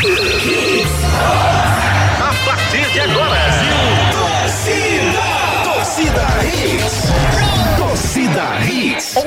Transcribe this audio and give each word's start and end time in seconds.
Kill. 0.00 0.57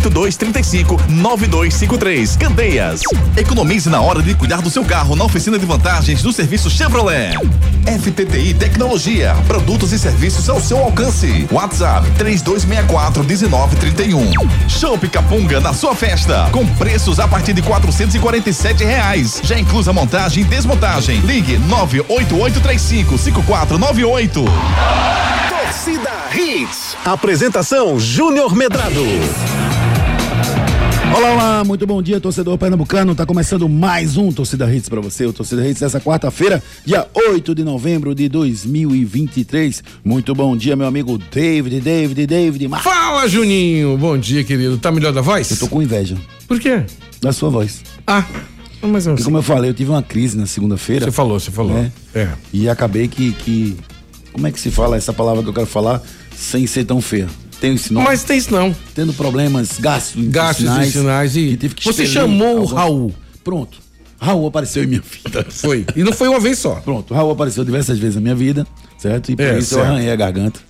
98235 0.00 1.00
9253. 1.08 2.36
Candeias. 2.36 3.02
Economize 3.36 3.88
na 3.90 4.00
hora 4.00 4.22
de 4.22 4.34
cuidar 4.34 4.62
do 4.62 4.70
seu 4.70 4.84
carro 4.84 5.14
na 5.14 5.24
oficina 5.24 5.58
de 5.58 5.66
vantagens 5.66 6.22
do 6.22 6.32
serviço 6.32 6.70
Chevrolet. 6.70 7.34
FTTI 7.86 8.54
Tecnologia, 8.54 9.36
produtos 9.46 9.92
e 9.92 9.98
serviços 9.98 10.48
ao 10.48 10.60
seu 10.60 10.78
alcance. 10.78 11.46
WhatsApp 11.50 12.08
3264 12.18 13.24
1931. 13.24 14.32
Show 14.68 14.98
Capunga 15.10 15.60
na 15.60 15.72
sua 15.72 15.94
festa, 15.94 16.48
com 16.52 16.66
preços 16.74 17.18
a 17.18 17.26
partir 17.26 17.52
de 17.52 17.62
447 17.62 18.84
reais. 18.84 19.40
Já 19.42 19.58
inclusa 19.58 19.92
montagem 19.92 20.44
e 20.44 20.46
desmontagem. 20.46 21.20
Ligue 21.20 21.58
98835 21.58 23.18
5498. 23.18 24.44
Torcida 25.48 26.10
Hits. 26.34 26.96
Apresentação 27.04 27.98
Júnior 27.98 28.54
Medrado. 28.54 29.04
Olá, 31.14 31.32
olá, 31.32 31.64
muito 31.64 31.86
bom 31.86 32.00
dia, 32.00 32.20
torcedor 32.20 32.56
pernambucano. 32.56 33.14
Tá 33.14 33.26
começando 33.26 33.68
mais 33.68 34.16
um 34.16 34.32
Torcida 34.32 34.72
Hits 34.74 34.88
para 34.88 35.00
você. 35.00 35.26
O 35.26 35.32
Torcida 35.32 35.66
Hits 35.68 35.80
dessa 35.80 36.00
quarta-feira, 36.00 36.62
dia 36.84 37.06
8 37.14 37.54
de 37.54 37.62
novembro 37.64 38.14
de 38.14 38.28
2023. 38.28 39.82
Muito 40.04 40.34
bom 40.34 40.56
dia, 40.56 40.74
meu 40.76 40.86
amigo 40.86 41.18
David, 41.18 41.80
David, 41.80 42.26
David. 42.26 42.68
Mar... 42.68 42.82
Fala, 42.82 43.28
Juninho. 43.28 43.98
Bom 43.98 44.16
dia, 44.16 44.42
querido. 44.44 44.78
Tá 44.78 44.90
melhor 44.90 45.12
da 45.12 45.20
voz? 45.20 45.50
Eu 45.50 45.56
tô 45.58 45.68
com 45.68 45.82
inveja 45.82 46.16
Por 46.48 46.58
quê? 46.58 46.84
da 47.20 47.32
sua 47.32 47.50
voz. 47.50 47.82
Ah, 48.06 48.24
mas 48.82 49.06
eu 49.06 49.12
Porque, 49.12 49.24
como 49.24 49.36
eu 49.38 49.42
falei, 49.42 49.68
eu 49.70 49.74
tive 49.74 49.90
uma 49.90 50.02
crise 50.02 50.38
na 50.38 50.46
segunda-feira. 50.46 51.04
Você 51.04 51.12
falou, 51.12 51.38
você 51.38 51.50
falou. 51.50 51.74
né? 51.74 51.92
É. 52.14 52.28
E 52.52 52.68
acabei 52.68 53.08
que, 53.08 53.32
que. 53.32 53.76
Como 54.32 54.46
é 54.46 54.52
que 54.52 54.60
se 54.60 54.70
fala 54.70 54.96
essa 54.96 55.12
palavra 55.12 55.42
que 55.42 55.48
eu 55.48 55.54
quero 55.54 55.66
falar 55.66 56.00
sem 56.34 56.66
ser 56.66 56.84
tão 56.84 57.00
feia? 57.00 57.28
Tenho 57.60 57.74
esse 57.74 57.92
nome. 57.92 58.06
Mas 58.06 58.24
tem 58.24 58.38
isso 58.38 58.52
não. 58.52 58.74
Tendo 58.94 59.12
problemas 59.12 59.78
gastrointestinais. 59.78 60.32
Gastrointestinais 60.32 61.36
e- 61.36 61.56
tive 61.56 61.74
que 61.74 61.84
Você 61.84 62.06
chamou 62.06 62.60
o 62.60 62.64
Raul. 62.64 63.14
Pronto. 63.44 63.78
Raul 64.20 64.46
apareceu 64.46 64.84
em 64.84 64.86
minha 64.86 65.02
vida. 65.02 65.46
Foi. 65.50 65.84
E 65.96 66.02
não 66.02 66.12
foi 66.12 66.28
uma 66.28 66.38
vez 66.40 66.58
só. 66.58 66.74
Pronto, 66.76 67.14
Raul 67.14 67.30
apareceu 67.32 67.64
diversas 67.64 67.98
vezes 67.98 68.16
na 68.16 68.20
minha 68.20 68.34
vida, 68.34 68.66
certo? 68.98 69.30
E 69.32 69.36
por 69.36 69.42
É, 69.44 69.58
isso 69.58 69.70
certo. 69.74 69.86
eu 69.86 69.92
arranhei 69.92 70.10
a 70.12 70.16
garganta. 70.16 70.60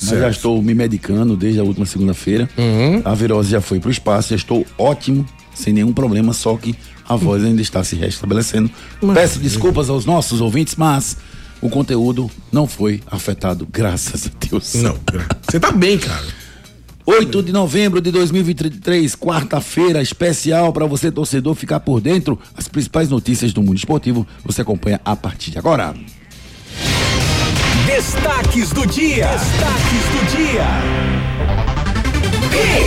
Mas 0.00 0.10
Certo. 0.10 0.20
já 0.22 0.30
estou 0.30 0.62
me 0.62 0.74
medicando 0.74 1.36
desde 1.36 1.58
a 1.58 1.64
última 1.64 1.84
segunda-feira. 1.86 2.48
Uhum. 2.56 3.02
A 3.04 3.14
virose 3.14 3.50
já 3.50 3.60
foi 3.60 3.80
pro 3.80 3.90
espaço, 3.90 4.28
já 4.30 4.36
estou 4.36 4.64
ótimo, 4.78 5.26
sem 5.54 5.72
nenhum 5.72 5.92
problema, 5.92 6.32
só 6.32 6.56
que 6.56 6.74
a 7.08 7.16
voz 7.16 7.42
ainda 7.42 7.60
está 7.62 7.82
se 7.82 7.96
restabelecendo. 7.96 8.70
Peço 9.14 9.38
desculpas 9.40 9.88
aos 9.90 10.04
nossos 10.04 10.40
ouvintes, 10.40 10.76
mas 10.76 11.16
o 11.60 11.68
conteúdo 11.68 12.30
não 12.52 12.66
foi 12.66 13.00
afetado, 13.06 13.66
graças 13.70 14.26
a 14.26 14.30
Deus. 14.48 14.74
Não. 14.74 14.96
Você 15.48 15.58
tá 15.58 15.70
bem, 15.72 15.98
cara. 15.98 16.24
8 17.06 17.42
de 17.42 17.52
novembro 17.52 18.00
de 18.02 18.10
2023, 18.10 19.14
quarta-feira, 19.16 20.02
especial 20.02 20.72
para 20.74 20.84
você, 20.84 21.10
torcedor, 21.10 21.54
ficar 21.54 21.80
por 21.80 22.00
dentro. 22.02 22.38
As 22.54 22.68
principais 22.68 23.08
notícias 23.08 23.52
do 23.52 23.62
mundo 23.62 23.78
esportivo 23.78 24.26
você 24.44 24.60
acompanha 24.60 25.00
a 25.04 25.16
partir 25.16 25.50
de 25.50 25.58
agora. 25.58 25.94
Destaques 27.86 28.70
do 28.70 28.86
dia. 28.86 29.26
Destaques 29.28 30.04
do 30.12 30.36
dia. 30.36 30.66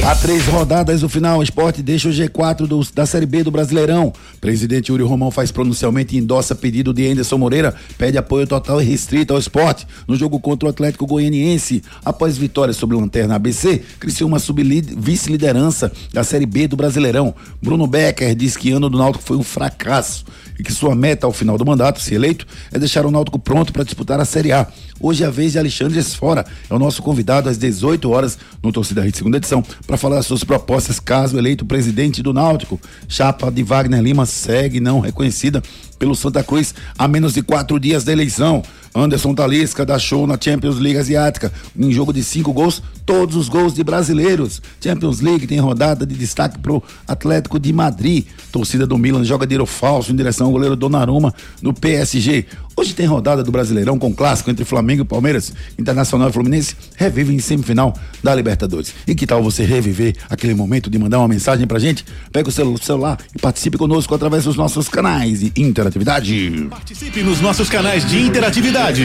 Há 0.07 0.15
três 0.15 0.45
rodadas 0.47 1.01
do 1.01 1.09
final, 1.09 1.39
o 1.39 1.43
esporte 1.43 1.81
deixa 1.81 2.09
o 2.09 2.11
G4 2.11 2.67
do- 2.67 2.85
da 2.93 3.05
Série 3.05 3.25
B 3.25 3.43
do 3.43 3.51
Brasileirão. 3.51 4.11
Presidente 4.41 4.91
Yuri 4.91 5.03
Romão 5.03 5.29
faz 5.29 5.51
pronunciamento 5.51 6.15
e 6.15 6.17
endossa 6.17 6.55
pedido 6.55 6.91
de 6.91 7.07
Anderson 7.07 7.37
Moreira, 7.37 7.75
pede 7.95 8.17
apoio 8.17 8.47
total 8.47 8.81
e 8.81 8.85
restrito 8.85 9.33
ao 9.33 9.39
esporte 9.39 9.85
no 10.07 10.15
jogo 10.15 10.39
contra 10.39 10.67
o 10.67 10.71
Atlético 10.71 11.05
Goianiense. 11.05 11.83
Após 12.03 12.37
vitória 12.37 12.73
sobre 12.73 12.95
o 12.95 12.99
Lanterna 12.99 13.35
ABC, 13.35 13.83
Criciúma 13.99 14.39
sub 14.39 14.61
vice-liderança 14.97 15.91
da 16.11 16.23
Série 16.23 16.47
B 16.47 16.67
do 16.67 16.75
Brasileirão. 16.75 17.35
Bruno 17.61 17.85
Becker 17.85 18.33
diz 18.33 18.57
que 18.57 18.71
ano 18.71 18.89
do 18.89 18.97
Náutico 18.97 19.23
foi 19.23 19.37
um 19.37 19.43
fracasso 19.43 20.25
e 20.57 20.63
que 20.63 20.71
sua 20.71 20.95
meta 20.95 21.27
ao 21.27 21.33
final 21.33 21.57
do 21.57 21.65
mandato, 21.65 21.99
se 21.99 22.13
eleito, 22.13 22.45
é 22.71 22.79
deixar 22.79 23.05
o 23.05 23.11
Náutico 23.11 23.37
pronto 23.37 23.71
para 23.71 23.83
disputar 23.83 24.19
a 24.19 24.25
Série 24.25 24.51
A. 24.51 24.67
Hoje 24.99 25.23
é 25.23 25.27
a 25.27 25.31
vez 25.31 25.53
de 25.53 25.59
Alexandre 25.59 25.97
Esfora, 25.97 26.45
é 26.69 26.73
o 26.73 26.77
nosso 26.77 27.01
convidado 27.01 27.49
às 27.49 27.57
18 27.57 28.09
horas 28.09 28.37
no 28.61 28.71
Torcida 28.71 29.01
Rede 29.01 29.17
segunda 29.17 29.37
edição, 29.37 29.63
para 29.87 29.97
falar 29.97 30.21
suas 30.21 30.43
propostas 30.43 30.99
caso 30.99 31.37
eleito 31.37 31.65
presidente 31.65 32.21
do 32.21 32.31
Náutico. 32.31 32.79
Chapa 33.07 33.51
de 33.51 33.63
Wagner 33.63 34.01
Lima 34.01 34.27
segue 34.31 34.79
não 34.79 34.99
reconhecida 34.99 35.61
pelo 36.01 36.15
Santa 36.15 36.43
Cruz 36.43 36.73
a 36.97 37.07
menos 37.07 37.33
de 37.35 37.43
quatro 37.43 37.79
dias 37.79 38.03
da 38.03 38.11
eleição. 38.11 38.63
Anderson 38.93 39.33
Talisca 39.35 39.85
dá 39.85 39.97
show 39.99 40.25
na 40.27 40.35
Champions 40.41 40.77
League 40.79 40.97
Asiática. 40.99 41.53
Em 41.77 41.91
jogo 41.93 42.11
de 42.11 42.21
cinco 42.23 42.51
gols, 42.51 42.81
todos 43.05 43.35
os 43.37 43.47
gols 43.47 43.73
de 43.73 43.83
brasileiros. 43.83 44.61
Champions 44.83 45.21
League 45.21 45.45
tem 45.47 45.59
rodada 45.59 46.05
de 46.05 46.13
destaque 46.15 46.57
pro 46.59 46.83
Atlético 47.07 47.57
de 47.59 47.71
Madrid. 47.71 48.25
Torcida 48.51 48.85
do 48.87 48.97
Milan 48.97 49.23
joga 49.23 49.45
tiro 49.47 49.65
falso 49.65 50.11
em 50.11 50.15
direção 50.15 50.47
ao 50.47 50.51
goleiro 50.51 50.75
Donnarumma 50.75 51.33
no 51.61 51.71
PSG. 51.73 52.45
Hoje 52.75 52.93
tem 52.93 53.05
rodada 53.05 53.43
do 53.43 53.51
Brasileirão 53.51 53.97
com 53.99 54.13
clássico 54.13 54.49
entre 54.49 54.65
Flamengo 54.65 55.03
e 55.03 55.05
Palmeiras. 55.05 55.53
Internacional 55.79 56.29
e 56.29 56.33
Fluminense 56.33 56.75
revivem 56.97 57.35
em 57.35 57.39
semifinal 57.39 57.93
da 58.23 58.33
Libertadores. 58.35 58.93
E 59.07 59.13
que 59.15 59.27
tal 59.27 59.41
você 59.43 59.63
reviver 59.63 60.15
aquele 60.29 60.53
momento 60.53 60.89
de 60.89 60.97
mandar 60.97 61.19
uma 61.19 61.27
mensagem 61.29 61.65
pra 61.67 61.79
gente? 61.79 62.03
Pega 62.31 62.49
o 62.49 62.51
celu- 62.51 62.77
celular 62.81 63.17
e 63.35 63.39
participe 63.39 63.77
conosco 63.77 64.13
através 64.15 64.43
dos 64.45 64.57
nossos 64.57 64.89
canais 64.89 65.39
de 65.41 65.51
interatividade. 65.97 66.67
Participe 66.69 67.21
nos 67.23 67.41
nossos 67.41 67.67
canais 67.69 68.05
de 68.07 68.21
interatividade. 68.21 69.03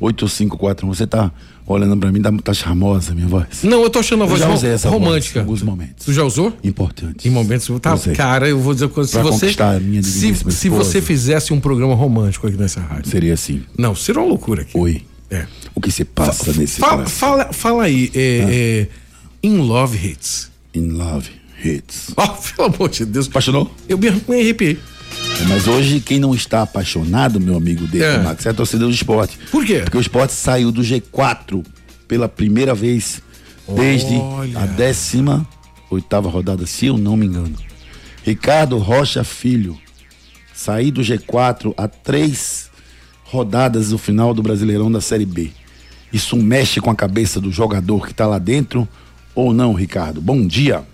992998541. 0.00 0.86
Você 0.86 1.06
tá 1.06 1.30
olhando 1.66 1.96
pra 1.96 2.10
mim, 2.12 2.20
tá, 2.22 2.32
tá 2.42 2.54
charmosa 2.54 3.12
a 3.12 3.14
minha 3.14 3.26
voz. 3.28 3.46
Não, 3.62 3.82
eu 3.82 3.90
tô 3.90 3.98
achando 4.00 4.22
a 4.22 4.26
Eu 4.26 4.30
voz 4.30 4.40
já 4.40 4.48
usei 4.50 4.70
essa 4.70 4.88
voz 4.90 5.02
romântica. 5.02 5.38
em 5.38 5.42
alguns 5.42 5.62
momentos. 5.62 6.04
Tu 6.06 6.12
já 6.12 6.22
usou? 6.24 6.56
Importante. 6.62 7.26
Em 7.28 7.30
momentos. 7.30 7.68
Tá, 7.80 7.94
Usei. 7.94 8.14
cara, 8.14 8.48
eu 8.48 8.58
vou 8.58 8.72
dizer 8.74 8.86
uma 8.86 8.92
coisa. 8.92 9.10
Se 9.10 9.14
Pra 9.16 9.22
você, 9.24 9.40
conquistar 9.46 9.76
a 9.76 9.80
minha 9.80 10.02
se, 10.02 10.10
se 10.10 10.28
esposa. 10.30 10.68
você 10.84 11.00
fizesse 11.02 11.52
um 11.52 11.60
programa 11.60 11.94
romântico 11.94 12.46
aqui 12.46 12.56
nessa 12.56 12.80
rádio. 12.80 13.10
Seria 13.10 13.34
assim. 13.34 13.62
Não, 13.76 13.94
seria 13.94 14.20
uma 14.20 14.28
loucura 14.28 14.62
aqui. 14.62 14.76
Oi. 14.78 15.02
É. 15.30 15.46
O 15.74 15.80
que 15.80 15.90
se 15.90 16.04
passa 16.04 16.52
nesse 16.52 16.78
Fala, 16.80 16.98
coração? 16.98 17.18
fala, 17.28 17.52
fala 17.52 17.82
aí, 17.84 18.10
é, 18.14 18.88
é, 19.42 19.46
In 19.46 19.58
Love 19.58 19.96
Hits. 19.96 20.50
In 20.74 20.90
love 20.90 21.30
hits. 21.64 22.12
Ó, 22.16 22.26
pelo 22.56 22.68
amor 22.74 22.88
de 22.90 23.04
Deus. 23.06 23.26
Apaixonou? 23.28 23.74
Eu 23.88 23.96
me 23.98 24.10
me 24.10 24.40
arrepiei. 24.40 24.78
É, 25.40 25.44
Mas 25.48 25.66
hoje, 25.66 26.00
quem 26.00 26.18
não 26.20 26.34
está 26.34 26.62
apaixonado, 26.62 27.40
meu 27.40 27.56
amigo 27.56 27.86
David 27.86 28.02
É. 28.04 28.18
Max, 28.18 28.44
é 28.46 28.50
a 28.50 28.54
torcida 28.54 28.84
do 28.84 28.90
esporte. 28.90 29.38
Por 29.50 29.64
quê? 29.64 29.80
Porque 29.80 29.96
o 29.96 30.00
esporte 30.00 30.32
saiu 30.34 30.70
do 30.70 30.82
G4 30.82 31.64
pela 32.06 32.28
primeira 32.28 32.74
vez 32.74 33.22
desde 33.74 34.14
Olha. 34.16 34.60
a 34.60 34.66
18 34.66 35.46
oitava 35.90 36.28
rodada, 36.28 36.66
se 36.66 36.86
eu 36.86 36.98
não 36.98 37.16
me 37.16 37.26
engano. 37.26 37.54
Ricardo 38.24 38.76
Rocha 38.78 39.22
Filho, 39.24 39.78
sair 40.52 40.90
do 40.90 41.00
G4 41.00 41.72
a 41.76 41.86
três 41.88 42.65
rodadas 43.28 43.90
do 43.90 43.98
final 43.98 44.32
do 44.32 44.42
Brasileirão 44.42 44.90
da 44.90 45.00
Série 45.00 45.26
B. 45.26 45.50
Isso 46.12 46.36
mexe 46.36 46.80
com 46.80 46.90
a 46.90 46.94
cabeça 46.94 47.40
do 47.40 47.50
jogador 47.50 48.06
que 48.06 48.12
está 48.12 48.26
lá 48.26 48.38
dentro 48.38 48.88
ou 49.34 49.52
não, 49.52 49.74
Ricardo? 49.74 50.20
Bom 50.20 50.46
dia. 50.46 50.84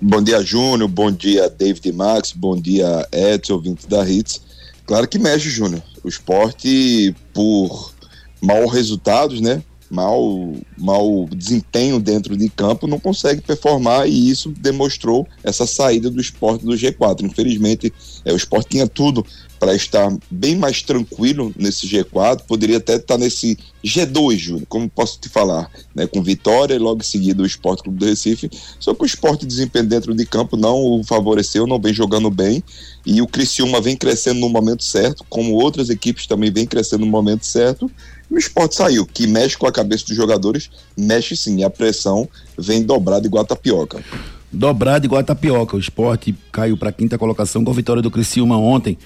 Bom 0.00 0.20
dia, 0.20 0.42
Júnior. 0.42 0.88
Bom 0.88 1.12
dia, 1.12 1.48
David 1.48 1.92
Max. 1.92 2.32
Bom 2.32 2.60
dia, 2.60 3.06
Edson, 3.12 3.54
ouvinte 3.54 3.86
da 3.86 4.08
Hits. 4.08 4.40
Claro 4.84 5.06
que 5.06 5.18
mexe, 5.18 5.48
Júnior. 5.48 5.82
O 6.02 6.08
esporte, 6.08 7.14
por 7.32 7.92
maus 8.40 8.72
resultados, 8.72 9.40
né? 9.40 9.62
Mau, 9.92 10.54
mau 10.78 11.28
desempenho 11.36 12.00
dentro 12.00 12.34
de 12.34 12.48
campo, 12.48 12.86
não 12.86 12.98
consegue 12.98 13.42
performar 13.42 14.08
e 14.08 14.30
isso 14.30 14.48
demonstrou 14.50 15.28
essa 15.44 15.66
saída 15.66 16.08
do 16.08 16.18
esporte 16.18 16.64
do 16.64 16.72
G4. 16.72 17.20
Infelizmente, 17.22 17.92
é, 18.24 18.32
o 18.32 18.36
esporte 18.36 18.70
tinha 18.70 18.88
tudo 18.88 19.24
para 19.62 19.76
estar 19.76 20.12
bem 20.28 20.56
mais 20.56 20.82
tranquilo 20.82 21.54
nesse 21.56 21.86
G4, 21.86 22.42
poderia 22.48 22.78
até 22.78 22.96
estar 22.96 23.16
nesse 23.16 23.56
G2, 23.84 24.36
Júnior, 24.36 24.66
como 24.68 24.90
posso 24.90 25.20
te 25.20 25.28
falar, 25.28 25.70
né, 25.94 26.04
com 26.04 26.20
vitória 26.20 26.74
e 26.74 26.78
logo 26.78 27.00
em 27.00 27.04
seguida 27.04 27.44
o 27.44 27.46
Esporte 27.46 27.84
Clube 27.84 27.96
do 28.00 28.04
Recife, 28.04 28.50
só 28.80 28.92
que 28.92 29.04
o 29.04 29.06
esporte 29.06 29.46
desempenho 29.46 29.86
dentro 29.86 30.12
de 30.16 30.26
campo 30.26 30.56
não 30.56 30.74
o 30.74 31.04
favoreceu, 31.04 31.64
não 31.64 31.80
vem 31.80 31.94
jogando 31.94 32.28
bem, 32.28 32.60
e 33.06 33.22
o 33.22 33.26
Criciúma 33.28 33.80
vem 33.80 33.96
crescendo 33.96 34.40
no 34.40 34.48
momento 34.48 34.82
certo, 34.82 35.24
como 35.28 35.54
outras 35.54 35.90
equipes 35.90 36.26
também 36.26 36.50
vem 36.50 36.66
crescendo 36.66 37.04
no 37.04 37.10
momento 37.12 37.46
certo, 37.46 37.88
o 38.32 38.38
esporte 38.38 38.74
saiu, 38.74 39.04
que 39.04 39.26
mexe 39.26 39.58
com 39.58 39.66
a 39.66 39.72
cabeça 39.72 40.06
dos 40.06 40.16
jogadores, 40.16 40.70
mexe 40.96 41.36
sim, 41.36 41.58
e 41.58 41.64
a 41.64 41.68
pressão 41.68 42.26
vem 42.56 42.82
dobrada 42.82 43.26
igual 43.26 43.44
a 43.44 43.46
tapioca. 43.46 44.02
Dobrado 44.50 45.04
igual 45.04 45.20
a 45.20 45.24
tapioca, 45.24 45.76
o 45.76 45.78
esporte 45.78 46.34
caiu 46.50 46.76
para 46.78 46.88
a 46.88 46.92
quinta 46.92 47.18
colocação 47.18 47.62
com 47.62 47.70
a 47.70 47.74
vitória 47.74 48.00
do 48.00 48.10
Criciúma 48.10 48.56
ontem, 48.56 48.96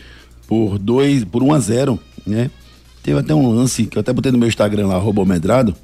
por 0.47 0.79
2, 0.79 1.25
por 1.25 1.43
1 1.43 1.47
um 1.47 1.53
a 1.53 1.59
0, 1.59 1.99
né? 2.25 2.51
Teve 3.03 3.19
até 3.19 3.35
um 3.35 3.51
lance 3.51 3.87
que 3.87 3.99
eu 3.99 4.01
até 4.01 4.13
botei 4.13 4.31
no 4.31 4.39
meu 4.39 4.49
Instagram 4.49 4.87
lá, 4.87 4.99
Robô 4.99 5.25
Medrado. 5.25 5.75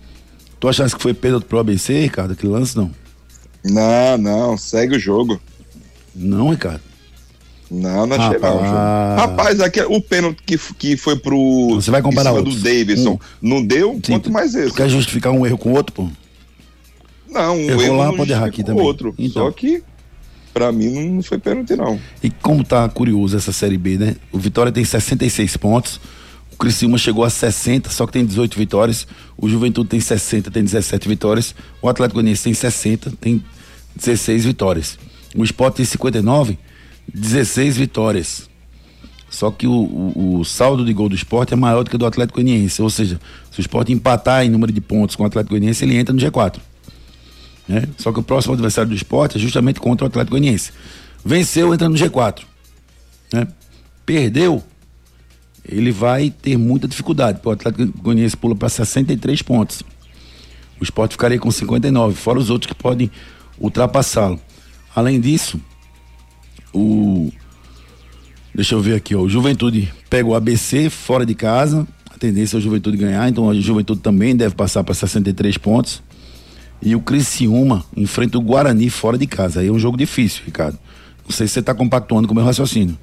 Tu 0.61 0.69
achaste 0.69 0.97
que 0.97 1.03
foi 1.03 1.13
perda 1.13 1.41
pro 1.41 1.59
ABC, 1.59 2.01
Ricardo, 2.01 2.33
aquele 2.33 2.53
lance 2.53 2.77
não? 2.77 2.93
Não, 3.65 4.19
não, 4.19 4.57
segue 4.57 4.97
o 4.97 5.01
jogo. 5.01 5.41
Não, 6.15 6.51
Ricardo. 6.51 6.92
Não, 7.73 8.07
não 8.07 8.17
achei 8.17 8.39
não. 8.39 9.17
Rapaz, 9.17 9.59
aqui, 9.61 9.81
o 9.81 10.01
pênalti 10.01 10.43
que, 10.45 10.59
que 10.79 10.97
foi 10.97 11.17
pro. 11.17 11.77
Você 11.77 11.91
vai 11.91 12.03
comparar 12.03 12.33
do 12.43 12.55
Davidson. 12.55 13.19
Um. 13.43 13.49
Não 13.49 13.65
deu? 13.65 13.95
Sim, 13.95 14.13
quanto 14.13 14.31
mais 14.31 14.55
esse. 14.55 14.69
Tu 14.69 14.75
quer 14.75 14.89
justificar 14.91 15.33
um 15.33 15.47
erro 15.47 15.57
com 15.57 15.71
o 15.71 15.75
outro, 15.75 15.95
pô? 15.95 16.09
Não, 17.31 17.57
um 17.57 17.71
Errou 17.71 17.83
erro 17.83 17.97
lá, 17.97 18.07
não 18.07 18.17
pode 18.17 18.31
errar 18.31 18.45
aqui 18.45 18.63
também. 18.63 18.85
outro. 18.85 19.15
Então. 19.19 19.45
Só 19.45 19.51
que 19.51 19.83
Pra 20.53 20.71
mim 20.71 21.09
não 21.09 21.23
foi 21.23 21.39
pênalti, 21.39 21.75
não. 21.75 21.99
E 22.23 22.29
como 22.29 22.63
tá 22.63 22.87
curioso 22.89 23.37
essa 23.37 23.53
Série 23.53 23.79
B, 23.79 23.97
né? 23.97 24.17
O 24.31 24.39
Vitória 24.39 24.71
tem 24.71 24.85
66 24.85 25.57
pontos, 25.57 25.99
o 26.53 26.57
Criciúma 26.59 26.99
chegou 26.99 27.25
a 27.25 27.31
60, 27.31 27.89
só 27.89 28.07
que 28.07 28.13
tem 28.13 28.25
18 28.25 28.59
vitórias, 28.59 29.07
o 29.39 29.49
Juventude 29.49 29.89
tem 29.89 30.01
60, 30.01 30.51
tem 30.51 30.63
17 30.63 31.09
vitórias, 31.09 31.55
o 31.81 31.89
Atlético 31.89 32.17
Goianiense 32.17 32.45
tem 32.45 32.53
60, 32.53 33.15
tem 33.19 33.43
16 33.97 34.45
vitórias. 34.45 34.99
O 35.35 35.43
Sport 35.43 35.77
tem 35.77 35.87
59, 35.87 36.59
16 37.13 37.77
vitórias. 37.77 38.51
Só 39.31 39.51
que 39.51 39.67
o, 39.67 39.73
o, 39.73 40.41
o, 40.41 40.45
saldo 40.45 40.85
de 40.85 40.93
gol 40.93 41.09
do 41.09 41.15
esporte 41.15 41.55
é 41.55 41.57
maior 41.57 41.83
do 41.83 41.89
que 41.89 41.97
o 41.97 41.99
do 41.99 42.05
Atlético 42.05 42.39
Goianiense. 42.41 42.83
Ou 42.83 42.91
seja, 42.91 43.19
se 43.51 43.59
o 43.59 43.63
esporte 43.63 43.91
empatar 43.91 44.45
em 44.45 44.51
número 44.51 44.71
de 44.71 44.81
pontos 44.81 45.17
com 45.17 45.23
o 45.23 45.27
Atlético 45.27 45.55
Goianiense, 45.55 45.85
ele 45.85 45.97
entra 45.97 46.13
no 46.13 46.21
G4. 46.21 46.61
Né? 47.67 47.89
Só 47.97 48.13
que 48.13 48.21
o 48.21 48.23
próximo 48.23 48.53
adversário 48.53 48.91
do 48.91 48.95
esporte 48.95 49.39
é 49.39 49.41
justamente 49.41 49.81
contra 49.81 50.05
o 50.05 50.09
Atlético 50.09 50.33
Goianiense. 50.33 50.73
Venceu, 51.25 51.73
entra 51.73 51.89
no 51.89 51.95
G4. 51.95 52.43
Né? 53.33 53.49
Perdeu, 54.05 54.63
ele 55.67 55.93
vai 55.93 56.29
ter 56.29 56.59
muita 56.59 56.87
dificuldade, 56.87 57.41
o 57.43 57.51
Atlético 57.51 57.87
Goianiense 58.03 58.37
pula 58.37 58.55
para 58.55 58.69
63 58.69 59.41
pontos. 59.43 59.83
O 60.81 60.85
esporte 60.85 61.13
ficaria 61.13 61.39
com 61.39 61.51
59, 61.51 62.15
fora 62.17 62.39
os 62.39 62.51
outros 62.51 62.71
que 62.71 62.75
podem 62.75 63.11
ultrapassá-lo. 63.59 64.41
Além 64.95 65.21
disso, 65.21 65.61
o. 66.73 67.31
Deixa 68.55 68.75
eu 68.75 68.81
ver 68.81 68.95
aqui, 68.95 69.15
ó. 69.15 69.21
O 69.21 69.29
Juventude 69.29 69.93
pega 70.11 70.29
o 70.29 70.35
ABC 70.35 70.91
fora 70.91 71.25
de 71.25 71.35
casa. 71.35 71.87
A 72.11 72.19
tendência 72.19 72.57
é 72.57 72.59
o 72.59 72.61
Juventude 72.61 72.97
ganhar, 72.97 73.29
então 73.29 73.49
a 73.49 73.55
Juventude 73.55 74.01
também 74.01 74.37
deve 74.37 74.55
passar 74.55 74.85
para 74.85 74.95
63 74.95 75.57
pontos. 75.59 76.03
E 76.83 76.95
o 76.97 77.01
Criciúma 77.01 77.85
enfrenta 77.97 78.37
o 78.37 78.41
Guarani 78.41 78.91
fora 78.91 79.17
de 79.17 79.27
casa. 79.27 79.61
Aí 79.61 79.69
é 79.69 79.73
um 79.73 79.79
jogo 79.79 79.97
difícil, 79.97 80.43
Ricardo. 80.45 80.79
Não 81.25 81.31
sei 81.31 81.47
se 81.47 81.55
você 81.55 81.61
está 81.61 81.73
compactuando 81.73 82.27
com 82.27 82.33
o 82.33 82.37
meu 82.37 82.45
raciocínio. 82.45 82.99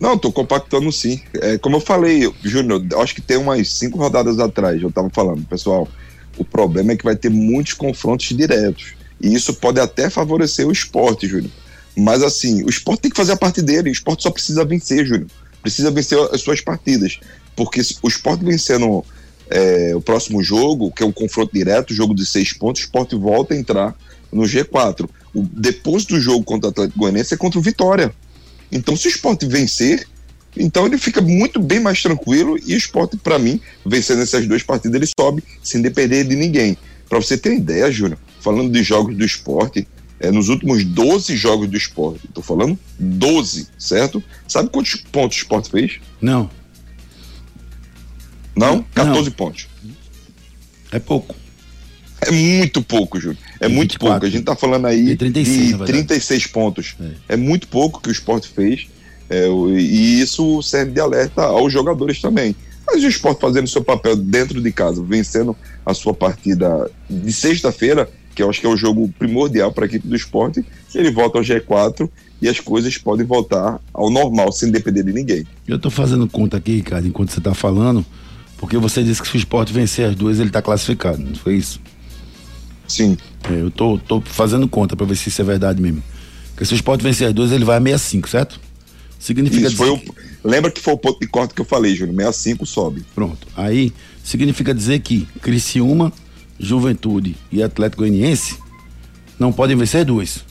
Não, 0.00 0.16
tô 0.16 0.32
compactando 0.32 0.90
sim. 0.90 1.20
É, 1.34 1.58
como 1.58 1.76
eu 1.76 1.80
falei, 1.80 2.32
Júnior, 2.42 2.84
acho 2.98 3.14
que 3.14 3.20
tem 3.20 3.36
umas 3.36 3.68
cinco 3.68 3.98
rodadas 3.98 4.38
atrás, 4.38 4.80
eu 4.82 4.90
tava 4.90 5.10
falando, 5.10 5.44
pessoal. 5.46 5.88
O 6.36 6.44
problema 6.44 6.92
é 6.92 6.96
que 6.96 7.04
vai 7.04 7.14
ter 7.14 7.28
muitos 7.28 7.74
confrontos 7.74 8.26
diretos. 8.36 8.94
E 9.20 9.32
isso 9.32 9.54
pode 9.54 9.78
até 9.78 10.08
favorecer 10.10 10.66
o 10.66 10.72
esporte, 10.72 11.28
Júnior. 11.28 11.50
Mas 11.96 12.22
assim, 12.22 12.62
o 12.62 12.70
esporte 12.70 13.02
tem 13.02 13.10
que 13.10 13.16
fazer 13.16 13.32
a 13.32 13.36
parte 13.36 13.60
dele. 13.60 13.90
O 13.90 13.92
esporte 13.92 14.22
só 14.22 14.30
precisa 14.30 14.64
vencer, 14.64 15.04
Júnior. 15.06 15.28
Precisa 15.60 15.90
vencer 15.90 16.18
as 16.32 16.40
suas 16.40 16.60
partidas. 16.60 17.20
Porque 17.54 17.80
o 18.02 18.08
esporte 18.08 18.44
vencendo 18.44 19.04
é, 19.50 19.94
o 19.94 20.00
próximo 20.00 20.42
jogo, 20.42 20.90
que 20.90 21.02
é 21.02 21.06
um 21.06 21.12
confronto 21.12 21.52
direto, 21.52 21.94
jogo 21.94 22.14
de 22.14 22.24
seis 22.24 22.52
pontos, 22.52 22.82
o 22.82 22.84
esporte 22.86 23.14
volta 23.14 23.54
a 23.54 23.56
entrar 23.56 23.94
no 24.32 24.42
G4. 24.42 25.08
O, 25.34 25.42
depois 25.42 26.04
do 26.04 26.18
jogo 26.18 26.44
contra 26.44 26.68
o 26.68 26.70
Atlético 26.70 26.98
Goianiense 26.98 27.34
é 27.34 27.36
contra 27.36 27.58
o 27.58 27.62
Vitória. 27.62 28.14
Então, 28.70 28.96
se 28.96 29.06
o 29.06 29.10
esporte 29.10 29.46
vencer, 29.46 30.06
então 30.56 30.86
ele 30.86 30.96
fica 30.96 31.20
muito 31.20 31.60
bem 31.60 31.80
mais 31.80 32.02
tranquilo 32.02 32.58
e 32.64 32.74
o 32.74 32.76
esporte, 32.76 33.16
para 33.18 33.38
mim, 33.38 33.60
vencendo 33.84 34.22
essas 34.22 34.46
duas 34.46 34.62
partidas, 34.62 34.94
ele 34.94 35.10
sobe 35.18 35.44
sem 35.62 35.82
depender 35.82 36.24
de 36.24 36.34
ninguém. 36.34 36.76
Para 37.08 37.20
você 37.20 37.36
ter 37.36 37.54
ideia, 37.54 37.90
Júnior, 37.90 38.18
falando 38.40 38.72
de 38.72 38.82
jogos 38.82 39.14
do 39.14 39.24
esporte, 39.24 39.86
é, 40.22 40.30
nos 40.30 40.48
últimos 40.48 40.84
12 40.84 41.36
jogos 41.36 41.68
do 41.68 41.76
esporte, 41.76 42.26
estou 42.26 42.42
falando 42.42 42.78
12, 42.98 43.68
certo? 43.78 44.22
Sabe 44.48 44.70
quantos 44.70 44.94
pontos 44.94 45.36
o 45.36 45.40
esporte 45.40 45.68
fez? 45.70 45.98
Não. 46.20 46.48
Não? 48.56 48.82
14 48.94 49.24
Não. 49.30 49.36
pontos. 49.36 49.66
É 50.90 50.98
pouco. 50.98 51.34
É 52.20 52.30
muito 52.30 52.82
pouco, 52.82 53.18
Júlio. 53.18 53.38
É 53.58 53.66
Tem 53.66 53.74
muito 53.74 53.92
24. 53.94 53.98
pouco. 54.20 54.26
A 54.26 54.30
gente 54.30 54.44
tá 54.44 54.54
falando 54.54 54.86
aí 54.86 55.06
Tem 55.06 55.16
36, 55.16 55.56
na 55.58 55.62
de 55.64 55.68
verdade. 55.70 55.92
36 55.92 56.46
pontos. 56.46 56.94
É. 57.28 57.36
muito 57.36 57.66
pouco 57.66 58.00
que 58.00 58.08
o 58.08 58.12
esporte 58.12 58.46
fez. 58.48 58.86
é, 59.28 59.48
e 59.48 60.20
isso 60.20 60.62
serve 60.62 60.92
de 60.92 61.00
alerta 61.00 61.42
aos 61.42 61.72
jogadores 61.72 62.20
também. 62.20 62.54
Mas 62.86 63.02
o 63.02 63.08
esporte 63.08 63.40
fazendo 63.40 63.66
seu 63.68 63.82
papel 63.82 64.14
dentro 64.16 64.60
de 64.60 64.70
casa, 64.70 65.02
vencendo 65.02 65.56
a 65.84 65.94
sua 65.94 66.12
partida 66.14 66.90
de 67.08 67.32
sexta-feira, 67.32 68.08
que 68.34 68.42
eu 68.42 68.50
acho 68.50 68.60
que 68.60 68.66
é 68.66 68.68
o 68.68 68.76
jogo 68.76 69.12
primordial 69.18 69.72
para 69.72 69.84
a 69.84 69.86
equipe 69.86 70.06
do 70.06 70.16
esporte, 70.16 70.64
ele 70.94 71.10
volta 71.10 71.38
ao 71.38 71.44
G4 71.44 72.08
e 72.40 72.48
as 72.48 72.58
coisas 72.60 72.98
podem 72.98 73.24
voltar 73.24 73.80
ao 73.92 74.10
normal, 74.10 74.50
sem 74.52 74.70
depender 74.70 75.02
de 75.02 75.12
ninguém. 75.12 75.46
Eu 75.66 75.78
tô 75.78 75.90
fazendo 75.90 76.26
conta 76.28 76.56
aqui, 76.56 76.76
Ricardo, 76.76 77.06
enquanto 77.06 77.30
você 77.30 77.40
tá 77.40 77.54
falando, 77.54 78.04
porque 78.58 78.76
você 78.76 79.02
disse 79.02 79.22
que 79.22 79.28
se 79.28 79.36
o 79.36 79.38
esporte 79.38 79.72
vencer 79.72 80.08
as 80.08 80.14
duas, 80.14 80.38
ele 80.38 80.50
tá 80.50 80.60
classificado, 80.60 81.18
não 81.18 81.34
foi 81.34 81.56
isso? 81.56 81.80
Sim. 82.88 83.16
É, 83.50 83.60
eu 83.60 83.70
tô, 83.70 83.98
tô 83.98 84.20
fazendo 84.20 84.68
conta 84.68 84.96
pra 84.96 85.06
ver 85.06 85.16
se 85.16 85.28
isso 85.28 85.40
é 85.40 85.44
verdade 85.44 85.80
mesmo. 85.80 86.02
Porque 86.50 86.64
se 86.64 86.74
o 86.74 86.76
esporte 86.76 87.02
vencer 87.02 87.28
as 87.28 87.34
duas, 87.34 87.50
ele 87.50 87.64
vai 87.64 87.76
a 87.76 87.80
65, 87.80 88.28
certo? 88.28 88.60
Significa 89.18 89.68
Isso 89.68 89.76
foi 89.76 89.96
dizer 89.96 90.10
o, 90.10 90.48
lembra 90.48 90.70
que 90.70 90.80
foi 90.80 90.92
o 90.92 90.98
ponto 90.98 91.20
de 91.20 91.28
corte 91.28 91.54
que 91.54 91.60
eu 91.60 91.64
falei, 91.64 91.94
Júnior? 91.94 92.16
65 92.32 92.66
sobe. 92.66 93.04
Pronto. 93.14 93.46
Aí 93.56 93.92
significa 94.22 94.74
dizer 94.74 94.98
que 95.00 95.28
Criciúma, 95.40 96.12
Juventude 96.66 97.36
e 97.50 97.62
Atlético 97.62 98.02
Goianiense 98.02 98.56
não 99.38 99.52
podem 99.52 99.76
vencer 99.76 100.04
duas. 100.04 100.44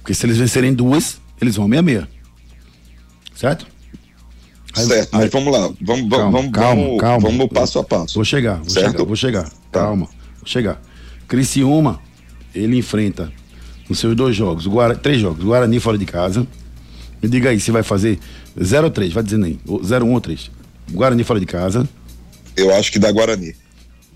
Porque 0.00 0.12
se 0.14 0.26
eles 0.26 0.36
vencerem 0.36 0.74
duas, 0.74 1.20
eles 1.40 1.56
vão 1.56 1.66
66. 1.68 2.06
Certo? 3.34 3.66
Aí- 4.76 4.84
certo, 4.86 5.14
aí- 5.14 5.22
mas 5.22 5.30
vamos 5.32 5.52
lá. 5.52 5.70
Vamos, 5.80 6.08
Calma, 6.10 6.30
vamos, 6.30 6.50
calma, 6.52 6.82
vamos, 6.82 7.00
calma. 7.00 7.28
vamos 7.28 7.48
passo 7.48 7.78
a 7.78 7.84
passo. 7.84 8.14
Vou 8.14 8.24
chegar, 8.24 8.56
vou 8.56 8.68
Certo? 8.70 8.92
chegar, 8.92 9.04
vou 9.04 9.16
chegar. 9.16 9.48
Tá. 9.72 9.80
Calma, 9.80 10.06
vou 10.06 10.46
chegar. 10.46 10.80
Criciúma, 11.26 12.00
ele 12.54 12.76
enfrenta 12.76 13.32
nos 13.88 13.98
seus 13.98 14.14
dois 14.14 14.36
jogos, 14.36 14.66
Guara- 14.66 14.94
três 14.94 15.20
jogos, 15.20 15.42
Guarani 15.42 15.80
fora 15.80 15.96
de 15.98 16.04
casa. 16.06 16.46
Me 17.22 17.28
diga 17.28 17.50
aí, 17.50 17.58
se 17.60 17.70
vai 17.70 17.82
fazer 17.82 18.18
0 18.62 18.84
ou 18.86 18.90
3, 18.90 19.12
vai 19.12 19.22
dizendo 19.22 19.46
aí, 19.46 19.58
0, 19.84 20.06
1 20.06 20.12
ou 20.12 20.20
3. 20.20 20.50
Guarani 20.90 21.24
fora 21.24 21.40
de 21.40 21.46
casa, 21.46 21.88
Eu 22.56 22.74
acho 22.74 22.90
que 22.92 22.98
dá 22.98 23.10
Guarani. 23.12 23.54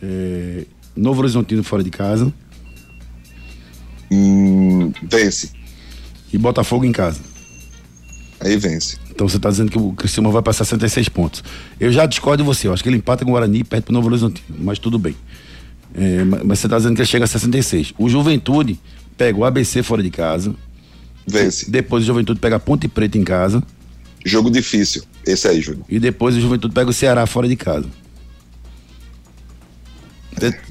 é, 0.02 0.66
Novo 0.96 1.20
Horizontino 1.20 1.62
fora 1.64 1.82
de 1.82 1.90
casa 1.90 2.32
Hum, 4.10 4.92
vence. 5.02 5.50
e 6.32 6.38
Botafogo 6.38 6.84
em 6.84 6.92
casa. 6.92 7.20
Aí 8.40 8.56
vence. 8.56 8.96
Então 9.10 9.28
você 9.28 9.36
está 9.36 9.48
dizendo 9.50 9.70
que 9.70 9.78
o 9.78 9.92
Criciúma 9.92 10.30
vai 10.30 10.42
para 10.42 10.52
66 10.52 11.08
pontos. 11.08 11.42
Eu 11.80 11.90
já 11.90 12.04
discordo 12.04 12.42
de 12.42 12.46
você, 12.46 12.68
eu 12.68 12.72
acho 12.72 12.82
que 12.82 12.88
ele 12.88 12.96
empata 12.98 13.24
com 13.24 13.30
o 13.30 13.34
Guarani 13.34 13.60
e 13.60 13.64
perde 13.64 13.86
pro 13.86 13.94
Novo 13.94 14.08
Horizontino, 14.08 14.56
mas 14.60 14.78
tudo 14.78 14.98
bem. 14.98 15.16
É, 15.94 16.24
ma- 16.24 16.40
mas 16.44 16.58
você 16.58 16.66
está 16.66 16.76
dizendo 16.76 16.94
que 16.96 17.00
ele 17.02 17.08
chega 17.08 17.24
a 17.24 17.28
66. 17.28 17.94
O 17.96 18.08
Juventude 18.08 18.78
pega 19.16 19.38
o 19.38 19.44
ABC 19.44 19.82
fora 19.82 20.02
de 20.02 20.10
casa, 20.10 20.54
Vence. 21.26 21.70
depois 21.70 22.02
o 22.02 22.06
Juventude 22.06 22.40
pega 22.40 22.56
a 22.56 22.60
Ponte 22.60 22.88
Preta 22.88 23.16
em 23.16 23.24
casa 23.24 23.62
Jogo 24.26 24.50
difícil. 24.50 25.02
Esse 25.26 25.46
aí, 25.48 25.60
Júnior. 25.60 25.84
e 25.88 25.98
depois 26.00 26.34
o 26.36 26.40
Juventude 26.40 26.74
pega 26.74 26.90
o 26.90 26.92
Ceará 26.92 27.26
fora 27.26 27.46
de 27.48 27.56
casa. 27.56 27.86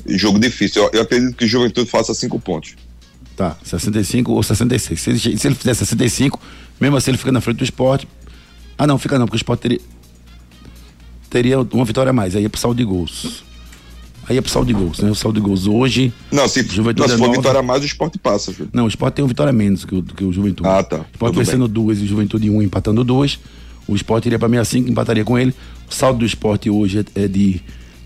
Jogo 0.08 0.39
difícil. 0.39 0.84
Eu, 0.84 0.89
eu 0.94 1.01
acredito 1.01 1.36
que 1.36 1.46
o 1.46 1.48
Juventude 1.48 1.89
faça 1.89 2.13
cinco 2.13 2.39
pontos. 2.39 2.75
Tá, 3.36 3.58
65 3.63 4.32
ou 4.32 4.44
66. 4.44 5.00
Se 5.00 5.10
ele, 5.10 5.20
se 5.20 5.48
ele 5.48 5.56
fizer 5.56 5.74
65, 5.74 6.39
mesmo 6.80 6.98
assim 6.98 7.12
ele 7.12 7.18
fica 7.18 7.32
na 7.32 7.42
frente 7.42 7.58
do 7.58 7.63
esporte. 7.63 8.08
Ah, 8.77 8.86
não, 8.86 8.98
fica 8.98 9.18
não, 9.18 9.25
porque 9.25 9.36
o 9.36 9.38
esporte 9.38 9.62
teria, 9.62 9.80
teria 11.30 11.60
uma 11.62 11.86
vitória 11.86 12.10
a 12.10 12.13
mais, 12.13 12.36
aí 12.36 12.44
ia 12.44 12.50
pro 12.50 12.60
saldo 12.60 12.77
de 12.77 12.84
gols. 12.84 13.44
Aí 14.27 14.38
é 14.38 14.42
pro 14.42 14.50
saldo 14.50 14.68
de 14.68 14.74
gols, 14.74 15.00
né? 15.00 15.12
O 15.12 15.15
saldo 15.15 15.39
de 15.39 15.46
gols 15.46 15.68
hoje. 15.68 16.13
Não, 16.32 16.48
se, 16.48 16.63
Juventude 16.63 17.01
não, 17.01 17.08
se 17.08 17.15
é 17.15 17.18
for 17.18 17.25
nove. 17.25 17.38
vitória 17.38 17.60
a 17.60 17.63
mais, 17.63 17.84
o 17.84 17.86
esporte 17.86 18.18
passa, 18.18 18.53
Júnior. 18.53 18.70
Não, 18.74 18.86
o 18.86 18.88
Sport 18.88 19.13
tem 19.13 19.24
uma 19.24 19.27
vitória 19.27 19.50
a 19.50 19.53
menos 19.53 19.84
que 19.84 19.96
o, 19.96 20.01
que 20.01 20.24
o 20.24 20.32
Juventude. 20.32 20.70
Ah, 20.70 20.82
tá. 20.82 20.98
O 20.98 21.06
Sport 21.13 21.34
Tudo 21.34 21.44
vencendo 21.44 21.68
duas 21.68 22.00
e 22.00 22.03
o 22.03 22.08
Juventude 22.08 22.50
um, 22.50 22.62
empatando 22.62 23.03
duas. 23.03 23.38
O 23.86 23.96
Sport 23.96 24.25
iria 24.25 24.39
pra 24.39 24.48
65, 24.48 24.89
empataria 24.89 25.25
com 25.25 25.38
ele. 25.38 25.53
O 25.89 25.94
saldo 25.94 26.20
do 26.20 26.25
Sport 26.25 26.68
hoje 26.68 27.00
é, 27.00 27.24
é 27.24 27.27
de 27.27 27.62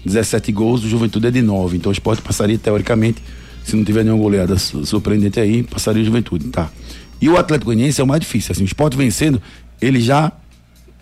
17 0.07 0.51
gols, 0.51 0.83
o 0.83 0.89
Juventude 0.89 1.27
é 1.27 1.31
de 1.31 1.41
9. 1.41 1.77
Então 1.77 1.89
o 1.89 1.93
Sport 1.93 2.21
passaria, 2.21 2.57
teoricamente, 2.57 3.21
se 3.63 3.75
não 3.75 3.83
tiver 3.83 4.03
nenhuma 4.03 4.21
goleada 4.23 4.57
su- 4.57 4.85
surpreendente 4.85 5.39
aí, 5.39 5.61
passaria 5.63 6.01
o 6.01 6.05
Juventude, 6.05 6.47
tá? 6.49 6.69
E 7.21 7.27
o 7.29 7.37
Atlético 7.37 7.65
Goianiense 7.67 7.99
é 8.01 8.03
o 8.03 8.07
mais 8.07 8.21
difícil. 8.21 8.51
Assim, 8.51 8.63
o 8.63 8.65
Sport 8.65 8.95
vencendo, 8.95 9.41
ele 9.81 9.99
já 9.99 10.31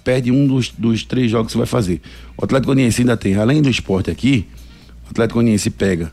perde 0.04 0.32
um 0.32 0.46
dos, 0.48 0.70
dos 0.78 1.04
três 1.04 1.30
jogos 1.32 1.52
que 1.52 1.58
vai 1.58 1.68
fazer. 1.68 2.02
O 2.38 2.44
Atlético 2.44 2.68
Goianiense 2.74 3.02
ainda 3.02 3.16
tem, 3.18 3.36
além 3.36 3.62
do 3.62 3.70
Sport 3.70 4.08
aqui, 4.10 4.46
o 5.06 5.10
Atlético 5.10 5.36
Goianiense 5.40 5.70
pega 5.70 6.12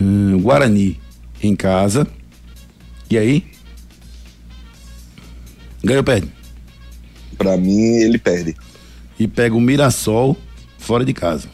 hum, 0.00 0.38
Guarani 0.40 0.98
em 1.42 1.54
casa. 1.56 2.06
E 3.10 3.16
aí? 3.18 3.44
Ganha 5.82 5.98
ou 6.00 6.04
perde? 6.04 6.28
Pra 7.38 7.56
mim, 7.56 7.78
ele 7.96 8.18
perde. 8.18 8.54
E 9.18 9.26
pega 9.26 9.54
o 9.54 9.60
Mirassol 9.60 10.36
fora 10.78 11.04
de 11.04 11.12
casa. 11.12 11.48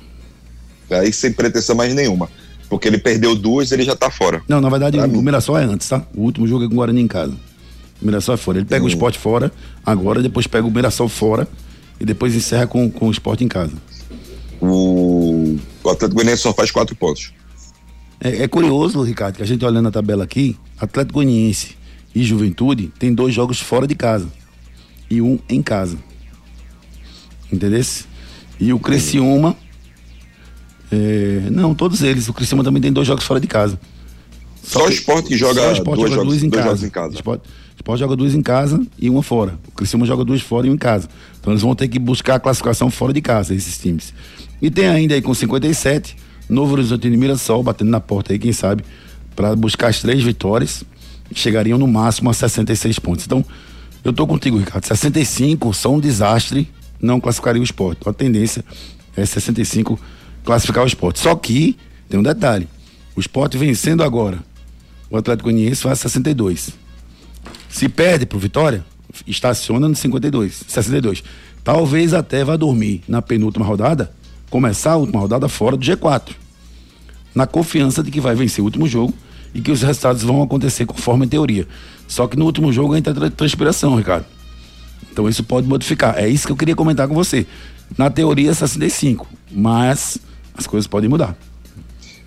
Aí 0.91 1.13
sem 1.13 1.33
pretensão 1.33 1.75
mais 1.75 1.95
nenhuma. 1.95 2.29
Porque 2.69 2.89
ele 2.89 2.99
perdeu 2.99 3.35
duas, 3.35 3.71
ele 3.71 3.85
já 3.85 3.95
tá 3.95 4.11
fora. 4.11 4.43
Não, 4.49 4.61
na 4.61 4.69
verdade, 4.69 4.99
Pra 4.99 5.07
o, 5.07 5.11
mim. 5.11 5.23
Mirassol 5.23 5.59
é 5.59 5.65
antes, 5.65 5.89
tá? 5.89 6.05
O 6.15 6.23
último 6.23 6.47
jogo 6.47 6.65
é 6.65 6.67
com 6.67 6.75
o 6.75 6.77
Guarani 6.77 7.01
em 7.01 7.07
casa. 7.07 7.35
O 8.01 8.07
Mirassol 8.07 8.35
é 8.35 8.39
fora. 8.39 8.59
Ele 8.59 8.67
pega 8.67 8.85
o 8.85 8.89
Sport 8.89 9.17
fora, 9.17 9.53
agora, 9.85 10.21
depois 10.21 10.47
pega 10.47 10.67
o 10.67 10.71
Mirassol 10.71 11.09
fora 11.09 11.49
e 12.01 12.05
depois 12.05 12.35
encerra 12.35 12.67
com, 12.67 12.91
com 12.91 13.09
o 13.09 13.11
Sport 13.13 13.41
em 13.41 13.49
casa. 13.49 13.73
O, 14.61 15.57
o 15.85 15.91
Atlético 15.91 16.15
Goianiense 16.15 16.43
só 16.43 16.53
faz 16.53 16.71
quatro 16.71 16.97
pontos. 16.97 17.33
É, 18.21 18.43
é 18.43 18.49
curioso, 18.49 19.03
Ricardo, 19.03 19.37
que 19.37 19.43
a 19.43 19.47
gente 19.47 19.65
olhando 19.65 19.89
a 19.89 19.93
tabela 19.93 20.25
aqui, 20.25 20.57
Atlético 20.81 21.15
Goianiense 21.15 21.77
e 22.15 22.25
Juventude 22.25 22.91
tem 22.99 23.15
dois 23.15 23.35
jogos 23.35 23.61
fora 23.61 23.87
de 23.87 23.95
casa 23.95 24.27
e 25.11 25.21
um 25.21 25.39
em 25.49 25.63
casa. 25.63 25.99
Entendesse? 27.53 28.07
E 28.59 28.73
o 28.73 28.79
Criciúma. 28.79 29.55
É, 30.91 31.49
não, 31.51 31.75
todos 31.75 32.03
eles. 32.03 32.29
O 32.29 32.33
Criciúma 32.33 32.63
também 32.65 32.81
tem 32.83 32.93
dois 32.93 33.07
jogos 33.07 33.25
fora 33.25 33.41
de 33.41 33.47
casa. 33.47 33.79
Só 34.63 34.87
o 34.87 34.91
Sport 34.91 35.27
que 35.27 35.37
joga 35.37 35.61
só 35.61 35.69
o 35.69 35.73
Sport 35.73 35.97
dois 35.99 36.11
joga 36.11 36.15
jogos- 36.23 36.33
duas 36.33 36.43
em 36.45 36.49
dois 36.49 36.63
casa. 36.65 36.77
jogos 36.77 36.85
em 36.85 36.91
casa. 36.91 37.11
O 37.11 37.15
Sport, 37.15 37.41
joga 37.99 38.17
duas 38.17 38.35
em 38.35 38.43
casa 38.43 38.87
e 38.99 39.09
uma 39.11 39.23
fora. 39.23 39.59
O 39.69 39.73
Criciúma 39.73 40.05
joga 40.07 40.25
duas 40.25 40.41
fora 40.43 40.67
e 40.67 40.71
uma 40.71 40.75
em 40.75 40.79
casa. 40.79 41.09
Então 41.41 41.53
eles 41.53 41.63
vão 41.63 41.75
ter 41.75 41.87
que 41.89 41.99
buscar 41.99 42.35
a 42.37 42.41
classificação 42.41 42.91
fora 42.91 43.13
de 43.13 43.21
casa, 43.21 43.55
esses 43.55 43.79
times. 43.79 44.13
E 44.61 44.71
tem 44.71 44.87
ainda 44.89 45.15
aí 45.15 45.23
com 45.23 45.33
57, 45.35 46.17
Novo 46.49 46.73
Horizonte 46.73 47.07
e 47.07 47.17
Mirassol 47.17 47.63
batendo 47.63 47.91
na 47.91 48.01
porta 48.01 48.33
aí, 48.33 48.39
quem 48.39 48.53
sabe, 48.53 48.83
para 49.37 49.55
buscar 49.55 49.89
as 49.89 50.01
três 50.01 50.23
vitórias. 50.23 50.83
Chegariam 51.35 51.77
no 51.79 51.87
máximo 51.87 52.31
a 52.31 52.33
66 52.33 52.99
pontos. 53.01 53.25
Então, 53.27 53.45
eu 54.05 54.13
tô 54.13 54.27
contigo, 54.27 54.57
Ricardo. 54.59 54.85
65 54.87 55.75
são 55.75 55.97
um 55.97 56.01
desastre, 56.01 56.69
não 57.01 57.21
classificaria 57.21 57.61
o 57.61 57.65
esporte. 57.65 57.99
Então, 58.01 58.11
a 58.11 58.15
tendência 58.15 58.65
é 59.17 59.27
65 59.27 59.99
classificar 60.47 60.85
o 60.85 60.87
esporte. 60.87 61.19
Só 61.21 61.35
que 61.35 61.77
tem 62.09 62.19
um 62.19 62.23
detalhe: 62.23 62.67
o 63.15 63.21
esporte 63.21 63.59
vencendo 63.59 64.03
agora, 64.03 64.39
o 65.11 65.17
Atlético 65.19 65.51
Goianiense 65.51 65.83
faz 65.83 65.99
62. 65.99 66.71
Se 67.69 67.89
perde 67.89 68.25
pro 68.25 68.39
Vitória, 68.39 68.83
estaciona 69.27 69.89
no 69.89 69.95
52, 69.95 70.65
62. 70.69 71.23
Talvez 71.63 72.15
até 72.15 72.45
vá 72.45 72.57
dormir 72.57 73.03
na 73.09 73.21
penúltima 73.21 73.67
rodada, 73.67 74.13
começar 74.49 74.93
a 74.93 74.97
última 74.97 75.21
rodada 75.21 75.49
fora 75.49 75.77
do 75.77 75.85
G4. 75.85 76.31
Na 77.35 77.47
confiança 77.47 78.03
de 78.03 78.11
que 78.11 78.21
vai 78.21 78.35
vencer 78.35 78.63
o 78.63 78.65
último 78.65 78.87
jogo 78.89 79.13
e 79.53 79.61
que 79.61 79.71
os 79.71 79.83
resultados 79.83 80.23
vão 80.23 80.43
acontecer 80.43 80.87
conforme 80.87 81.27
a 81.27 81.29
teoria. 81.29 81.67
Só 82.09 82.27
que 82.27 82.37
no 82.37 82.45
último 82.47 82.73
jogo 82.73 82.97
entra 82.97 83.13
a 83.13 83.17
tra- 83.17 83.31
transpiração, 83.31 83.97
Ricardo. 83.97 84.25
Então 85.13 85.29
isso 85.29 85.43
pode 85.43 85.67
modificar. 85.67 86.17
É 86.17 86.29
isso 86.29 86.47
que 86.47 86.53
eu 86.53 86.57
queria 86.57 86.77
comentar 86.77 87.09
com 87.09 87.15
você. 87.15 87.47
Na 87.99 88.09
teoria, 88.11 88.55
65, 88.55 89.27
mas 89.51 90.19
as 90.57 90.67
coisas 90.67 90.87
podem 90.87 91.09
mudar. 91.09 91.37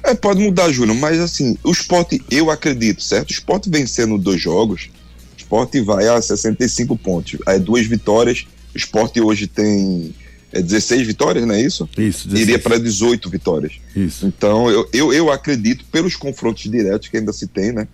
É, 0.03 0.13
pode 0.13 0.41
mudar, 0.41 0.71
Júnior, 0.71 0.97
mas 0.97 1.19
assim, 1.19 1.57
o 1.63 1.71
esporte, 1.71 2.21
eu 2.31 2.49
acredito, 2.49 3.03
certo? 3.03 3.29
O 3.29 3.33
esporte 3.33 3.69
vencendo 3.69 4.17
dois 4.17 4.41
jogos, 4.41 4.89
o 5.35 5.37
esporte 5.37 5.81
vai 5.81 6.07
a 6.07 6.21
65 6.21 6.97
pontos. 6.97 7.37
Aí 7.45 7.59
duas 7.59 7.85
vitórias, 7.85 8.47
o 8.73 8.77
esporte 8.77 9.19
hoje 9.19 9.45
tem 9.45 10.13
é, 10.51 10.61
16 10.61 11.05
vitórias, 11.05 11.45
não 11.45 11.53
é 11.53 11.61
isso? 11.61 11.87
Isso, 11.97 12.27
16. 12.27 12.41
Iria 12.41 12.59
para 12.59 12.79
18 12.79 13.29
vitórias. 13.29 13.73
Isso. 13.95 14.25
Então, 14.25 14.69
eu, 14.69 14.87
eu, 14.93 15.13
eu 15.13 15.31
acredito, 15.31 15.85
pelos 15.91 16.15
confrontos 16.15 16.63
diretos 16.63 17.07
que 17.07 17.17
ainda 17.17 17.33
se 17.33 17.47
tem, 17.47 17.71
né? 17.71 17.87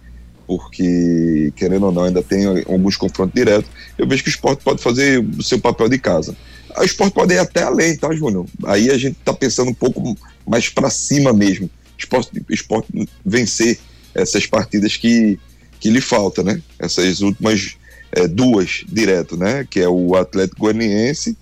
Porque, 0.47 1.51
querendo 1.55 1.87
ou 1.87 1.91
não, 1.91 2.03
ainda 2.03 2.21
tem 2.21 2.45
alguns 2.45 2.95
confrontos 2.95 3.33
diretos. 3.33 3.69
Eu 3.97 4.07
vejo 4.07 4.23
que 4.23 4.29
o 4.29 4.31
esporte 4.31 4.63
pode 4.63 4.81
fazer 4.81 5.25
o 5.37 5.41
seu 5.41 5.59
papel 5.59 5.89
de 5.89 5.97
casa. 5.97 6.37
O 6.77 6.84
esporte 6.84 7.13
pode 7.13 7.34
ir 7.34 7.39
até 7.39 7.63
além, 7.63 7.96
tá, 7.98 8.13
Júnior? 8.13 8.46
Aí 8.65 8.89
a 8.89 8.98
gente 8.98 9.17
tá 9.24 9.34
pensando 9.34 9.72
um 9.72 9.74
pouco 9.74 10.17
mais 10.46 10.70
para 10.70 10.89
cima 10.89 11.34
mesmo. 11.34 11.65
O 11.67 11.98
esporte, 11.98 12.46
o 12.50 12.53
esporte 12.53 13.10
vencer 13.25 13.79
essas 14.13 14.46
partidas 14.46 14.98
que, 14.98 15.39
que 15.79 15.89
lhe 15.89 16.01
falta, 16.01 16.44
né? 16.44 16.62
Essas 16.79 17.22
últimas 17.22 17.77
é, 18.12 18.27
duas 18.27 18.84
direto, 18.88 19.38
né? 19.38 19.65
Que 19.70 19.79
é 19.79 19.89
o 19.89 20.15
Atlético 20.15 20.62
Goianiense, 20.62 21.38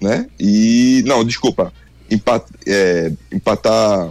né? 0.00 0.26
E. 0.38 1.02
Não, 1.06 1.24
desculpa. 1.24 1.72
Empat, 2.10 2.46
é, 2.66 3.12
empatar 3.32 4.10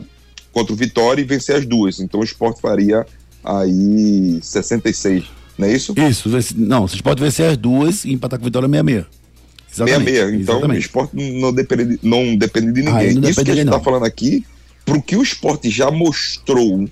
contra 0.51 0.73
o 0.73 0.75
Vitória 0.75 1.21
e 1.21 1.25
vencer 1.25 1.55
as 1.55 1.65
duas. 1.65 1.99
Então 1.99 2.19
o 2.19 2.23
esporte 2.23 2.61
faria 2.61 3.05
aí 3.43 4.39
66, 4.41 5.25
não 5.57 5.67
é 5.67 5.73
isso? 5.73 5.93
Isso, 5.97 6.29
não, 6.57 6.87
vocês 6.87 7.01
podem 7.01 7.23
vencer 7.23 7.49
as 7.49 7.57
duas 7.57 8.03
e 8.03 8.11
empatar 8.11 8.39
com 8.39 8.45
a 8.45 8.47
vitória 8.47 8.67
66. 8.67 9.24
Exatamente. 9.75 10.11
66. 10.11 10.41
Então 10.41 10.55
o 10.55 10.57
exatamente. 10.59 10.81
esporte 10.81 11.15
não 11.15 11.53
depende, 11.53 11.85
de- 11.85 11.99
não 12.03 12.35
depende 12.35 12.71
de 12.71 12.87
Aí 12.89 13.13
ninguém. 13.13 13.29
Isso 13.31 13.43
que 13.43 13.51
a 13.51 13.55
gente 13.55 13.65
está 13.67 13.79
falando 13.79 14.05
aqui, 14.05 14.45
pro 14.85 15.01
que 15.01 15.15
o 15.15 15.23
esporte 15.23 15.69
já 15.69 15.89
mostrou 15.91 16.87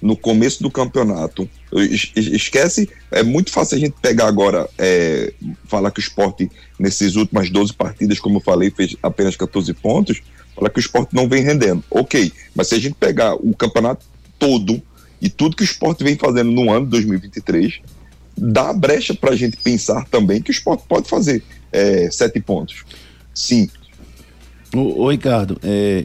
no 0.00 0.16
começo 0.16 0.62
do 0.62 0.70
campeonato. 0.70 1.48
Es- 1.72 2.12
es- 2.14 2.26
Esquece, 2.28 2.88
é 3.10 3.22
muito 3.22 3.50
fácil 3.50 3.76
a 3.76 3.80
gente 3.80 3.94
pegar 4.00 4.26
agora, 4.28 4.68
é, 4.78 5.32
falar 5.66 5.90
que 5.90 5.98
o 5.98 6.02
esporte, 6.02 6.48
nessas 6.78 7.16
últimas 7.16 7.50
12 7.50 7.72
partidas, 7.72 8.20
como 8.20 8.36
eu 8.38 8.40
falei, 8.42 8.70
fez 8.70 8.94
apenas 9.02 9.34
14 9.34 9.72
pontos, 9.74 10.20
falar 10.54 10.70
que 10.70 10.78
o 10.78 10.80
esporte 10.80 11.14
não 11.14 11.28
vem 11.28 11.42
rendendo. 11.42 11.82
Ok, 11.90 12.32
mas 12.54 12.68
se 12.68 12.74
a 12.76 12.78
gente 12.78 12.94
pegar 12.94 13.34
o 13.34 13.52
campeonato 13.56 14.06
todo 14.38 14.80
e 15.20 15.28
tudo 15.28 15.56
que 15.56 15.62
o 15.62 15.64
esporte 15.64 16.04
vem 16.04 16.16
fazendo 16.16 16.52
no 16.52 16.70
ano 16.72 16.84
de 16.84 16.90
2023, 16.92 17.80
dá 18.36 18.72
brecha 18.72 19.12
para 19.14 19.30
a 19.32 19.36
gente 19.36 19.56
pensar 19.56 20.04
também 20.08 20.40
que 20.40 20.50
o 20.50 20.52
esporte 20.52 20.84
pode 20.88 21.08
fazer 21.08 21.42
é, 21.72 22.10
sete 22.10 22.40
pontos. 22.40 22.84
Sim, 23.34 23.68
Ô, 24.74 25.04
ô, 25.04 25.10
Ricardo, 25.10 25.58
é, 25.62 26.04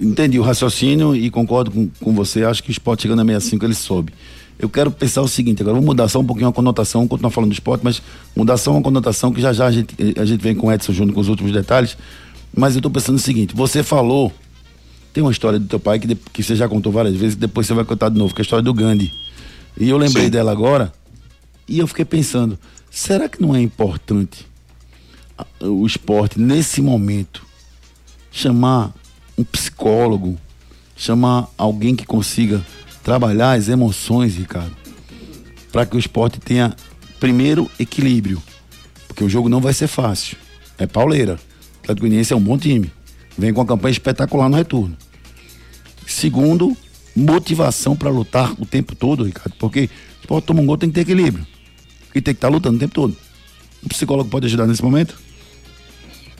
entendi 0.00 0.38
o 0.38 0.42
raciocínio 0.42 1.14
e 1.14 1.30
concordo 1.30 1.70
com, 1.70 1.88
com 2.00 2.12
você. 2.12 2.44
Acho 2.44 2.62
que 2.62 2.70
o 2.70 2.72
esporte 2.72 3.02
chegando 3.02 3.20
a 3.20 3.24
65 3.24 3.64
ele 3.64 3.74
sobe. 3.74 4.12
Eu 4.58 4.68
quero 4.68 4.90
pensar 4.90 5.20
o 5.20 5.28
seguinte, 5.28 5.62
agora 5.62 5.74
vamos 5.74 5.86
mudar 5.86 6.08
só 6.08 6.20
um 6.20 6.24
pouquinho 6.24 6.48
a 6.48 6.52
conotação, 6.52 7.06
continuar 7.08 7.30
falando 7.30 7.50
do 7.50 7.54
esporte, 7.54 7.82
mas 7.82 8.00
mudar 8.36 8.56
só 8.56 8.70
uma 8.70 8.82
conotação 8.82 9.32
que 9.32 9.40
já 9.40 9.52
já 9.52 9.66
a 9.66 9.70
gente, 9.70 9.94
a 10.16 10.24
gente 10.24 10.40
vem 10.40 10.54
com 10.54 10.68
o 10.68 10.72
Edson 10.72 10.92
Júnior 10.92 11.14
com 11.14 11.20
os 11.20 11.28
últimos 11.28 11.52
detalhes. 11.52 11.96
Mas 12.56 12.76
eu 12.76 12.82
tô 12.82 12.88
pensando 12.88 13.16
o 13.16 13.20
seguinte, 13.20 13.54
você 13.54 13.82
falou, 13.82 14.32
tem 15.12 15.22
uma 15.22 15.32
história 15.32 15.58
do 15.58 15.66
teu 15.66 15.80
pai 15.80 15.98
que, 15.98 16.14
que 16.14 16.42
você 16.42 16.54
já 16.54 16.68
contou 16.68 16.92
várias 16.92 17.14
vezes, 17.14 17.34
depois 17.34 17.66
você 17.66 17.74
vai 17.74 17.84
contar 17.84 18.10
de 18.10 18.18
novo, 18.18 18.32
que 18.32 18.40
é 18.40 18.42
a 18.42 18.44
história 18.44 18.62
do 18.62 18.72
Gandhi. 18.72 19.10
E 19.78 19.88
eu 19.88 19.98
lembrei 19.98 20.26
Sim. 20.26 20.30
dela 20.30 20.52
agora, 20.52 20.92
e 21.68 21.80
eu 21.80 21.86
fiquei 21.88 22.04
pensando, 22.04 22.56
será 22.94 23.28
que 23.28 23.42
não 23.42 23.56
é 23.56 23.60
importante 23.60 24.46
o 25.60 25.84
esporte 25.84 26.38
nesse 26.38 26.80
momento 26.80 27.44
chamar 28.30 28.94
um 29.36 29.42
psicólogo, 29.42 30.38
chamar 30.96 31.48
alguém 31.58 31.96
que 31.96 32.06
consiga 32.06 32.64
trabalhar 33.02 33.54
as 33.54 33.68
emoções, 33.68 34.36
Ricardo, 34.36 34.74
para 35.72 35.84
que 35.84 35.96
o 35.96 35.98
esporte 35.98 36.38
tenha 36.38 36.76
primeiro 37.18 37.68
equilíbrio, 37.80 38.40
porque 39.08 39.24
o 39.24 39.28
jogo 39.28 39.48
não 39.48 39.60
vai 39.60 39.74
ser 39.74 39.88
fácil. 39.88 40.36
É 40.78 40.86
pauleira. 40.86 41.34
O 41.34 41.78
Atlético 41.80 42.06
Goianiense 42.06 42.32
é 42.32 42.36
um 42.36 42.40
bom 42.40 42.56
time, 42.56 42.92
vem 43.36 43.52
com 43.52 43.60
uma 43.60 43.66
campanha 43.66 43.92
espetacular 43.92 44.48
no 44.48 44.56
retorno. 44.56 44.96
Segundo, 46.06 46.76
motivação 47.14 47.96
para 47.96 48.08
lutar 48.08 48.52
o 48.52 48.64
tempo 48.64 48.94
todo, 48.94 49.24
Ricardo, 49.24 49.54
porque 49.58 49.80
o 49.80 50.20
esporte 50.20 50.44
toma 50.44 50.60
um 50.60 50.66
gol 50.66 50.78
tem 50.78 50.88
que 50.88 50.94
ter 50.94 51.00
equilíbrio 51.00 51.53
e 52.14 52.20
tem 52.20 52.34
que 52.34 52.38
estar 52.38 52.48
lutando 52.48 52.76
o 52.76 52.80
tempo 52.80 52.94
todo. 52.94 53.16
O 53.82 53.88
psicólogo 53.88 54.30
pode 54.30 54.46
ajudar 54.46 54.66
nesse 54.66 54.82
momento? 54.82 55.18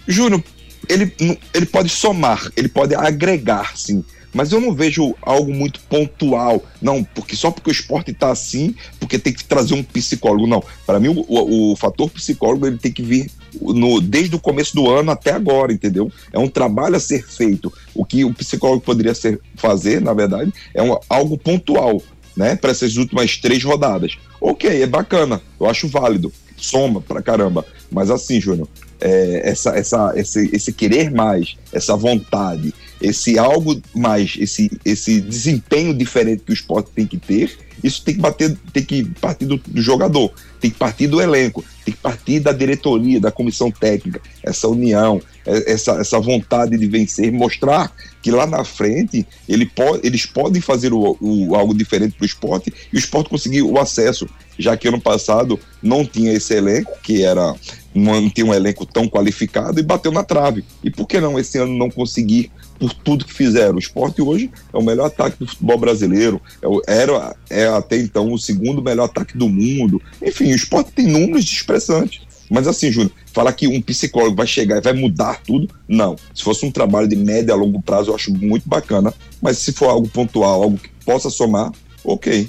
Júnior, 0.07 0.43
ele, 0.88 1.12
ele 1.52 1.66
pode 1.66 1.88
somar, 1.88 2.50
ele 2.57 2.69
pode 2.69 2.95
agregar, 2.95 3.76
sim. 3.76 4.04
Mas 4.33 4.50
eu 4.50 4.61
não 4.61 4.75
vejo 4.75 5.14
algo 5.23 5.54
muito 5.54 5.78
pontual. 5.83 6.61
Não, 6.83 7.04
porque 7.04 7.37
só 7.37 7.52
porque 7.52 7.71
o 7.71 7.73
esporte 7.73 8.11
está 8.11 8.33
assim, 8.33 8.75
porque 8.99 9.16
tem 9.16 9.33
que 9.33 9.45
trazer 9.45 9.75
um 9.75 9.83
psicólogo. 9.85 10.45
Não. 10.45 10.61
Para 10.85 10.99
mim, 10.99 11.07
o, 11.09 11.25
o- 11.28 11.73
o 11.73 11.76
fator 11.76 12.11
psicólogo 12.11 12.66
ele 12.66 12.76
tem 12.76 12.90
que 12.90 13.00
vir 13.00 13.31
no, 13.62 14.00
desde 14.00 14.35
o 14.35 14.40
começo 14.40 14.75
do 14.75 14.90
ano 14.90 15.12
até 15.12 15.31
agora, 15.31 15.73
entendeu? 15.73 16.11
É 16.33 16.38
um 16.40 16.49
trabalho 16.49 16.97
a 16.97 17.00
ser 17.00 17.25
feito. 17.25 17.73
O 17.95 18.04
que 18.04 18.25
o 18.25 18.35
psicólogo 18.35 18.81
poderia 18.81 19.14
ser, 19.14 19.40
fazer, 19.54 20.00
na 20.00 20.12
verdade, 20.12 20.52
é 20.75 20.83
um, 20.83 20.99
algo 21.09 21.38
pontual, 21.38 22.02
né? 22.36 22.56
Para 22.56 22.70
essas 22.70 22.96
últimas 22.96 23.36
três 23.36 23.62
rodadas. 23.62 24.16
Ok, 24.40 24.82
é 24.82 24.86
bacana, 24.86 25.40
eu 25.58 25.68
acho 25.68 25.88
válido, 25.88 26.32
soma 26.56 27.00
pra 27.00 27.22
caramba. 27.22 27.64
Mas 27.90 28.10
assim, 28.10 28.40
Júnior, 28.40 28.68
é, 29.00 29.50
essa, 29.50 29.70
essa, 29.70 30.12
esse, 30.16 30.50
esse 30.52 30.72
querer 30.72 31.10
mais, 31.10 31.56
essa 31.72 31.96
vontade, 31.96 32.74
esse 33.00 33.38
algo 33.38 33.80
mais, 33.94 34.36
esse, 34.38 34.70
esse 34.84 35.20
desempenho 35.20 35.94
diferente 35.94 36.42
que 36.44 36.52
o 36.52 36.54
esporte 36.54 36.90
tem 36.94 37.06
que 37.06 37.18
ter, 37.18 37.56
isso 37.83 38.02
tem 38.02 38.14
que 38.14 38.21
bater, 38.21 38.57
tem 38.73 38.85
que 38.85 39.04
partir 39.21 39.47
do, 39.47 39.57
do, 39.57 39.83
jogador, 39.83 40.33
tem 40.61 40.71
que 40.71 40.78
partir 40.78 41.07
do 41.07 41.21
elenco, 41.21 41.64
tem 41.85 41.95
que 41.95 42.00
partir 42.00 42.40
da 42.40 42.52
diretoria, 42.52 43.21
da 43.21 43.31
comissão 43.31 43.71
técnica, 43.71 44.21
essa 44.43 44.69
união, 44.69 45.21
é, 45.47 45.73
essa, 45.73 45.93
essa 45.93 46.19
vontade 46.21 46.78
de 46.78 46.87
vencer, 46.87 47.33
mostrar 47.33 47.93
que 48.23 48.31
lá 48.31 48.47
na 48.47 48.64
frente 48.64 49.26
ele 49.49 49.66
pode, 49.66 50.07
eles 50.07 50.25
podem 50.25 50.61
fazer 50.61 50.93
o, 50.93 51.16
o 51.21 51.54
algo 51.54 51.75
diferente 51.75 52.16
para 52.16 52.25
o 52.25 52.26
esporte 52.26 52.73
e 52.93 52.97
o 52.97 52.99
esporte 52.99 53.28
conseguir 53.28 53.62
o 53.62 53.78
acesso, 53.78 54.28
já 54.58 54.76
que 54.76 54.88
ano 54.88 55.00
passado 55.00 55.58
não 55.82 56.04
tinha 56.04 56.32
esse 56.32 56.54
elenco, 56.54 56.92
que 57.02 57.23
era 57.23 57.54
não 57.94 58.28
tinha 58.28 58.46
um 58.46 58.52
elenco 58.52 58.84
tão 58.84 59.08
qualificado 59.08 59.78
e 59.78 59.82
bateu 59.82 60.11
na 60.11 60.25
trave. 60.25 60.64
E 60.82 60.90
por 60.90 61.06
que 61.06 61.20
não 61.20 61.38
esse 61.38 61.58
ano 61.58 61.76
não 61.76 61.88
conseguir 61.88 62.50
por 62.78 62.92
tudo 62.92 63.25
que 63.25 63.32
fizeram. 63.32 63.76
O 63.76 63.78
esporte 63.78 64.20
hoje 64.20 64.50
é 64.73 64.76
o 64.76 64.82
melhor 64.82 65.06
ataque 65.06 65.38
do 65.38 65.46
futebol 65.46 65.78
brasileiro, 65.78 66.40
é, 66.87 67.00
era 67.02 67.37
é 67.49 67.66
até 67.66 67.96
então 67.96 68.32
o 68.32 68.38
segundo 68.38 68.82
melhor 68.82 69.04
ataque 69.04 69.37
do 69.37 69.49
mundo. 69.49 70.02
Enfim, 70.23 70.52
o 70.52 70.56
esporte 70.56 70.92
tem 70.92 71.06
números 71.06 71.44
expressantes. 71.44 72.23
Mas 72.50 72.68
assim, 72.68 72.92
Júnior, 72.92 73.11
falar 73.32 73.52
que 73.52 73.66
um 73.66 73.80
psicólogo 73.80 74.37
vai 74.37 74.46
chegar 74.46 74.76
e 74.76 74.80
vai 74.80 74.92
mudar 74.92 75.40
tudo, 75.42 75.68
não. 75.88 76.14
Se 76.34 76.42
fosse 76.42 76.66
um 76.66 76.70
trabalho 76.70 77.08
de 77.08 77.16
médio 77.16 77.54
a 77.54 77.56
longo 77.56 77.80
prazo, 77.80 78.11
eu 78.11 78.14
acho 78.14 78.32
muito 78.32 78.68
bacana. 78.68 79.14
Mas 79.40 79.58
se 79.58 79.73
for 79.73 79.88
algo 79.88 80.08
pontual, 80.08 80.62
algo 80.62 80.76
que 80.76 80.90
possa 81.06 81.30
somar, 81.30 81.73
ok. 82.04 82.49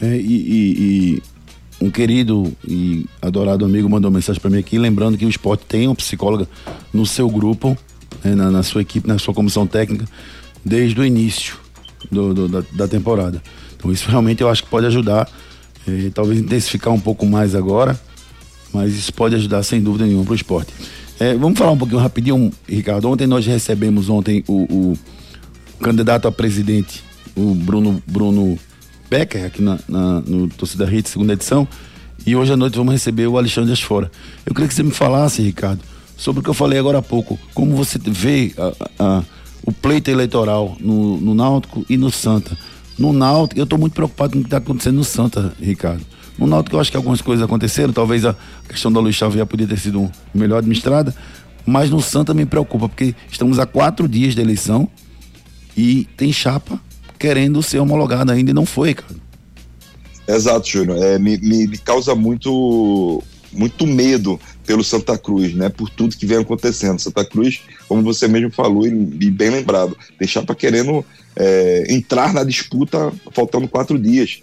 É, 0.00 0.16
e, 0.16 0.20
e, 0.20 1.20
e, 1.20 1.22
um 1.80 1.90
querido 1.90 2.52
e 2.66 3.06
adorado 3.22 3.64
amigo 3.64 3.88
mandou 3.88 4.10
mensagem 4.10 4.40
para 4.40 4.50
mim 4.50 4.58
aqui, 4.58 4.78
lembrando 4.78 5.16
que 5.16 5.24
o 5.24 5.28
esporte 5.28 5.64
tem 5.66 5.86
uma 5.86 5.94
psicóloga 5.94 6.48
no 6.92 7.06
seu 7.06 7.28
grupo 7.28 7.76
né, 8.24 8.34
na, 8.34 8.50
na, 8.50 8.62
sua 8.62 8.82
equipe, 8.82 9.06
na 9.06 9.18
sua 9.18 9.34
comissão 9.34 9.66
técnica, 9.66 10.04
desde 10.64 11.00
o 11.00 11.04
início 11.04 11.56
do, 12.10 12.34
do, 12.34 12.48
da, 12.48 12.62
da, 12.72 12.88
temporada. 12.88 13.42
Então 13.76 13.92
isso 13.92 14.08
realmente 14.08 14.42
eu 14.42 14.48
acho 14.48 14.64
que 14.64 14.68
pode 14.68 14.86
ajudar, 14.86 15.30
eh, 15.86 16.10
talvez 16.12 16.40
intensificar 16.40 16.92
um 16.92 17.00
pouco 17.00 17.26
mais 17.26 17.54
agora, 17.54 17.98
mas 18.72 18.94
isso 18.94 19.12
pode 19.12 19.34
ajudar 19.34 19.62
sem 19.62 19.80
dúvida 19.80 20.04
nenhuma 20.04 20.24
para 20.24 20.32
o 20.32 20.36
esporte. 20.36 20.72
Eh, 21.20 21.34
vamos 21.34 21.58
falar 21.58 21.72
um 21.72 21.78
pouquinho 21.78 22.00
rapidinho, 22.00 22.52
Ricardo. 22.68 23.08
Ontem 23.08 23.26
nós 23.26 23.46
recebemos 23.46 24.08
ontem 24.08 24.44
o, 24.46 24.62
o 24.62 24.98
candidato 25.80 26.26
a 26.28 26.32
presidente, 26.32 27.02
o 27.36 27.54
Bruno, 27.54 28.02
Bruno 28.06 28.58
Becker, 29.08 29.46
aqui 29.46 29.62
na, 29.62 29.78
na, 29.88 30.20
no 30.20 30.48
Torcida 30.48 30.84
Hit, 30.84 31.08
segunda 31.08 31.32
edição. 31.32 31.66
E 32.26 32.36
hoje 32.36 32.52
à 32.52 32.56
noite 32.56 32.76
vamos 32.76 32.92
receber 32.92 33.26
o 33.26 33.38
Alexandre 33.38 33.72
Asfora. 33.72 34.10
Eu 34.44 34.54
queria 34.54 34.68
que 34.68 34.74
você 34.74 34.82
me 34.82 34.90
falasse, 34.90 35.40
Ricardo, 35.40 35.80
sobre 36.16 36.40
o 36.40 36.42
que 36.42 36.50
eu 36.50 36.54
falei 36.54 36.78
agora 36.78 36.98
há 36.98 37.02
pouco. 37.02 37.38
Como 37.54 37.74
você 37.74 37.98
vê 37.98 38.52
a, 38.58 38.72
a, 38.98 39.22
o 39.64 39.72
pleito 39.72 40.10
eleitoral 40.10 40.76
no, 40.80 41.18
no 41.18 41.34
Náutico 41.34 41.86
e 41.88 41.96
no 41.96 42.10
Santa. 42.10 42.56
No 42.98 43.12
Náutico, 43.12 43.58
eu 43.60 43.64
estou 43.64 43.78
muito 43.78 43.94
preocupado 43.94 44.32
com 44.32 44.38
o 44.40 44.42
que 44.42 44.48
está 44.48 44.58
acontecendo 44.58 44.96
no 44.96 45.04
Santa, 45.04 45.54
Ricardo. 45.60 46.04
No 46.36 46.46
Náutico 46.46 46.76
eu 46.76 46.80
acho 46.80 46.90
que 46.90 46.96
algumas 46.96 47.20
coisas 47.20 47.44
aconteceram, 47.44 47.92
talvez 47.92 48.24
a 48.24 48.34
questão 48.68 48.92
da 48.92 49.00
Luiz 49.00 49.16
Xavier 49.16 49.46
podia 49.46 49.66
ter 49.66 49.78
sido 49.78 50.10
melhor 50.32 50.58
administrada, 50.58 51.14
mas 51.66 51.90
no 51.90 52.00
Santa 52.00 52.32
me 52.32 52.46
preocupa, 52.46 52.88
porque 52.88 53.14
estamos 53.30 53.58
a 53.58 53.66
quatro 53.66 54.08
dias 54.08 54.34
da 54.34 54.42
eleição 54.42 54.88
e 55.76 56.06
tem 56.16 56.32
chapa 56.32 56.80
querendo 57.18 57.62
ser 57.62 57.78
homologada 57.78 58.32
ainda 58.32 58.50
e 58.50 58.54
não 58.54 58.64
foi, 58.66 58.94
cara. 58.94 59.14
Exato, 60.26 60.68
Júnior. 60.68 61.02
É, 61.02 61.18
me, 61.18 61.38
me, 61.38 61.66
me 61.66 61.78
causa 61.78 62.14
muito, 62.14 63.22
muito 63.50 63.86
medo 63.86 64.38
pelo 64.66 64.84
Santa 64.84 65.16
Cruz, 65.16 65.54
né? 65.54 65.70
Por 65.70 65.88
tudo 65.88 66.16
que 66.16 66.26
vem 66.26 66.38
acontecendo. 66.38 66.98
Santa 66.98 67.24
Cruz, 67.24 67.62
como 67.88 68.02
você 68.02 68.28
mesmo 68.28 68.50
falou 68.50 68.86
e, 68.86 68.90
e 68.90 69.30
bem 69.30 69.48
lembrado, 69.48 69.96
deixar 70.18 70.42
para 70.42 70.54
querendo 70.54 71.04
é, 71.34 71.86
entrar 71.88 72.34
na 72.34 72.44
disputa 72.44 73.10
faltando 73.32 73.66
quatro 73.66 73.98
dias. 73.98 74.42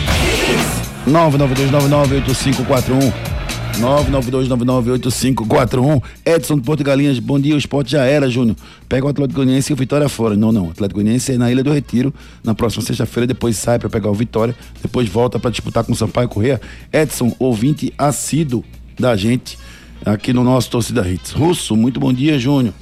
992998541. 1.09 3.38
992998541. 3.79 6.03
Edson 6.25 6.57
de 6.57 6.63
Porto 6.63 6.83
Galinhas, 6.83 7.19
bom 7.19 7.39
dia, 7.39 7.55
o 7.55 7.59
esporte 7.59 7.93
já 7.93 8.05
era, 8.05 8.29
Júnior. 8.29 8.57
Pega 8.89 9.07
o 9.07 9.09
Atlético 9.09 9.37
Goianiense 9.37 9.73
e 9.73 9.75
o 9.75 9.77
Vitória 9.77 10.09
fora. 10.09 10.37
Não, 10.37 10.53
não, 10.53 10.67
o 10.67 10.71
Atlético 10.71 11.01
Goianiense 11.01 11.33
é 11.33 11.39
na 11.39 11.51
Ilha 11.51 11.63
do 11.63 11.73
Retiro, 11.73 12.13
na 12.43 12.55
próxima 12.55 12.83
sexta-feira, 12.83 13.27
depois 13.27 13.57
sai 13.57 13.79
para 13.79 13.89
pegar 13.89 14.11
o 14.11 14.15
Vitória, 14.15 14.55
depois 14.83 15.09
volta 15.09 15.39
para 15.39 15.51
disputar 15.51 15.85
com 15.85 15.93
o 15.93 15.97
Sampaio 15.97 16.29
Correia. 16.29 16.61
Edson, 16.93 17.35
ouvinte 17.39 17.93
assíduo 17.97 18.65
da 18.99 19.17
gente 19.17 19.59
aqui 20.05 20.33
no 20.33 20.43
nosso 20.43 20.71
Torcida 20.71 21.09
Hits. 21.09 21.33
Russo, 21.33 21.77
muito 21.77 22.01
bom 22.01 22.13
dia, 22.13 22.39
Júnior. 22.39 22.75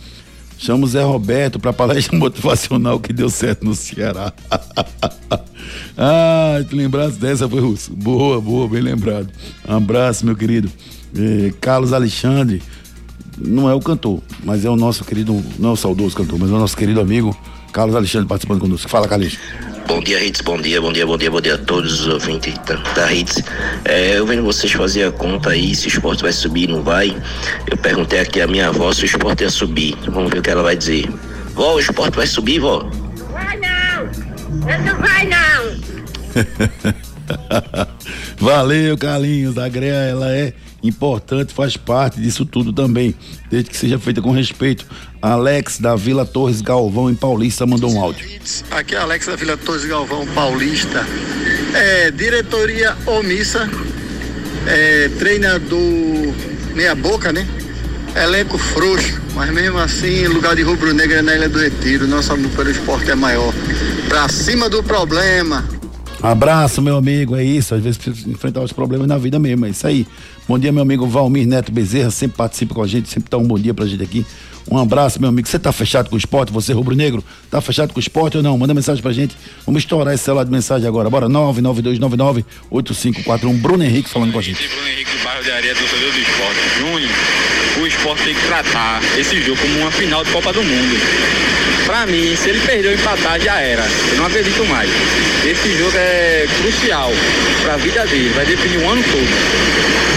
Chama 0.59 0.85
o 0.85 0.89
Zé 0.89 1.03
Roberto 1.03 1.59
para 1.59 1.73
palestra 1.73 2.17
motivacional 2.19 2.99
que 2.99 3.13
deu 3.13 3.29
certo 3.29 3.65
no 3.65 3.75
Ceará. 3.75 4.33
ah, 5.97 6.65
tu 6.69 6.77
lembrasse 6.77 7.19
dessa, 7.19 7.49
foi 7.49 7.61
Russo? 7.61 7.93
Boa, 7.93 8.41
boa, 8.41 8.69
bem 8.69 8.81
lembrado. 8.81 9.29
Um 9.69 9.77
abraço, 9.77 10.25
meu 10.25 10.35
querido. 10.35 10.71
Eh, 11.15 11.53
Carlos 11.61 11.93
Alexandre, 11.93 12.63
não 13.39 13.69
é 13.69 13.75
o 13.75 13.81
cantor, 13.81 14.21
mas 14.45 14.65
é 14.65 14.71
o 14.71 14.77
nosso 14.77 15.05
querido, 15.05 15.43
não 15.59 15.71
é 15.71 15.73
o 15.73 15.77
saudoso 15.77 16.17
cantor, 16.17 16.39
mas 16.39 16.51
é 16.51 16.55
o 16.55 16.59
nosso 16.59 16.77
querido 16.77 17.01
amigo 17.01 17.37
Carlos 17.77 17.95
Alexandre 17.95 18.27
participando 18.27 18.61
conosco. 18.61 18.89
Fala, 18.89 19.07
Carlos. 19.07 19.37
Bom 19.87 20.01
dia, 20.01 20.25
Hits. 20.25 20.41
Bom 20.41 20.59
dia, 20.59 20.81
bom 20.81 20.91
dia, 20.95 21.07
bom 21.07 21.19
dia, 21.19 21.31
bom 21.31 21.43
dia 21.43 21.57
a 21.57 21.59
todos 21.59 22.01
os 22.01 22.07
ouvintes 22.09 22.55
da 22.95 23.13
Hits. 23.13 23.45
É, 23.85 24.17
eu 24.17 24.25
vendo 24.25 24.43
vocês 24.45 24.73
fazer 24.73 25.05
a 25.05 25.13
conta 25.13 25.51
aí 25.51 25.75
se 25.75 25.87
o 25.87 25.89
esporte 25.89 26.23
vai 26.23 26.33
subir, 26.33 26.71
não 26.71 26.83
vai. 26.83 27.15
Eu 27.71 27.77
perguntei 27.77 28.19
aqui 28.19 28.41
a 28.41 28.47
minha 28.47 28.69
avó 28.69 28.91
se 28.95 29.03
o 29.03 29.05
esporte 29.05 29.43
ia 29.43 29.51
subir. 29.51 29.95
Vamos 30.07 30.33
ver 30.33 30.39
o 30.39 30.43
que 30.43 30.49
ela 30.49 30.63
vai 30.63 30.75
dizer. 30.75 31.07
Vó, 31.53 31.75
o 31.75 31.79
esporte 31.79 32.17
vai 32.17 32.27
subir, 32.27 32.61
vó? 32.61 32.91
Vai 33.31 33.59
não! 33.59 34.09
Ele 34.73 34.83
não 34.83 34.99
vai 34.99 35.27
não! 35.27 35.77
Valeu, 38.41 38.97
Carlinhos. 38.97 39.59
A 39.59 39.69
greia, 39.69 39.93
ela 39.93 40.33
é 40.35 40.55
importante, 40.87 41.53
faz 41.53 41.77
parte 41.77 42.21
disso 42.21 42.45
tudo 42.45 42.73
também, 42.73 43.15
desde 43.51 43.71
que 43.71 43.77
seja 43.77 43.99
feita 43.99 44.23
com 44.23 44.31
respeito. 44.31 44.87
Alex 45.21 45.79
da 45.79 45.97
Vila 45.97 46.25
Torres 46.25 46.61
Galvão, 46.61 47.11
em 47.11 47.15
Paulista, 47.15 47.67
mandou 47.67 47.93
um 47.93 48.01
áudio. 48.01 48.27
Aqui 48.71 48.95
é 48.95 48.99
Alex 48.99 49.27
da 49.27 49.37
Vila 49.37 49.57
Torres 49.57 49.85
Galvão, 49.85 50.27
Paulista. 50.29 51.07
É, 51.75 52.11
diretoria 52.11 52.97
omissa, 53.07 53.69
é, 54.67 55.09
treinador 55.19 55.79
meia 56.75 56.95
boca, 56.95 57.33
né? 57.33 57.47
Elenco 58.15 58.57
frouxo, 58.57 59.21
mas 59.35 59.51
mesmo 59.53 59.79
assim, 59.79 60.27
lugar 60.27 60.57
de 60.57 60.63
rubro-negra 60.63 61.23
na 61.23 61.35
Ilha 61.35 61.49
do 61.49 61.59
Retiro, 61.59 62.07
nosso 62.07 62.33
amor 62.33 62.51
pelo 62.53 62.71
esporte 62.71 63.11
é 63.11 63.15
maior. 63.15 63.53
Pra 64.09 64.29
cima 64.29 64.71
do 64.71 64.83
problema. 64.83 65.76
Abraço, 66.23 66.81
meu 66.81 66.97
amigo, 66.97 67.37
é 67.37 67.45
isso. 67.45 67.75
Às 67.75 67.83
vezes 67.83 67.99
precisa 67.99 68.29
enfrentar 68.31 68.63
os 68.63 68.73
problemas 68.73 69.07
na 69.07 69.19
vida 69.19 69.39
mesmo, 69.39 69.67
é 69.67 69.71
isso 69.71 69.87
aí. 69.87 70.07
Bom 70.49 70.59
dia, 70.59 70.73
meu 70.73 70.83
amigo 70.83 71.07
Valmir 71.07 71.47
Neto 71.47 71.73
Bezerra, 71.73 72.11
sempre 72.11 72.37
participa 72.37 72.75
com 72.75 72.83
a 72.83 72.87
gente, 72.87 73.09
sempre 73.09 73.31
dá 73.31 73.39
um 73.39 73.47
bom 73.47 73.59
dia 73.59 73.75
pra 73.75 73.87
gente 73.87 74.03
aqui. 74.03 74.25
Um 74.69 74.79
abraço, 74.79 75.21
meu 75.21 75.29
amigo. 75.29 75.47
Você 75.47 75.59
tá 75.59 75.71
fechado 75.73 76.09
com 76.11 76.17
o 76.17 76.19
esporte? 76.19 76.53
Você, 76.53 76.73
rubro-negro, 76.73 77.23
tá 77.51 77.61
fechado 77.61 77.93
com 77.93 77.99
o 77.99 78.01
esporte 78.01 78.37
ou 78.37 78.43
não? 78.43 78.59
Manda 78.59 78.75
mensagem 78.75 79.01
pra 79.03 79.13
gente. 79.13 79.37
Vamos 79.65 79.83
estourar 79.83 80.13
esse 80.15 80.25
celular 80.25 80.45
de 80.45 80.51
mensagem 80.51 80.89
agora. 80.89 81.09
Bora, 81.09 81.29
992998541. 81.29 83.61
Bruno 83.61 83.85
Henrique 83.85 84.09
falando 84.09 84.33
com 84.33 84.39
a 84.39 84.43
gente. 84.43 84.67
Bruno 84.69 84.89
Henrique 84.89 85.17
do 85.17 85.23
bairro 85.23 85.45
de 85.45 85.53
Areia, 85.53 85.75
torcedor 85.75 86.13
do 86.13 86.19
esporte. 86.19 86.59
Júnior, 86.79 87.11
o 87.81 87.87
esporte 87.87 88.25
tem 88.25 88.35
que 88.35 88.47
tratar 88.47 89.01
esse 89.17 89.41
jogo 89.43 89.61
como 89.61 89.79
uma 89.79 89.93
final 89.93 90.25
de 90.25 90.31
Copa 90.33 90.53
do 90.53 90.63
Mundo. 90.63 90.97
Pra 91.87 92.05
mim, 92.05 92.35
se 92.35 92.49
ele 92.49 92.59
perder 92.61 92.89
ou 92.89 92.95
empatar, 92.95 93.41
já 93.41 93.61
era. 93.61 93.87
Eu 94.11 94.17
não 94.17 94.27
acredito 94.27 94.65
mais. 94.65 94.91
Esse 95.45 95.79
jogo 95.79 95.97
é 95.97 96.49
crucial 96.61 97.13
pra 97.63 97.77
vida 97.77 98.05
dele. 98.07 98.31
Vai 98.31 98.45
definir 98.45 98.79
o 98.79 98.91
ano 98.91 99.05
todo. 99.05 100.16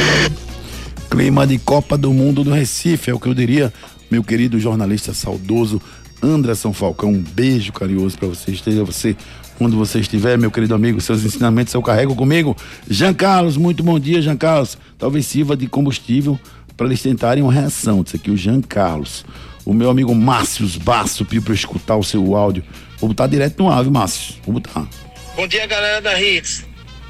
Clima 1.10 1.48
de 1.48 1.58
Copa 1.58 1.98
do 1.98 2.14
Mundo 2.14 2.46
no 2.46 2.52
Recife, 2.52 3.10
é 3.10 3.14
o 3.14 3.20
que 3.20 3.28
eu 3.28 3.34
diria, 3.34 3.74
meu 4.12 4.24
querido 4.24 4.60
jornalista 4.60 5.12
saudoso 5.12 5.82
Anderson 6.22 6.72
Falcão. 6.72 7.10
Um 7.10 7.22
beijo 7.22 7.74
carinhoso 7.74 8.18
para 8.18 8.28
você, 8.28 8.52
esteja 8.52 8.84
você 8.84 9.16
onde 9.60 9.76
você 9.76 10.00
estiver, 10.00 10.38
meu 10.38 10.52
querido 10.52 10.76
amigo. 10.76 11.02
Seus 11.02 11.24
ensinamentos 11.24 11.74
eu 11.74 11.82
carrego 11.82 12.16
comigo. 12.16 12.56
Jean 12.88 13.14
Carlos, 13.14 13.58
muito 13.58 13.84
bom 13.84 14.00
dia, 14.00 14.22
Jean 14.22 14.38
Carlos. 14.38 14.78
Talvez 15.00 15.26
sirva 15.26 15.58
de 15.58 15.68
combustível 15.68 16.40
para 16.78 16.86
eles 16.86 17.02
tentarem 17.02 17.44
uma 17.44 17.52
reação. 17.52 18.04
Isso 18.06 18.16
aqui, 18.16 18.30
o 18.30 18.38
Jean 18.38 18.62
Carlos. 18.62 19.26
O 19.66 19.74
meu 19.74 19.90
amigo 19.90 20.14
Márcio 20.14 20.68
Basso 20.82 21.26
pediu 21.26 21.42
para 21.42 21.54
escutar 21.56 21.98
o 21.98 22.04
seu 22.04 22.36
áudio. 22.36 22.64
Vou 23.00 23.10
botar 23.10 23.28
direto 23.28 23.64
no 23.64 23.70
ar, 23.70 23.82
viu, 23.82 23.92
Márcio? 23.92 24.36
Vou 24.46 24.54
botar. 24.54 24.88
Bom 25.36 25.48
dia, 25.48 25.66
galera 25.66 26.02
da 26.02 26.22
Hits. 26.22 26.69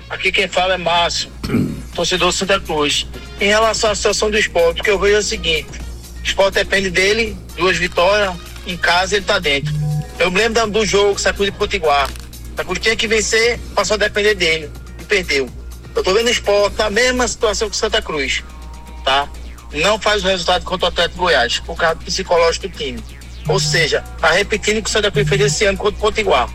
Aqui 0.10 0.32
quem 0.32 0.48
fala 0.48 0.74
é 0.74 0.78
Márcio, 0.78 1.32
torcedor 1.94 2.32
Santa 2.32 2.60
Cruz. 2.60 3.06
Em 3.40 3.48
relação 3.48 3.92
à 3.92 3.96
situação 3.96 4.32
do 4.32 4.38
esporte, 4.38 4.82
o 4.82 4.84
que 4.84 4.90
eu 4.90 4.98
vejo 4.98 5.16
é 5.16 5.20
o 5.20 5.24
seguinte: 5.24 5.70
o 6.20 6.24
esporte 6.24 6.56
depende 6.56 6.90
dele, 6.90 7.38
duas 7.56 7.78
vitórias, 7.78 8.34
em 8.66 8.76
casa 8.76 9.16
ele 9.16 9.26
tá 9.26 9.38
dentro. 9.38 9.74
Eu 10.18 10.32
me 10.32 10.40
lembro 10.40 10.66
do 10.68 10.86
jogo, 10.86 11.20
Sacud 11.20 11.52
de 11.52 11.56
Potiguar. 11.56 12.10
Sacud 12.56 12.80
tinha 12.80 12.96
que 12.96 13.08
vencer, 13.08 13.60
passou 13.76 13.94
a 13.96 13.98
depender 13.98 14.34
dele, 14.34 14.70
e 15.00 15.04
perdeu. 15.06 15.48
Eu 15.96 16.04
tô 16.04 16.14
vendo 16.14 16.28
o 16.28 16.32
esporte 16.32 16.78
na 16.78 16.90
mesma 16.90 17.28
situação 17.28 17.70
que 17.70 17.76
Santa 17.78 18.02
Cruz, 18.02 18.44
tá? 19.06 19.30
Não 19.72 20.00
faz 20.00 20.24
o 20.24 20.28
resultado 20.28 20.66
contra 20.66 20.88
o 20.88 20.90
Atlético 20.90 21.20
Goiás, 21.20 21.60
por 21.60 21.78
causa 21.78 21.96
do 21.96 22.06
psicológico 22.06 22.68
do 22.68 22.76
time. 22.76 23.04
Ou 23.48 23.60
seja, 23.60 24.04
tá 24.20 24.32
repetindo 24.32 24.80
o 24.80 24.84
que 24.84 24.90
o 24.90 24.92
Santa 24.92 25.12
Cruz 25.12 25.30
fez 25.30 25.42
esse 25.42 25.66
ano 25.66 25.78
contra 25.78 25.98
o 25.98 26.02
Potiguar. 26.02 26.50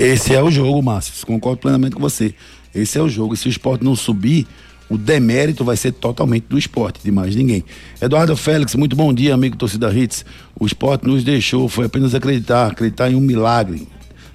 Esse 0.00 0.34
é 0.34 0.42
o 0.42 0.50
jogo, 0.50 0.82
Márcio. 0.82 1.26
Concordo 1.26 1.60
plenamente 1.60 1.94
com 1.94 2.00
você. 2.00 2.34
Esse 2.74 2.96
é 2.96 3.02
o 3.02 3.08
jogo. 3.08 3.34
E 3.34 3.36
se 3.36 3.48
o 3.48 3.50
esporte 3.50 3.84
não 3.84 3.94
subir, 3.94 4.46
o 4.88 4.96
demérito 4.96 5.62
vai 5.62 5.76
ser 5.76 5.92
totalmente 5.92 6.46
do 6.48 6.56
esporte, 6.56 7.00
de 7.04 7.10
mais 7.10 7.36
ninguém. 7.36 7.62
Eduardo 8.00 8.34
Félix, 8.34 8.74
muito 8.74 8.96
bom 8.96 9.12
dia, 9.12 9.34
amigo 9.34 9.58
torcida 9.58 9.92
Hits. 9.92 10.24
O 10.58 10.64
esporte 10.64 11.06
nos 11.06 11.22
deixou, 11.22 11.68
foi 11.68 11.84
apenas 11.84 12.14
acreditar, 12.14 12.68
acreditar 12.68 13.10
em 13.10 13.14
um 13.14 13.20
milagre. 13.20 13.86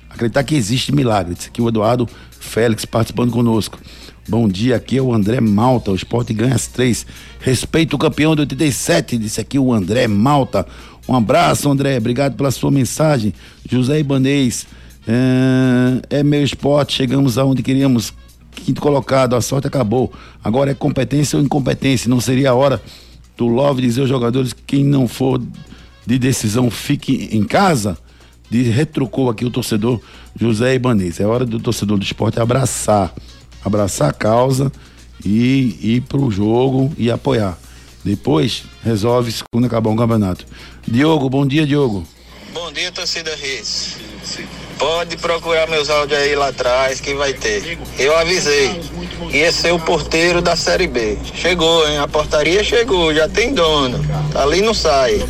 Acreditar 0.07 0.43
que 0.43 0.53
existe 0.53 0.93
milagre. 0.93 1.33
Disse 1.33 1.47
aqui 1.47 1.63
o 1.63 1.67
Eduardo 1.67 2.07
Félix 2.39 2.85
participando 2.85 3.31
conosco. 3.31 3.79
Bom 4.29 4.47
dia, 4.47 4.75
aqui 4.75 4.99
é 4.99 5.01
o 5.01 5.11
André 5.11 5.41
Malta. 5.41 5.89
O 5.89 5.95
esporte 5.95 6.31
ganha 6.31 6.53
as 6.53 6.67
três. 6.67 7.07
Respeito 7.39 7.95
o 7.95 7.97
campeão 7.97 8.35
de 8.35 8.41
87, 8.41 9.17
disse 9.17 9.41
aqui 9.41 9.57
o 9.57 9.73
André 9.73 10.07
Malta. 10.07 10.63
Um 11.09 11.15
abraço, 11.15 11.67
André. 11.71 11.97
Obrigado 11.97 12.35
pela 12.35 12.51
sua 12.51 12.69
mensagem. 12.69 13.33
José 13.67 13.99
Ibanês. 13.99 14.67
É, 15.07 16.19
é 16.19 16.23
meu 16.23 16.43
esporte, 16.43 16.93
chegamos 16.93 17.37
aonde 17.37 17.61
queríamos. 17.61 18.13
Quinto 18.51 18.81
colocado, 18.81 19.35
a 19.35 19.41
sorte 19.41 19.67
acabou. 19.67 20.13
Agora 20.43 20.71
é 20.71 20.73
competência 20.73 21.37
ou 21.37 21.43
incompetência. 21.43 22.09
Não 22.09 22.21
seria 22.21 22.51
a 22.51 22.53
hora 22.53 22.81
do 23.37 23.47
Love 23.47 23.81
dizer 23.81 24.01
aos 24.01 24.09
jogadores 24.09 24.53
que 24.53 24.61
quem 24.63 24.83
não 24.83 25.07
for 25.07 25.41
de 26.05 26.17
decisão 26.17 26.71
fique 26.71 27.29
em 27.31 27.43
casa? 27.43 27.97
De, 28.49 28.63
retrucou 28.63 29.29
aqui 29.29 29.43
o 29.43 29.51
torcedor 29.51 29.99
José 30.39 30.75
Ibanez. 30.75 31.19
É 31.19 31.25
hora 31.25 31.45
do 31.45 31.59
torcedor 31.59 31.97
do 31.97 32.03
esporte 32.03 32.39
abraçar, 32.39 33.13
abraçar 33.63 34.09
a 34.09 34.13
causa 34.13 34.71
e 35.23 35.77
ir 35.81 36.01
pro 36.01 36.31
jogo 36.31 36.93
e 36.97 37.11
apoiar. 37.11 37.57
Depois 38.03 38.63
resolve-se 38.83 39.43
quando 39.51 39.65
acabar 39.65 39.89
o 39.89 39.95
campeonato. 39.95 40.45
Diogo, 40.87 41.29
bom 41.29 41.45
dia, 41.45 41.65
Diogo. 41.65 42.07
Bom 42.53 42.71
dia, 42.71 42.91
torcida 42.91 43.35
Reis. 43.35 43.97
Pode 44.77 45.17
procurar 45.17 45.67
meus 45.69 45.89
áudios 45.89 46.19
aí 46.19 46.35
lá 46.35 46.49
atrás 46.49 46.99
que 46.99 47.13
vai 47.13 47.33
ter. 47.33 47.77
Eu 47.97 48.15
avisei. 48.17 48.79
Ia 49.31 49.51
ser 49.51 49.71
o 49.71 49.79
porteiro 49.79 50.41
da 50.41 50.55
Série 50.55 50.87
B. 50.87 51.17
Chegou, 51.33 51.87
hein? 51.87 51.97
A 51.97 52.07
portaria 52.07 52.63
chegou, 52.63 53.13
já 53.13 53.27
tem 53.27 53.53
dono. 53.53 54.03
Tá 54.31 54.43
ali 54.43 54.61
não 54.61 54.73
sai. 54.73 55.21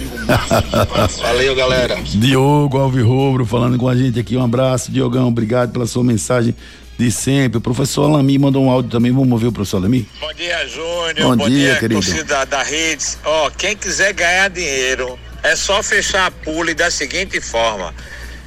Valeu, 1.21 1.55
galera. 1.55 1.97
Diogo 2.03 2.77
Alvirrubro 2.79 3.45
falando 3.45 3.77
com 3.77 3.87
a 3.87 3.95
gente 3.95 4.19
aqui. 4.19 4.35
Um 4.35 4.43
abraço, 4.43 4.91
Diogão. 4.91 5.27
Obrigado 5.27 5.71
pela 5.71 5.85
sua 5.85 6.03
mensagem 6.03 6.55
de 6.97 7.11
sempre. 7.11 7.59
O 7.59 7.61
professor 7.61 8.05
Alami 8.05 8.37
mandou 8.39 8.63
um 8.63 8.69
áudio 8.71 8.89
também. 8.89 9.11
Vamos 9.11 9.31
ouvir 9.31 9.47
o 9.47 9.51
professor 9.51 9.77
Alami? 9.77 10.07
Bom 10.19 10.33
dia, 10.33 10.67
Júnior. 10.67 11.29
Bom 11.29 11.37
Bom, 11.37 11.49
dia, 11.49 11.71
dia, 11.71 11.75
querido. 11.79 12.01
torcida 12.01 12.45
da 12.45 12.63
Redes. 12.63 13.17
Ó, 13.23 13.49
quem 13.51 13.75
quiser 13.77 14.13
ganhar 14.13 14.49
dinheiro, 14.49 15.17
é 15.43 15.55
só 15.55 15.83
fechar 15.83 16.25
a 16.27 16.31
pule 16.31 16.73
da 16.73 16.89
seguinte 16.89 17.39
forma. 17.39 17.93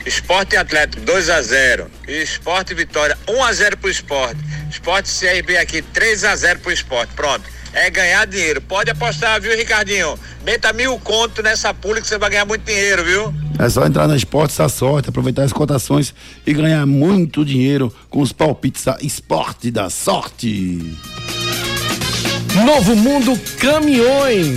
Esporte 0.09 0.57
Atlético 0.57 1.05
2 1.05 1.29
a 1.29 1.42
0 1.42 1.90
Esporte 2.09 2.73
Vitória 2.73 3.16
1 3.29 3.44
a 3.44 3.53
0 3.53 3.77
pro 3.77 3.90
Esporte. 3.90 4.38
Esporte 4.71 5.11
CRB 5.11 5.59
aqui 5.59 5.83
3 5.83 6.25
a 6.25 6.35
0 6.35 6.61
pro 6.61 6.73
Esporte. 6.73 7.12
Pronto. 7.14 7.42
É 7.75 7.90
ganhar 7.90 8.27
dinheiro. 8.27 8.62
Pode 8.62 8.90
apostar, 8.90 9.38
viu, 9.38 9.55
Ricardinho? 9.55 10.18
Meta 10.47 10.73
mil 10.73 10.99
conto 11.01 11.42
nessa 11.42 11.75
pule 11.75 12.01
que 12.01 12.07
você 12.07 12.16
vai 12.16 12.31
ganhar 12.31 12.47
muito 12.47 12.64
dinheiro, 12.64 13.05
viu? 13.05 13.35
É 13.59 13.68
só 13.68 13.85
entrar 13.85 14.09
na 14.09 14.16
Esportes 14.16 14.57
da 14.57 14.71
Sorte, 14.71 15.11
aproveitar 15.11 15.42
as 15.42 15.53
cotações 15.53 16.14
e 16.47 16.55
ganhar 16.55 16.87
muito 16.87 17.44
dinheiro 17.44 17.94
com 18.09 18.23
os 18.23 18.33
palpites 18.33 18.85
da 18.85 18.97
Esporte 19.03 19.71
da 19.71 19.90
Sorte. 19.90 20.97
Novo 22.64 22.97
Mundo 22.97 23.38
Caminhões. 23.59 24.57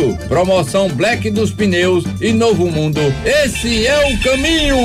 Promoção 0.27 0.89
Black 0.89 1.29
dos 1.29 1.51
Pneus 1.51 2.03
e 2.19 2.33
Novo 2.33 2.69
Mundo. 2.71 2.99
Esse 3.23 3.85
é 3.85 4.13
o 4.13 4.19
caminho. 4.19 4.77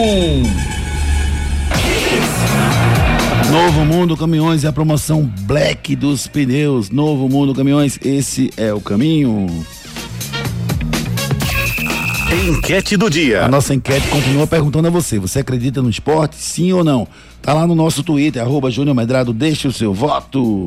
Novo 3.51 3.85
Mundo 3.85 4.17
Caminhões 4.17 4.65
é 4.65 4.69
a 4.69 4.73
promoção 4.73 5.23
Black 5.41 5.97
dos 5.97 6.27
Pneus. 6.27 6.91
Novo 6.91 7.29
Mundo 7.29 7.55
Caminhões, 7.55 7.99
esse 8.05 8.51
é 8.57 8.73
o 8.75 8.81
caminho. 8.81 9.47
Enquete 12.49 12.97
do 12.97 13.09
dia. 13.09 13.45
A 13.45 13.49
nossa 13.49 13.75
enquete 13.75 14.07
continua 14.09 14.47
perguntando 14.47 14.89
a 14.89 14.91
você: 14.91 15.19
você 15.19 15.39
acredita 15.39 15.81
no 15.81 15.89
esporte? 15.89 16.37
Sim 16.37 16.73
ou 16.73 16.85
não? 16.85 17.09
Tá 17.41 17.55
lá 17.55 17.67
no 17.67 17.75
nosso 17.75 18.03
Twitter, 18.03 18.43
arroba 18.43 18.71
Júnior 18.71 18.95
Medrado, 18.95 19.33
deixe 19.33 19.67
o 19.67 19.73
seu 19.73 19.95
voto. 19.95 20.67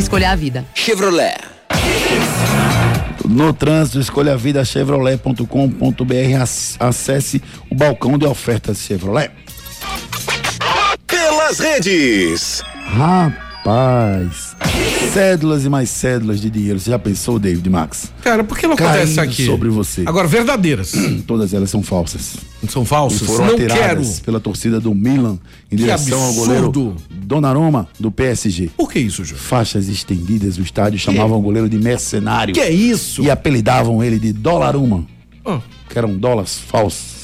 escolha 0.01 0.31
a 0.31 0.35
vida. 0.35 0.65
Chevrolet. 0.73 1.35
No 3.23 3.53
trânsito, 3.53 3.99
escolha 3.99 4.33
a 4.33 4.35
vida 4.35 4.65
chevrolet.com.br. 4.65 5.45
Acesse 6.79 7.41
o 7.69 7.75
balcão 7.75 8.17
de 8.17 8.25
ofertas 8.25 8.79
Chevrolet. 8.79 9.31
Pelas 11.07 11.59
redes. 11.59 12.63
Rapaz, 12.85 13.50
cédulas 15.13 15.65
e 15.65 15.69
mais 15.69 15.89
cédulas 15.89 16.41
de 16.41 16.49
dinheiro. 16.49 16.79
Você 16.79 16.89
já 16.89 16.97
pensou, 16.99 17.37
David 17.37 17.69
Max? 17.69 18.11
Cara, 18.21 18.43
por 18.43 18.57
que 18.57 18.65
não 18.65 18.73
acontece 18.73 19.15
Caindo 19.15 19.29
aqui? 19.31 19.45
sobre 19.45 19.69
você. 19.69 20.03
Agora, 20.05 20.27
verdadeiras. 20.27 20.93
Todas 21.27 21.53
elas 21.53 21.69
são 21.69 21.83
falsas. 21.83 22.37
São 22.67 22.85
falsas? 22.85 23.21
E 23.21 23.25
foram 23.25 23.47
Não 23.47 23.55
quero. 23.57 24.01
pela 24.25 24.39
torcida 24.39 24.79
do 24.79 24.93
Milan 24.95 25.37
em 25.71 25.75
Que 25.75 25.83
direção 25.83 26.21
ao 26.21 26.33
goleiro 26.33 26.67
absurdo. 26.67 26.95
Donnarumma 27.11 27.87
do 27.99 28.11
PSG. 28.11 28.71
Por 28.75 28.91
que 28.91 28.99
isso, 28.99 29.23
Júlio? 29.23 29.41
Faixas 29.41 29.87
estendidas 29.87 30.57
do 30.57 30.63
estádio 30.63 30.99
chamavam 30.99 31.37
o 31.37 31.41
goleiro 31.41 31.69
de 31.69 31.77
mercenário. 31.77 32.53
Que 32.53 32.61
é 32.61 32.71
isso? 32.71 33.21
E 33.21 33.29
apelidavam 33.29 34.03
ele 34.03 34.17
de 34.19 34.31
Dollaruma, 34.33 35.05
Ah. 35.45 35.59
que 35.89 35.97
eram 35.97 36.17
dólares 36.17 36.59
falsos. 36.59 37.20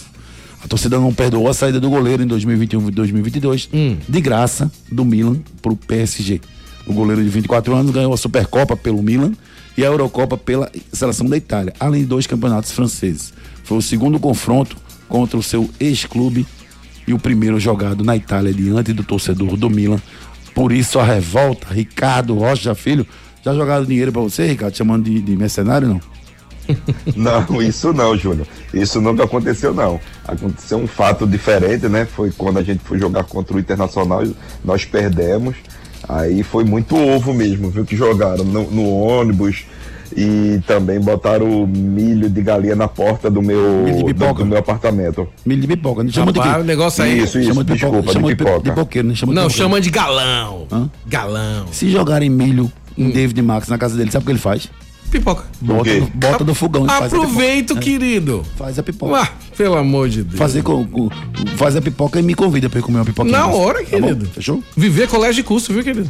A 0.63 0.67
torcida 0.67 0.99
não 0.99 1.13
perdoou 1.13 1.47
a 1.47 1.53
saída 1.53 1.79
do 1.79 1.89
goleiro 1.89 2.23
em 2.23 2.27
2021 2.27 2.87
e 2.87 2.91
2022, 2.91 3.69
Hum. 3.73 3.97
de 4.07 4.21
graça, 4.21 4.71
do 4.91 5.05
Milan 5.05 5.37
pro 5.61 5.75
PSG. 5.75 6.41
O 6.85 6.93
goleiro 6.93 7.23
de 7.23 7.29
24 7.29 7.75
anos 7.75 7.91
ganhou 7.91 8.13
a 8.13 8.17
Supercopa 8.17 8.75
pelo 8.75 9.01
Milan 9.03 9.33
e 9.77 9.83
a 9.83 9.87
Eurocopa 9.87 10.37
pela 10.37 10.71
seleção 10.91 11.27
da 11.27 11.37
Itália, 11.37 11.73
além 11.79 12.01
de 12.01 12.07
dois 12.07 12.25
campeonatos 12.25 12.71
franceses. 12.71 13.33
Foi 13.63 13.77
o 13.77 13.81
segundo 13.81 14.19
confronto 14.19 14.75
contra 15.07 15.37
o 15.37 15.43
seu 15.43 15.69
ex-clube 15.79 16.45
e 17.07 17.13
o 17.13 17.19
primeiro 17.19 17.59
jogado 17.59 18.03
na 18.03 18.15
Itália 18.15 18.53
diante 18.53 18.91
do 18.93 19.03
torcedor 19.03 19.55
do 19.55 19.69
Milan. 19.69 20.01
Por 20.55 20.71
isso 20.71 20.97
a 20.99 21.03
revolta, 21.05 21.67
Ricardo 21.73 22.33
Rocha 22.33 22.73
Filho. 22.73 23.05
Já 23.45 23.53
jogaram 23.53 23.85
dinheiro 23.85 24.11
pra 24.11 24.21
você, 24.21 24.47
Ricardo, 24.47 24.75
chamando 24.75 25.05
de, 25.05 25.21
de 25.21 25.35
mercenário, 25.37 25.87
não? 25.87 26.01
Não, 27.15 27.61
isso 27.61 27.93
não, 27.93 28.15
Júnior. 28.17 28.47
Isso 28.73 28.99
nunca 29.01 29.23
aconteceu, 29.23 29.73
não. 29.73 29.99
Aconteceu 30.27 30.77
um 30.77 30.87
fato 30.87 31.25
diferente, 31.25 31.87
né? 31.87 32.05
Foi 32.05 32.31
quando 32.31 32.57
a 32.59 32.63
gente 32.63 32.81
foi 32.83 32.99
jogar 32.99 33.23
contra 33.23 33.55
o 33.55 33.59
Internacional, 33.59 34.23
nós 34.63 34.85
perdemos. 34.85 35.55
Aí 36.07 36.43
foi 36.43 36.63
muito 36.63 36.95
ovo 36.95 37.33
mesmo, 37.33 37.69
viu? 37.69 37.83
Que 37.85 37.95
jogaram 37.95 38.43
no, 38.43 38.69
no 38.71 38.89
ônibus 38.89 39.65
e 40.15 40.59
também 40.65 40.99
botaram 41.01 41.67
milho 41.67 42.29
de 42.29 42.41
galinha 42.41 42.75
na 42.75 42.87
porta 42.87 43.29
do 43.29 43.41
meu, 43.41 43.83
Milho 43.83 44.05
de 44.07 44.13
do, 44.13 44.33
do 44.33 44.45
meu 44.45 44.57
apartamento. 44.57 45.27
Milho 45.45 45.61
de 45.61 45.67
pipoca, 45.67 46.03
não 46.03 46.09
chama 46.11 46.31
de 46.31 46.39
Rapaz, 46.39 46.55
quê? 46.57 46.61
o 46.61 46.65
negócio 46.65 47.03
aí- 47.03 47.17
Isso, 47.19 47.39
isso, 47.39 47.49
chama 47.49 47.63
de 47.63 47.73
pipoca, 47.73 47.91
desculpa, 48.01 48.13
chama 48.13 48.27
de 48.29 48.35
de, 48.35 48.37
pi- 48.37 48.45
pipoca. 48.45 48.63
de 48.63 48.69
pipoqueiro, 48.69 49.07
né? 49.09 49.15
Chama 49.15 49.31
de 49.33 49.35
Não, 49.35 49.47
pipoqueiro. 49.47 49.69
chama 49.69 49.81
de 49.81 49.89
galão. 49.89 50.67
Hã? 50.71 50.89
Galão. 51.05 51.65
Se 51.71 51.89
jogarem 51.89 52.29
milho 52.29 52.71
Hum. 52.97 53.09
em 53.09 53.11
David 53.11 53.41
Max 53.43 53.67
na 53.67 53.77
casa 53.77 53.95
dele, 53.97 54.09
sabe 54.11 54.23
o 54.23 54.25
que 54.25 54.31
ele 54.31 54.39
faz? 54.39 54.69
Pipoca. 55.11 55.45
Bota, 55.61 55.93
no, 55.95 56.07
bota 56.07 56.43
no 56.43 56.53
fogão 56.53 56.85
e 56.85 56.87
faz 56.89 57.01
a 57.01 57.05
pipoca. 57.05 57.23
Aproveita, 57.27 57.75
querido. 57.77 58.43
Faz 58.57 58.77
a 58.77 58.83
pipoca. 58.83 59.21
Ah, 59.21 59.29
pelo 59.55 59.75
amor 59.77 60.09
de 60.09 60.23
Deus. 60.23 60.37
Fazer 60.37 60.61
com, 60.63 60.85
com- 60.85 61.09
faz 61.55 61.75
a 61.75 61.81
pipoca 61.81 62.19
e 62.19 62.23
me 62.23 62.35
convida 62.35 62.69
pra 62.69 62.79
ir 62.79 62.83
comer 62.83 62.99
uma 62.99 63.05
pipoca. 63.05 63.29
Na 63.31 63.47
hora, 63.47 63.83
querido. 63.83 64.27
Fechou? 64.29 64.61
Viver 64.75 65.07
colégio 65.07 65.35
de 65.35 65.43
curso, 65.43 65.71
viu, 65.73 65.83
querido? 65.83 66.09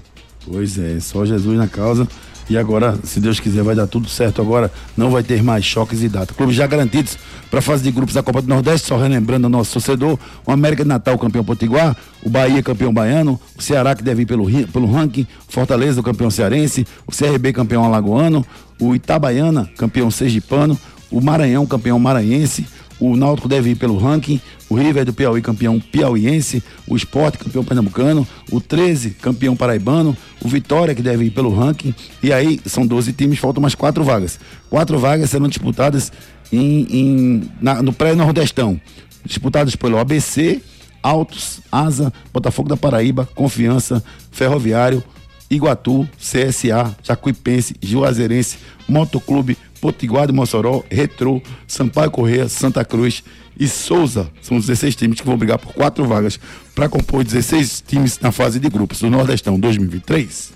Pois 0.47 0.79
é, 0.79 1.01
só 1.01 1.25
Jesus 1.25 1.59
na 1.59 1.67
causa. 1.67 2.07
E 2.49 2.57
agora, 2.57 2.97
se 3.03 3.19
Deus 3.19 3.41
quiser, 3.41 3.63
vai 3.63 3.75
dar 3.75 3.87
tudo 3.87 4.09
certo. 4.09 4.41
Agora. 4.41 4.71
Não 4.97 5.11
vai 5.11 5.23
ter 5.23 5.43
mais 5.43 5.65
choques 5.65 6.03
e 6.03 6.09
data. 6.09 6.33
Clubes 6.33 6.55
já 6.55 6.67
garantidos 6.67 7.19
para 7.51 7.59
a 7.59 7.63
fase 7.63 7.83
de 7.83 7.91
grupos 7.91 8.15
da 8.15 8.23
Copa 8.23 8.41
do 8.41 8.49
Nordeste, 8.49 8.89
só 8.89 8.97
relembrando 8.97 9.47
o 9.47 9.51
nosso 9.51 9.75
torcedor: 9.75 10.19
o 10.47 10.53
América 10.53 10.83
de 10.83 10.89
Natal, 10.89 11.19
campeão 11.19 11.45
potiguar, 11.45 11.97
o 12.23 12.31
Bahia, 12.31 12.63
campeão 12.63 12.93
baiano, 12.93 13.39
o 13.57 13.63
Ceará, 13.63 13.95
que 13.95 14.03
deve 14.03 14.23
ir 14.23 14.27
pelo, 14.27 14.47
pelo 14.69 14.91
ranking, 14.91 15.27
Fortaleza, 15.49 16.01
o 16.01 16.03
campeão 16.03 16.31
cearense, 16.31 16.87
o 17.07 17.13
CRB, 17.13 17.53
campeão 17.53 17.85
alagoano, 17.85 18.45
o 18.81 18.95
Itabaiana, 18.95 19.69
campeão 19.77 20.11
sergipano, 20.11 20.79
o 21.11 21.21
Maranhão, 21.21 21.67
campeão 21.67 21.99
maranhense, 21.99 22.67
o 22.99 23.17
Náutico 23.17 23.49
deve 23.49 23.71
ir 23.71 23.75
pelo 23.77 23.97
ranking, 23.99 24.41
o 24.69 24.75
River 24.75 25.05
do 25.05 25.13
Piauí, 25.13 25.43
campeão 25.43 25.79
piauiense, 25.79 26.63
o 26.87 26.97
Sport, 26.97 27.37
campeão 27.37 27.65
pernambucano, 27.65 28.27
o 28.51 28.61
13, 28.61 29.11
campeão 29.11 29.55
paraibano, 29.55 30.17
o 30.43 30.49
Vitória, 30.49 30.95
que 30.95 31.03
deve 31.03 31.27
ir 31.27 31.31
pelo 31.31 31.55
ranking, 31.55 31.95
e 32.23 32.33
aí 32.33 32.61
são 32.65 32.87
12 32.87 33.13
times, 33.13 33.39
faltam 33.39 33.61
mais 33.61 33.75
quatro 33.75 34.03
vagas. 34.03 34.39
Quatro 34.71 34.99
vagas 34.99 35.31
serão 35.31 35.49
disputadas 35.49 36.11
em, 36.53 36.87
em 36.91 37.51
na, 37.61 37.83
no 37.83 37.93
pré-nordestão, 37.93 38.81
disputadas 39.25 39.77
pelo 39.77 39.99
ABC, 39.99 40.61
Altos, 41.03 41.61
Asa, 41.71 42.13
Botafogo 42.33 42.69
da 42.69 42.77
Paraíba, 42.77 43.29
Confiança, 43.35 44.03
Ferroviário, 44.33 45.05
Iguatu, 45.49 46.09
CSA, 46.19 46.97
Jacuipense, 47.03 47.77
Juazeirense, 47.81 48.59
Motoclube, 48.89 49.57
Potiguar 49.81 50.27
de 50.27 50.33
Mossoró, 50.33 50.85
Retro, 50.91 51.43
Sampaio 51.67 52.11
Correia, 52.11 52.49
Santa 52.49 52.85
Cruz 52.85 53.23
e 53.59 53.69
Souza. 53.69 54.31
São 54.43 54.59
16 54.59 54.97
times 54.97 55.21
que 55.21 55.27
vão 55.27 55.37
brigar 55.37 55.59
por 55.59 55.73
quatro 55.73 56.05
vagas 56.05 56.39
para 56.75 56.89
compor 56.89 57.25
16 57.25 57.85
times 57.87 58.19
na 58.21 58.33
fase 58.33 58.61
de 58.61 58.69
grupos 58.69 59.01
do 59.01 59.11
Nordestão 59.11 59.59
2023. 59.59 60.56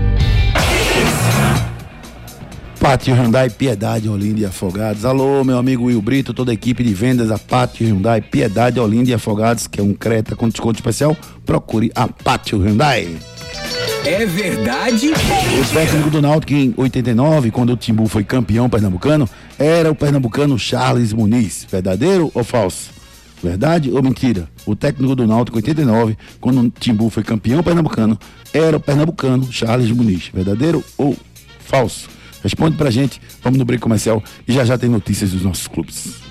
Pátio 2.81 3.13
Hyundai, 3.13 3.47
Piedade, 3.47 4.09
Olinda 4.09 4.39
e 4.39 4.45
Afogados. 4.45 5.05
Alô, 5.05 5.43
meu 5.43 5.59
amigo 5.59 5.85
Will 5.85 6.01
Brito, 6.01 6.33
toda 6.33 6.49
a 6.49 6.53
equipe 6.55 6.83
de 6.83 6.91
vendas 6.95 7.29
da 7.29 7.37
Pátio 7.37 7.85
Hyundai, 7.85 8.21
Piedade, 8.21 8.79
Olinda 8.79 9.11
e 9.11 9.13
Afogados, 9.13 9.67
que 9.67 9.79
é 9.79 9.83
um 9.83 9.93
Creta 9.93 10.35
com 10.35 10.49
desconto 10.49 10.79
especial. 10.79 11.15
Procure 11.45 11.91
a 11.93 12.07
Pátio 12.07 12.57
Hyundai. 12.57 13.15
É 14.03 14.25
verdade? 14.25 15.11
O 15.11 15.73
técnico 15.73 16.09
do 16.09 16.23
Náutico 16.23 16.53
em 16.53 16.73
89, 16.75 17.51
quando 17.51 17.73
o 17.73 17.77
Timbu 17.77 18.07
foi 18.07 18.23
campeão 18.23 18.67
pernambucano, 18.67 19.29
era 19.59 19.91
o 19.91 19.95
pernambucano 19.95 20.57
Charles 20.57 21.13
Muniz. 21.13 21.67
Verdadeiro 21.69 22.31
ou 22.33 22.43
falso? 22.43 22.89
Verdade 23.43 23.91
ou 23.91 24.01
mentira? 24.01 24.49
O 24.65 24.75
técnico 24.75 25.15
do 25.15 25.27
Náutico 25.27 25.59
em 25.59 25.61
89, 25.61 26.17
quando 26.39 26.59
o 26.61 26.69
Timbu 26.71 27.11
foi 27.11 27.21
campeão 27.21 27.61
pernambucano, 27.61 28.17
era 28.51 28.75
o 28.75 28.79
pernambucano 28.79 29.47
Charles 29.51 29.91
Muniz. 29.91 30.31
Verdadeiro 30.33 30.83
ou 30.97 31.15
falso? 31.59 32.20
Responde 32.43 32.77
pra 32.77 32.89
gente, 32.89 33.21
vamos 33.43 33.59
no 33.59 33.65
break 33.65 33.81
comercial 33.81 34.23
e 34.47 34.53
já 34.53 34.65
já 34.65 34.77
tem 34.77 34.89
notícias 34.89 35.31
dos 35.31 35.43
nossos 35.43 35.67
clubes. 35.67 36.30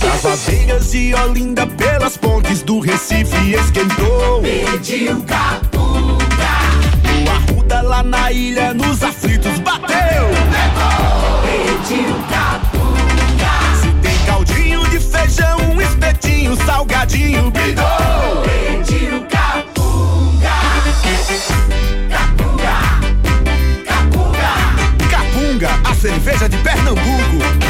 Das 0.00 0.24
aveiras 0.24 0.90
de 0.92 1.14
Olinda 1.14 1.66
pelas 1.66 2.16
pontes 2.16 2.62
do 2.62 2.80
Recife 2.80 3.54
esquentou. 3.54 4.42
Pediu 4.42 5.20
capunga. 5.22 6.20
O 7.26 7.30
Arruda 7.30 7.82
lá 7.82 8.02
na 8.02 8.30
ilha 8.30 8.72
nos 8.74 9.02
aflitos 9.02 9.58
bateu. 9.60 10.28
Levou. 10.50 11.42
Pediu 11.42 12.14
capunga. 12.30 13.52
Se 13.80 13.88
tem 14.02 14.18
caldinho 14.26 14.88
de 14.90 15.00
feijão, 15.00 15.58
um 15.72 15.80
espetinho, 15.80 16.56
salgadinho, 16.64 17.50
bidou. 17.50 18.44
Pediu 18.44 19.24
capunga. 19.26 20.50
Capunga. 22.08 22.76
Capunga. 23.86 25.08
Capunga, 25.10 25.70
a 25.84 25.94
cerveja 25.94 26.48
de 26.48 26.56
Pernambuco. 26.58 27.69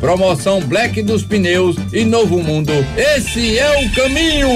Promoção 0.00 0.60
Black 0.60 1.02
dos 1.02 1.22
Pneus 1.22 1.76
e 1.92 2.04
Novo 2.04 2.42
Mundo. 2.42 2.72
Esse 2.96 3.58
é 3.58 3.84
o 3.84 3.90
caminho. 3.92 4.48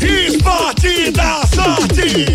Esporte 0.00 1.10
da 1.12 1.42
sorte. 1.54 2.26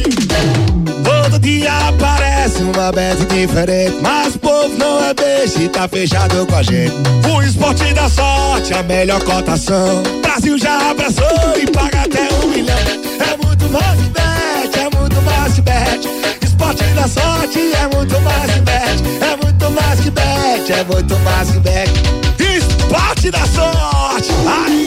Todo 1.04 1.40
dia 1.40 1.72
aparece 1.90 2.62
uma 2.64 2.92
bet 2.92 3.18
diferente. 3.26 3.98
Mas 4.02 4.36
o 4.36 4.40
povo 4.40 4.78
não 4.78 5.04
é 5.04 5.14
beijo 5.14 5.62
e 5.62 5.70
tá 5.70 5.88
fechado 5.88 6.46
com 6.46 6.56
a 6.56 6.64
gente. 6.64 6.94
O 7.32 7.42
esporte 7.42 7.94
da 7.94 8.10
sorte, 8.10 8.74
a 8.74 8.84
melhor 8.84 9.22
cotação. 9.24 10.02
Brasil 10.22 10.58
já 10.58 10.92
abraçou 10.92 11.58
e 11.62 11.68
paga 11.68 12.02
até 12.02 12.28
um 12.44 12.48
milhão. 12.50 12.78
É 12.78 13.46
muito 13.46 13.70
mais 13.70 14.00
que 14.00 14.10
bet, 14.10 14.80
é 14.80 14.98
muito 14.98 15.22
mais 15.22 15.54
que 15.54 15.62
bet. 15.62 16.08
Esporte 16.44 16.84
da 16.96 17.08
sorte 17.08 17.60
é 17.60 17.96
muito 17.96 18.20
mais 18.22 18.52
que 18.52 18.60
bet. 18.62 19.04
É 19.22 19.37
muito 19.68 19.82
mais 19.82 20.00
que 20.00 20.12
bet, 20.12 20.72
é 20.72 20.84
muito 20.84 21.20
mais 21.20 21.52
que 21.52 21.60
bet. 21.60 21.92
Esporte 22.40 23.32
da 23.32 23.46
sorte. 23.48 24.87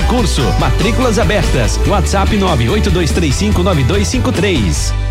Curso. 0.07 0.41
Matrículas 0.59 1.19
abertas. 1.19 1.79
WhatsApp 1.87 2.29
982359253. 2.29 5.10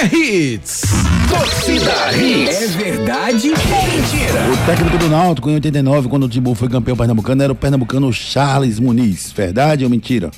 É 0.00 0.06
hits. 0.16 0.82
Torcida 1.28 2.12
Hits. 2.16 2.62
É 2.62 2.66
verdade 2.68 3.50
ou 3.50 3.56
mentira? 3.56 4.52
O 4.52 4.66
técnico 4.66 4.98
do 4.98 5.08
Náutico 5.08 5.50
em 5.50 5.54
89, 5.54 6.08
quando 6.08 6.24
o 6.24 6.28
Timbu 6.28 6.54
foi 6.54 6.68
campeão 6.68 6.96
pernambucano, 6.96 7.42
era 7.42 7.52
o 7.52 7.56
pernambucano 7.56 8.12
Charles 8.12 8.78
Muniz. 8.78 9.32
Verdade 9.32 9.84
ou 9.84 9.90
mentira? 9.90 10.30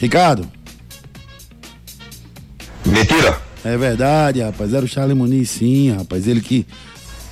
Ricardo? 0.00 0.46
Mentira. 2.86 3.38
É 3.64 3.76
verdade, 3.76 4.40
rapaz. 4.40 4.72
Era 4.72 4.84
o 4.84 4.88
Charles 4.88 5.16
Muniz, 5.16 5.50
sim, 5.50 5.90
rapaz. 5.92 6.26
Ele 6.26 6.40
que. 6.40 6.66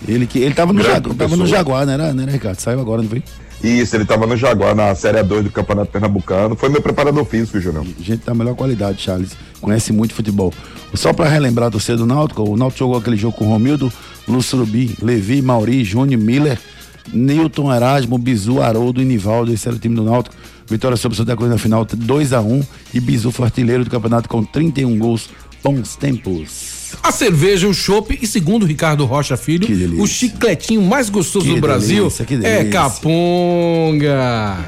Ele 0.06 0.26
que. 0.26 0.38
Ele 0.38 0.54
tava 0.54 0.72
no, 0.72 0.82
Jagu- 0.82 1.14
tava 1.14 1.36
no. 1.36 1.46
Jaguar, 1.46 1.86
não 1.86 1.92
era, 1.94 2.12
não 2.12 2.22
era, 2.22 2.32
Ricardo? 2.32 2.60
Saiu 2.60 2.80
agora, 2.80 3.02
não 3.02 3.08
foi? 3.08 3.22
Isso, 3.62 3.96
ele 3.96 4.04
tava 4.04 4.26
no 4.26 4.36
Jaguar 4.36 4.74
na 4.74 4.94
Série 4.94 5.22
2 5.22 5.44
do 5.44 5.50
Campeonato 5.50 5.90
Pernambucano. 5.90 6.54
Foi 6.54 6.68
meu 6.68 6.80
preparador 6.80 7.24
físico, 7.24 7.60
Júnior. 7.60 7.84
Gente 8.00 8.24
da 8.24 8.34
melhor 8.34 8.54
qualidade, 8.54 9.02
Charles. 9.02 9.32
Conhece 9.60 9.92
muito 9.92 10.14
futebol. 10.14 10.52
Só 10.94 11.12
pra 11.12 11.28
relembrar 11.28 11.68
do 11.68 11.80
cedo 11.80 11.98
do 11.98 12.06
Náutico, 12.06 12.42
o 12.42 12.56
Náutico 12.56 12.78
jogou 12.78 12.96
aquele 12.96 13.16
jogo 13.16 13.36
com 13.36 13.46
Romildo, 13.46 13.92
Lustrubi, 14.28 14.96
Levi, 15.02 15.42
Mauri, 15.42 15.84
Júnior, 15.84 16.20
Miller, 16.20 16.58
Newton, 17.12 17.74
Erasmo, 17.74 18.16
Bizu, 18.16 18.62
Haroldo 18.62 19.02
e 19.02 19.04
Nivaldo. 19.04 19.52
Esse 19.52 19.68
era 19.68 19.76
o 19.76 19.80
time 19.80 19.96
do 19.96 20.04
Náutico. 20.04 20.36
Vitória 20.66 20.96
sobre 20.96 21.14
o 21.14 21.16
Santa 21.16 21.34
Cruz 21.34 21.50
na 21.50 21.58
final 21.58 21.84
2x1 21.84 22.64
e 22.94 23.00
Bizu 23.00 23.32
foi 23.32 23.46
artilheiro 23.46 23.84
do 23.84 23.90
campeonato 23.90 24.28
com 24.28 24.44
31 24.44 24.98
gols. 24.98 25.30
Bons 25.62 25.96
tempos. 25.96 26.77
A 27.02 27.12
cerveja, 27.12 27.68
o 27.68 27.74
chopp 27.74 28.18
e 28.20 28.26
segundo 28.26 28.66
Ricardo 28.66 29.04
Rocha 29.04 29.36
Filho, 29.36 29.66
o 30.00 30.06
chicletinho 30.06 30.82
mais 30.82 31.08
gostoso 31.08 31.46
Que 31.46 31.54
do 31.54 31.60
Brasil 31.60 32.04
delícia, 32.04 32.24
que 32.24 32.34
é 32.44 32.64
capunga. 32.64 34.58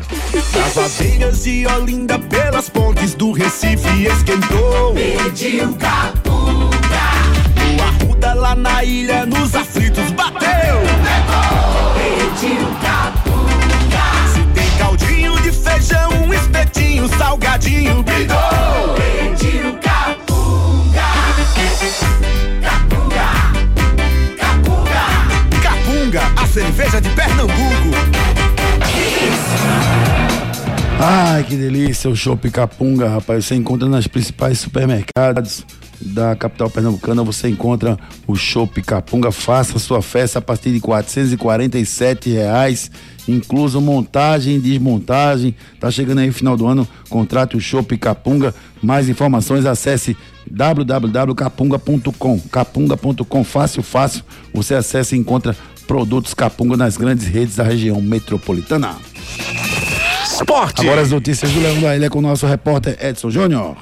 Aveiras 0.76 1.44
de 1.44 1.66
Olinda 1.66 2.18
pelas 2.18 2.68
pontes 2.68 3.14
do 3.14 3.32
Recife 3.32 4.06
esquentou. 4.06 4.94
Pediu 4.94 5.72
capunga. 5.74 6.80
O 7.76 7.82
Arruda 7.82 8.34
lá 8.34 8.54
na 8.54 8.84
ilha 8.84 9.26
nos 9.26 9.54
aflitos 9.54 10.10
bateu. 10.12 10.80
Pediu 11.94 12.66
capunga. 12.82 14.04
Se 14.32 14.42
tem 14.54 14.78
caldinho 14.78 15.40
de 15.42 15.52
feijão, 15.52 16.10
um 16.24 16.32
espetinho, 16.32 17.08
salgadinho, 17.18 18.02
bidou. 18.02 18.79
Ai, 31.40 31.46
que 31.46 31.56
delícia, 31.56 32.10
o 32.10 32.14
Chopp 32.14 32.50
Capunga, 32.50 33.08
rapaz. 33.08 33.46
Você 33.46 33.54
encontra 33.54 33.88
nas 33.88 34.06
principais 34.06 34.58
supermercados 34.58 35.64
da 35.98 36.36
capital 36.36 36.68
pernambucana, 36.68 37.24
você 37.24 37.48
encontra 37.48 37.98
o 38.26 38.36
Chopp 38.36 38.82
Capunga. 38.82 39.32
Faça 39.32 39.78
sua 39.78 40.02
festa 40.02 40.38
a 40.38 40.42
partir 40.42 40.70
de 40.70 40.80
447 40.80 42.28
reais, 42.28 42.90
incluso 43.26 43.80
montagem 43.80 44.56
e 44.56 44.58
desmontagem. 44.58 45.56
Tá 45.80 45.90
chegando 45.90 46.18
aí 46.18 46.28
o 46.28 46.32
final 46.34 46.58
do 46.58 46.66
ano, 46.66 46.86
contrate 47.08 47.56
o 47.56 47.60
Chopp 47.60 47.96
Capunga. 47.96 48.54
Mais 48.82 49.08
informações, 49.08 49.64
acesse 49.64 50.14
www.capunga.com. 50.46 52.38
Capunga.com, 52.52 53.44
fácil, 53.44 53.82
fácil. 53.82 54.22
Você 54.52 54.74
acessa 54.74 55.16
e 55.16 55.18
encontra 55.18 55.56
produtos 55.86 56.34
Capunga 56.34 56.76
nas 56.76 56.98
grandes 56.98 57.26
redes 57.26 57.56
da 57.56 57.64
região 57.64 57.98
metropolitana. 57.98 58.98
Esporte. 60.40 60.80
Agora 60.80 61.02
as 61.02 61.10
notícias 61.10 61.52
do 61.52 61.60
Leão 61.60 61.80
da 61.82 61.94
Ilha 61.94 62.08
com 62.08 62.18
o 62.18 62.22
nosso 62.22 62.46
repórter 62.46 62.96
Edson 62.98 63.30
Júnior. 63.30 63.76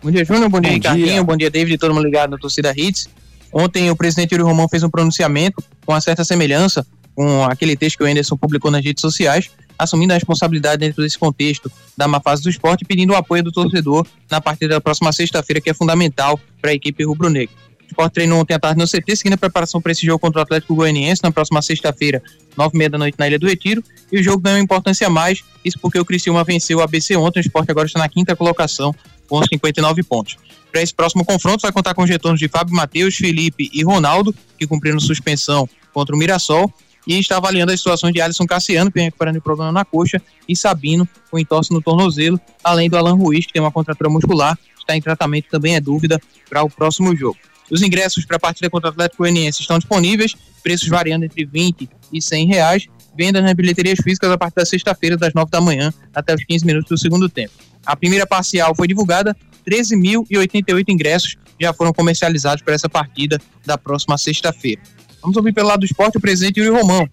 Bom 0.00 0.10
dia, 0.10 0.24
Júnior. 0.24 0.48
Bom 0.48 0.60
dia, 0.60 0.70
Bom 0.70 0.76
Ricardinho. 0.76 1.06
dia. 1.06 1.24
Bom 1.24 1.36
dia, 1.36 1.50
David. 1.50 1.78
Todo 1.78 1.92
mundo 1.92 2.04
ligado 2.04 2.30
na 2.30 2.38
torcida 2.38 2.72
Hits. 2.76 3.08
Ontem 3.52 3.90
o 3.90 3.96
presidente 3.96 4.32
Yuri 4.32 4.44
Romão 4.44 4.68
fez 4.68 4.84
um 4.84 4.88
pronunciamento 4.88 5.62
com 5.84 5.92
uma 5.92 6.00
certa 6.00 6.22
semelhança 6.24 6.86
com 7.14 7.44
aquele 7.44 7.76
texto 7.76 7.98
que 7.98 8.04
o 8.04 8.06
Anderson 8.06 8.36
publicou 8.36 8.70
nas 8.70 8.84
redes 8.84 9.00
sociais, 9.00 9.50
assumindo 9.76 10.12
a 10.12 10.16
responsabilidade 10.16 10.78
dentro 10.78 11.02
desse 11.02 11.18
contexto 11.18 11.70
da 11.96 12.06
má 12.06 12.20
fase 12.20 12.42
do 12.42 12.48
esporte 12.48 12.82
e 12.82 12.86
pedindo 12.86 13.12
o 13.12 13.16
apoio 13.16 13.42
do 13.42 13.50
torcedor 13.50 14.06
na 14.30 14.40
partida 14.40 14.76
da 14.76 14.80
próxima 14.80 15.12
sexta-feira, 15.12 15.60
que 15.60 15.70
é 15.70 15.74
fundamental 15.74 16.38
para 16.62 16.70
a 16.70 16.74
equipe 16.74 17.04
rubro-negra. 17.04 17.54
Sport 17.90 18.12
treinou 18.12 18.40
ontem 18.40 18.54
à 18.54 18.58
tarde 18.58 18.78
no 18.78 18.86
CT, 18.86 19.16
seguindo 19.16 19.34
a 19.34 19.38
preparação 19.38 19.80
para 19.80 19.92
esse 19.92 20.06
jogo 20.06 20.18
contra 20.18 20.40
o 20.40 20.42
Atlético 20.42 20.74
Goianiense 20.74 21.22
na 21.22 21.32
próxima 21.32 21.60
sexta-feira, 21.60 22.22
nove 22.56 22.76
e 22.76 22.78
meia 22.78 22.90
da 22.90 22.98
noite 22.98 23.16
na 23.18 23.26
Ilha 23.26 23.38
do 23.38 23.46
Retiro. 23.46 23.82
E 24.10 24.18
o 24.18 24.22
jogo 24.22 24.38
ganhou 24.38 24.58
importância 24.58 25.06
a 25.06 25.10
mais, 25.10 25.42
isso 25.64 25.78
porque 25.80 25.98
o 25.98 26.04
Criciúma 26.04 26.44
venceu 26.44 26.78
o 26.78 26.82
ABC 26.82 27.16
ontem, 27.16 27.40
o 27.40 27.42
Sport 27.42 27.68
agora 27.68 27.86
está 27.86 27.98
na 27.98 28.08
quinta 28.08 28.36
colocação 28.36 28.94
com 29.28 29.42
59 29.42 30.02
pontos. 30.04 30.36
Para 30.70 30.82
esse 30.82 30.94
próximo 30.94 31.24
confronto, 31.24 31.62
vai 31.62 31.72
contar 31.72 31.94
com 31.94 32.02
os 32.02 32.08
retornos 32.08 32.38
de 32.38 32.48
Fábio 32.48 32.74
Matheus, 32.74 33.16
Felipe 33.16 33.68
e 33.72 33.82
Ronaldo, 33.82 34.34
que 34.56 34.66
cumpriram 34.66 35.00
suspensão 35.00 35.68
contra 35.92 36.14
o 36.14 36.18
Mirassol, 36.18 36.72
e 37.06 37.18
está 37.18 37.38
avaliando 37.38 37.72
as 37.72 37.80
situações 37.80 38.12
de 38.12 38.20
Alisson 38.20 38.46
Cassiano, 38.46 38.90
que 38.90 38.98
vem 38.98 39.06
recuperando 39.06 39.36
o 39.36 39.42
problema 39.42 39.72
na 39.72 39.84
coxa, 39.84 40.22
e 40.48 40.54
Sabino, 40.54 41.08
com 41.30 41.38
entorse 41.38 41.72
no 41.72 41.80
tornozelo, 41.80 42.38
além 42.62 42.88
do 42.88 42.96
Alan 42.96 43.14
Ruiz, 43.14 43.46
que 43.46 43.52
tem 43.52 43.62
uma 43.62 43.72
contratura 43.72 44.10
muscular, 44.10 44.56
está 44.78 44.96
em 44.96 45.00
tratamento 45.00 45.46
também 45.50 45.74
é 45.74 45.80
dúvida 45.80 46.20
para 46.48 46.62
o 46.62 46.70
próximo 46.70 47.16
jogo. 47.16 47.38
Os 47.70 47.82
ingressos 47.82 48.24
para 48.24 48.36
a 48.36 48.40
partida 48.40 48.68
contra 48.68 48.88
o 48.88 48.92
Atlético 48.92 49.22
Goianiense 49.22 49.60
estão 49.60 49.78
disponíveis, 49.78 50.34
preços 50.62 50.88
variando 50.88 51.24
entre 51.24 51.44
20 51.44 51.88
e 52.12 52.20
100 52.20 52.46
reais, 52.46 52.86
venda 53.16 53.40
nas 53.40 53.52
bilheterias 53.54 53.98
físicas 54.02 54.30
a 54.30 54.36
partir 54.36 54.56
da 54.56 54.66
sexta-feira, 54.66 55.16
das 55.16 55.32
9 55.32 55.50
da 55.50 55.60
manhã 55.60 55.92
até 56.14 56.34
os 56.34 56.44
15 56.44 56.66
minutos 56.66 56.88
do 56.88 56.98
segundo 56.98 57.28
tempo. 57.28 57.52
A 57.86 57.94
primeira 57.94 58.26
parcial 58.26 58.74
foi 58.74 58.88
divulgada, 58.88 59.36
13.088 59.68 60.84
ingressos 60.88 61.36
já 61.60 61.72
foram 61.72 61.92
comercializados 61.92 62.62
para 62.62 62.74
essa 62.74 62.88
partida 62.88 63.40
da 63.64 63.78
próxima 63.78 64.16
sexta-feira. 64.18 64.80
Vamos 65.22 65.36
ouvir 65.36 65.52
pelo 65.52 65.68
lado 65.68 65.80
do 65.80 65.86
esporte 65.86 66.18
o 66.18 66.20
presidente 66.20 66.60
Yuri 66.60 66.70
Romão, 66.70 67.08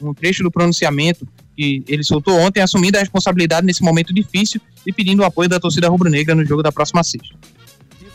um 0.00 0.12
trecho 0.12 0.42
do 0.42 0.50
pronunciamento 0.50 1.26
que 1.56 1.84
ele 1.86 2.02
soltou 2.02 2.38
ontem, 2.40 2.60
assumindo 2.60 2.96
a 2.96 3.00
responsabilidade 3.00 3.66
nesse 3.66 3.82
momento 3.82 4.12
difícil 4.12 4.60
e 4.86 4.92
pedindo 4.92 5.20
o 5.20 5.24
apoio 5.24 5.48
da 5.48 5.60
torcida 5.60 5.88
rubro-negra 5.88 6.34
no 6.34 6.44
jogo 6.44 6.62
da 6.62 6.72
próxima 6.72 7.04
sexta. 7.04 7.36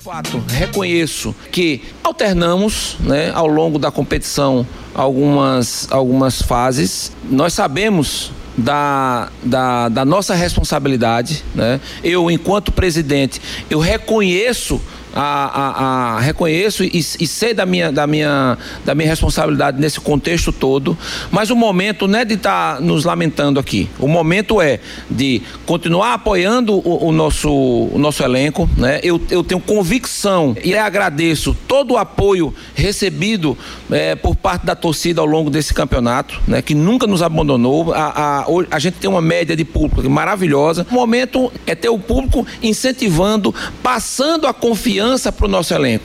Fato, 0.08 0.42
reconheço 0.48 1.36
que 1.52 1.82
alternamos 2.02 2.96
né, 3.02 3.30
ao 3.36 3.46
longo 3.46 3.78
da 3.78 3.92
competição 3.92 4.66
algumas, 4.96 5.86
algumas 5.92 6.42
fases. 6.42 7.12
Nós 7.30 7.52
sabemos 7.52 8.32
da, 8.58 9.30
da, 9.44 9.90
da 9.90 10.06
nossa 10.06 10.34
responsabilidade. 10.34 11.44
Né? 11.54 11.82
Eu, 12.02 12.32
enquanto 12.32 12.72
presidente, 12.72 13.42
eu 13.70 13.80
reconheço 13.80 14.82
a, 15.18 15.24
a, 15.24 16.18
a, 16.18 16.20
reconheço 16.20 16.84
e, 16.84 17.00
e, 17.00 17.28
sei 17.28 17.52
da 17.52 17.66
minha, 17.66 17.92
da, 17.92 18.06
minha, 18.06 18.56
da 18.86 18.94
minha 18.94 19.10
responsabilidade 19.10 19.82
nesse 19.82 20.00
contexto 20.00 20.52
todo, 20.52 20.96
mas 21.32 21.50
o 21.50 21.56
momento 21.56 22.08
não 22.08 22.20
é 22.20 22.26
de 22.26 22.36
estar 22.36 22.76
tá 22.76 22.82
nos 22.82 23.04
lamentando 23.04 23.60
aqui. 23.60 23.90
O 23.98 24.08
momento 24.08 24.62
é 24.62 24.80
de 25.10 25.42
continuar 25.66 26.14
apoiando 26.14 26.76
o, 26.76 27.08
o 27.08 27.12
nosso, 27.12 27.50
o 27.52 27.98
nosso 27.98 28.22
elenco. 28.22 28.70
Né? 28.78 29.00
Eu, 29.02 29.20
eu 29.32 29.44
tenho 29.44 29.60
convicção 29.60 30.56
e 30.64 30.76
agradeço 30.78 31.58
todo 31.68 31.96
o 31.96 31.98
apoio 31.98 32.54
recebido 32.76 33.58
é, 33.90 34.16
por 34.16 34.36
parte 34.36 34.68
da 34.68 34.76
torcida 34.76 35.20
ao 35.20 35.26
longo 35.26 35.50
desse 35.50 35.74
campeonato, 35.74 36.40
né? 36.48 36.62
que 36.62 36.76
nunca 36.76 37.08
nos 37.08 37.24
abandonou. 37.24 37.92
A, 37.92 38.44
a, 38.44 38.46
a 38.70 38.80
gente 38.80 38.96
tem 38.96 39.10
uma 39.10 39.22
média 39.22 39.56
de 39.56 39.66
público 39.66 40.08
maravilhosa. 40.08 40.86
O 40.92 40.94
momento 40.94 41.52
é 41.66 41.74
ter 41.74 41.90
o 41.90 41.98
público 41.98 42.46
incentivando, 42.62 43.54
passando 43.82 44.46
a 44.46 44.54
confiança 44.54 45.07
para 45.32 45.46
o 45.46 45.50
nosso 45.50 45.74
elenco. 45.74 46.04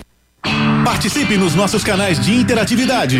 Participe 0.84 1.36
nos 1.36 1.56
nossos 1.56 1.82
canais 1.82 2.20
de 2.20 2.34
interatividade. 2.34 3.18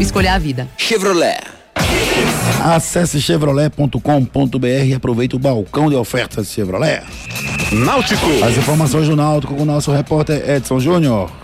escolher 0.00 0.28
a 0.28 0.38
vida. 0.38 0.68
Chevrolet. 0.76 1.38
Acesse 2.62 3.20
chevrolet.com.br 3.20 4.66
e 4.84 4.94
aproveite 4.94 5.34
o 5.34 5.38
balcão 5.38 5.88
de 5.88 5.96
ofertas 5.96 6.50
Chevrolet. 6.52 7.02
Náutico. 7.72 8.26
As 8.44 8.56
informações 8.56 9.08
do 9.08 9.16
Náutico 9.16 9.54
com 9.54 9.62
o 9.62 9.66
nosso 9.66 9.90
repórter 9.90 10.48
Edson 10.48 10.78
Júnior. 10.78 11.41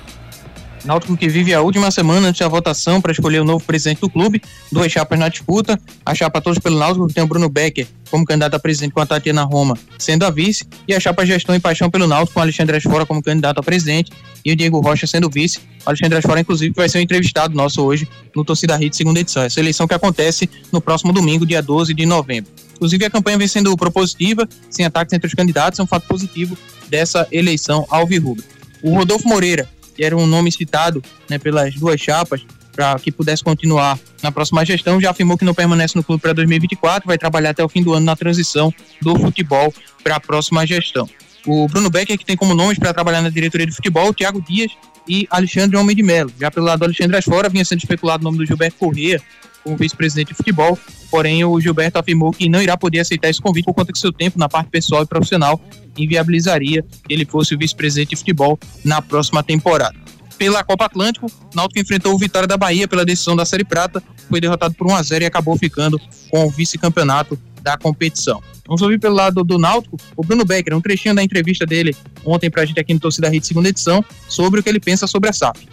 Náutico 0.85 1.16
que 1.16 1.29
vive 1.29 1.53
a 1.53 1.61
última 1.61 1.91
semana 1.91 2.29
antes 2.29 2.41
da 2.41 2.49
votação 2.49 3.01
para 3.01 3.12
escolher 3.12 3.41
o 3.41 3.45
novo 3.45 3.64
presidente 3.64 4.01
do 4.01 4.09
clube, 4.09 4.41
duas 4.70 4.91
chapas 4.91 5.18
na 5.18 5.29
disputa, 5.29 5.79
a 6.05 6.14
chapa 6.14 6.41
todos 6.41 6.59
pelo 6.59 6.79
Náutico 6.79 7.09
que 7.09 7.14
tem 7.14 7.22
o 7.22 7.26
Bruno 7.26 7.49
Becker 7.49 7.87
como 8.11 8.24
candidato 8.24 8.55
a 8.55 8.59
presidente 8.59 8.93
com 8.93 9.01
a 9.01 9.07
Tatiana 9.07 9.43
Roma 9.43 9.76
sendo 9.99 10.24
a 10.24 10.31
vice, 10.31 10.66
e 10.87 10.95
a 10.95 11.01
chapa 11.01 11.26
Gestão 11.26 11.55
e 11.55 11.61
Paixão 11.61 11.91
pelo 11.91 12.07
Náutico 12.07 12.35
com 12.35 12.41
o 12.41 12.43
Alexandre 12.43 12.76
Asfora 12.76 13.05
como 13.05 13.22
candidato 13.22 13.59
a 13.59 13.62
presidente 13.62 14.12
e 14.45 14.53
o 14.53 14.57
Diego 14.57 14.81
Rocha 14.81 15.07
sendo 15.07 15.29
vice. 15.29 15.59
O 15.85 15.89
Alexandre 15.89 16.18
Asfora, 16.18 16.41
inclusive, 16.41 16.72
vai 16.74 16.89
ser 16.89 16.99
um 16.99 17.03
entrevistado 17.03 17.55
nosso 17.55 17.83
hoje 17.83 18.09
no 18.35 18.45
Torcida 18.45 18.76
Rede 18.76 18.97
segunda 18.97 19.20
edição. 19.20 19.43
Essa 19.43 19.61
eleição 19.61 19.87
que 19.87 19.95
acontece 19.95 20.49
no 20.72 20.81
próximo 20.81 21.12
domingo, 21.12 21.45
dia 21.45 21.62
12 21.62 21.93
de 21.93 22.07
novembro. 22.07 22.51
Inclusive, 22.74 23.05
a 23.05 23.11
campanha 23.11 23.37
vem 23.37 23.49
sendo 23.49 23.76
propositiva, 23.76 24.49
sem 24.70 24.87
ataques 24.87 25.12
entre 25.12 25.26
os 25.26 25.35
candidatos, 25.35 25.81
é 25.81 25.83
um 25.83 25.87
fato 25.87 26.07
positivo 26.07 26.57
dessa 26.89 27.26
eleição 27.33 27.87
alvirrubra. 27.91 28.45
O 28.83 28.95
Rodolfo 28.95 29.29
Moreira, 29.29 29.68
que 29.99 30.05
era 30.05 30.16
um 30.16 30.28
nome 30.28 30.53
citado 30.53 31.03
né, 31.28 31.38
pelas 31.38 31.74
duas 31.74 32.01
chapas, 32.01 32.40
para 32.70 32.96
que 33.01 33.11
pudesse 33.11 33.42
continuar 33.42 33.99
na 34.22 34.30
próxima 34.30 34.64
gestão, 34.64 35.01
já 35.01 35.11
afirmou 35.11 35.36
que 35.36 35.44
não 35.44 35.53
permanece 35.53 35.96
no 35.96 36.05
clube 36.05 36.22
para 36.22 36.32
2024, 36.32 37.05
vai 37.05 37.18
trabalhar 37.18 37.51
até 37.51 37.64
o 37.64 37.68
fim 37.68 37.82
do 37.82 37.92
ano 37.92 38.07
na 38.07 38.14
transição 38.14 38.72
do 39.03 39.18
futebol 39.18 39.74
para 40.05 40.14
a 40.14 40.20
próxima 40.20 40.64
gestão. 40.64 41.11
O 41.44 41.66
Bruno 41.66 41.90
Becker, 41.90 42.16
que 42.16 42.24
tem 42.24 42.36
como 42.36 42.55
nomes 42.55 42.78
para 42.78 42.94
trabalhar 42.94 43.22
na 43.22 43.28
diretoria 43.28 43.66
de 43.66 43.72
futebol, 43.74 44.11
o 44.11 44.14
Thiago 44.14 44.40
Dias 44.40 44.70
e 45.09 45.26
Alexandre 45.30 45.76
Homem 45.76 45.96
de 45.96 46.05
Melo. 46.05 46.32
Já 46.38 46.49
pelo 46.49 46.66
lado 46.66 46.78
do 46.78 46.84
Alexandre 46.84 47.16
Asfora, 47.16 47.49
vinha 47.49 47.64
sendo 47.64 47.80
especulado 47.80 48.22
o 48.22 48.24
nome 48.24 48.38
do 48.38 48.46
Gilberto 48.46 48.78
Corrêa 48.78 49.20
como 49.62 49.76
vice-presidente 49.76 50.28
de 50.28 50.34
futebol, 50.34 50.78
porém 51.11 51.44
o 51.44 51.61
Gilberto 51.61 51.98
afirmou 51.98 52.32
que 52.32 52.48
não 52.48 52.62
irá 52.62 52.76
poder 52.76 53.00
aceitar 53.00 53.28
esse 53.28 53.40
convite 53.40 53.64
por 53.64 53.74
conta 53.74 53.92
que 53.92 53.98
seu 53.98 54.12
tempo 54.12 54.38
na 54.38 54.48
parte 54.48 54.70
pessoal 54.70 55.02
e 55.02 55.06
profissional 55.06 55.61
inviabilizaria 55.96 56.84
que 57.06 57.12
ele 57.12 57.24
fosse 57.24 57.54
o 57.54 57.59
vice-presidente 57.59 58.11
de 58.11 58.16
futebol 58.16 58.59
na 58.84 59.02
próxima 59.02 59.42
temporada 59.42 59.96
pela 60.38 60.62
Copa 60.62 60.84
Atlântico, 60.84 61.26
Náutico 61.52 61.80
enfrentou 61.80 62.14
o 62.14 62.18
Vitória 62.18 62.46
da 62.46 62.56
Bahia 62.56 62.86
pela 62.86 63.04
decisão 63.04 63.34
da 63.34 63.44
Série 63.44 63.64
Prata, 63.64 64.02
foi 64.30 64.40
derrotado 64.40 64.72
por 64.74 64.86
1 64.86 64.94
a 64.94 65.02
0 65.02 65.24
e 65.24 65.26
acabou 65.26 65.59
ficando 65.59 66.00
com 66.30 66.46
o 66.46 66.50
vice-campeonato 66.50 67.38
da 67.61 67.76
competição. 67.76 68.40
Vamos 68.64 68.80
ouvir 68.80 69.00
pelo 69.00 69.16
lado 69.16 69.42
do 69.42 69.59
Náutico 69.59 69.96
o 70.16 70.22
Bruno 70.22 70.44
Becker, 70.44 70.76
um 70.76 70.80
trechinho 70.80 71.14
da 71.14 71.22
entrevista 71.22 71.66
dele 71.66 71.96
ontem 72.24 72.48
pra 72.48 72.64
gente 72.64 72.78
aqui 72.78 72.94
no 72.94 73.00
Torcida 73.00 73.28
Rede 73.28 73.46
segunda 73.46 73.68
edição, 73.68 74.04
sobre 74.28 74.61
o 74.61 74.62
que 74.62 74.68
ele 74.68 74.78
pensa 74.78 75.06
sobre 75.06 75.28
a 75.28 75.32
SAF. 75.32 75.66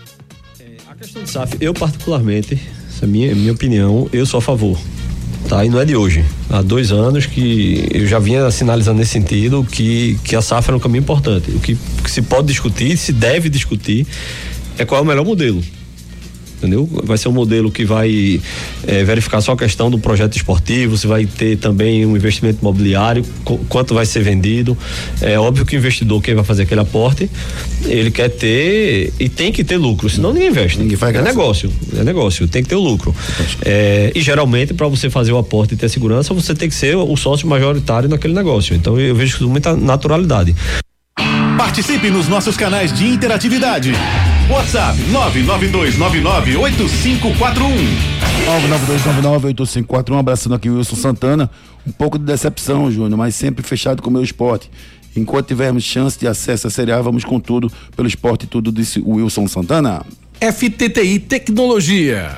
A 0.90 0.96
questão 0.96 1.24
de 1.24 1.30
SAF, 1.30 1.58
eu 1.62 1.74
particularmente, 1.74 2.60
essa 2.96 3.04
é 3.04 3.08
a 3.08 3.10
minha, 3.10 3.36
minha 3.36 3.52
opinião, 3.52 4.08
eu 4.14 4.26
sou 4.26 4.38
a 4.38 4.42
favor. 4.42 4.80
Tá, 5.50 5.64
e 5.66 5.70
não 5.70 5.80
é 5.80 5.86
de 5.86 5.96
hoje. 5.96 6.24
Há 6.50 6.62
dois 6.62 6.92
anos 6.94 7.26
que 7.26 7.88
eu 7.92 8.08
já 8.08 8.20
vinha 8.20 8.50
sinalizando 8.50 9.00
nesse 9.00 9.12
sentido 9.12 9.68
que, 9.70 10.18
que 10.24 10.36
a 10.36 10.42
SAF 10.42 10.70
era 10.70 10.78
um 10.78 10.80
caminho 10.80 11.02
importante. 11.02 11.52
O 11.52 11.60
que, 11.60 11.78
que 12.04 12.10
se 12.10 12.22
pode 12.22 12.48
discutir, 12.48 12.98
se 12.98 13.12
deve 13.12 13.50
discutir, 13.50 14.08
é 14.78 14.86
qual 14.86 15.00
é 15.00 15.04
o 15.04 15.06
melhor 15.06 15.26
modelo. 15.26 15.62
Entendeu? 16.66 16.90
Vai 17.04 17.16
ser 17.18 17.30
um 17.30 17.32
modelo 17.32 17.70
que 17.72 17.86
vai 17.86 18.42
é, 18.88 19.04
verificar 19.04 19.40
só 19.40 19.52
a 19.52 19.58
questão 19.58 19.92
do 19.92 20.00
projeto 20.00 20.36
esportivo, 20.36 20.98
se 20.98 21.06
vai 21.06 21.28
ter 21.28 21.58
também 21.58 22.04
um 22.06 22.18
investimento 22.18 22.58
imobiliário, 22.60 23.24
quanto 23.70 23.94
vai 23.94 24.06
ser 24.06 24.22
vendido. 24.24 24.76
É 25.22 25.38
óbvio 25.38 25.64
que 25.64 25.76
o 25.76 25.78
investidor, 25.78 26.24
quem 26.24 26.34
vai 26.34 26.44
fazer 26.44 26.64
aquele 26.64 26.82
aporte, 26.82 27.30
ele 27.86 28.10
quer 28.10 28.30
ter 28.30 29.14
e 29.20 29.30
tem 29.30 29.52
que 29.52 29.64
ter 29.64 29.78
lucro, 29.78 30.10
senão 30.10 30.34
ninguém 30.34 30.50
investe. 30.50 30.80
Ninguém 30.80 30.98
faz 30.98 31.16
é 31.16 31.22
negócio, 31.22 31.72
é 31.96 32.04
negócio, 32.04 32.48
tem 32.48 32.64
que 32.64 32.70
ter 32.70 32.76
o 32.76 32.82
lucro. 32.82 33.16
É, 33.64 34.12
e 34.16 34.22
geralmente, 34.22 34.74
para 34.74 34.88
você 34.88 35.08
fazer 35.08 35.32
o 35.32 35.38
aporte 35.38 35.76
e 35.76 35.78
ter 35.78 35.88
segurança, 35.88 36.34
você 36.34 36.56
tem 36.56 36.68
que 36.68 36.76
ser 36.76 36.96
o 36.96 37.16
sócio 37.16 37.48
majoritário 37.48 38.10
naquele 38.10 38.34
negócio. 38.34 38.76
Então 38.76 39.00
eu 39.00 39.14
vejo 39.14 39.38
com 39.38 39.46
muita 39.46 39.76
naturalidade. 39.76 40.56
Participe 41.58 42.10
nos 42.10 42.28
nossos 42.28 42.58
canais 42.58 42.92
de 42.92 43.08
interatividade. 43.08 43.94
WhatsApp 44.50 45.00
992998541. 45.10 45.96
992998541, 49.24 50.20
abraçando 50.20 50.56
aqui 50.56 50.70
o 50.70 50.76
Wilson 50.76 50.98
Santana. 50.98 51.50
Um 51.88 51.94
pouco 51.94 52.20
de 52.20 52.26
decepção, 52.26 52.92
Júnior, 52.92 53.18
mas 53.18 53.36
sempre 53.36 53.64
fechado 53.64 54.02
com 54.02 54.10
o 54.10 54.14
meu 54.14 54.22
esporte. 54.22 54.70
Enquanto 55.16 55.48
tivermos 55.48 55.84
chance 55.84 56.20
de 56.20 56.28
acesso 56.28 56.68
à 56.68 56.70
Série 56.70 56.92
A, 56.92 57.02
vamos 57.02 57.24
com 57.24 57.40
tudo 57.40 57.72
pelo 57.96 58.08
esporte 58.08 58.46
tudo, 58.46 58.70
disse 58.70 59.00
o 59.00 59.12
Wilson 59.16 59.48
Santana. 59.48 60.06
FTTI 60.42 61.20
Tecnologia. 61.20 62.38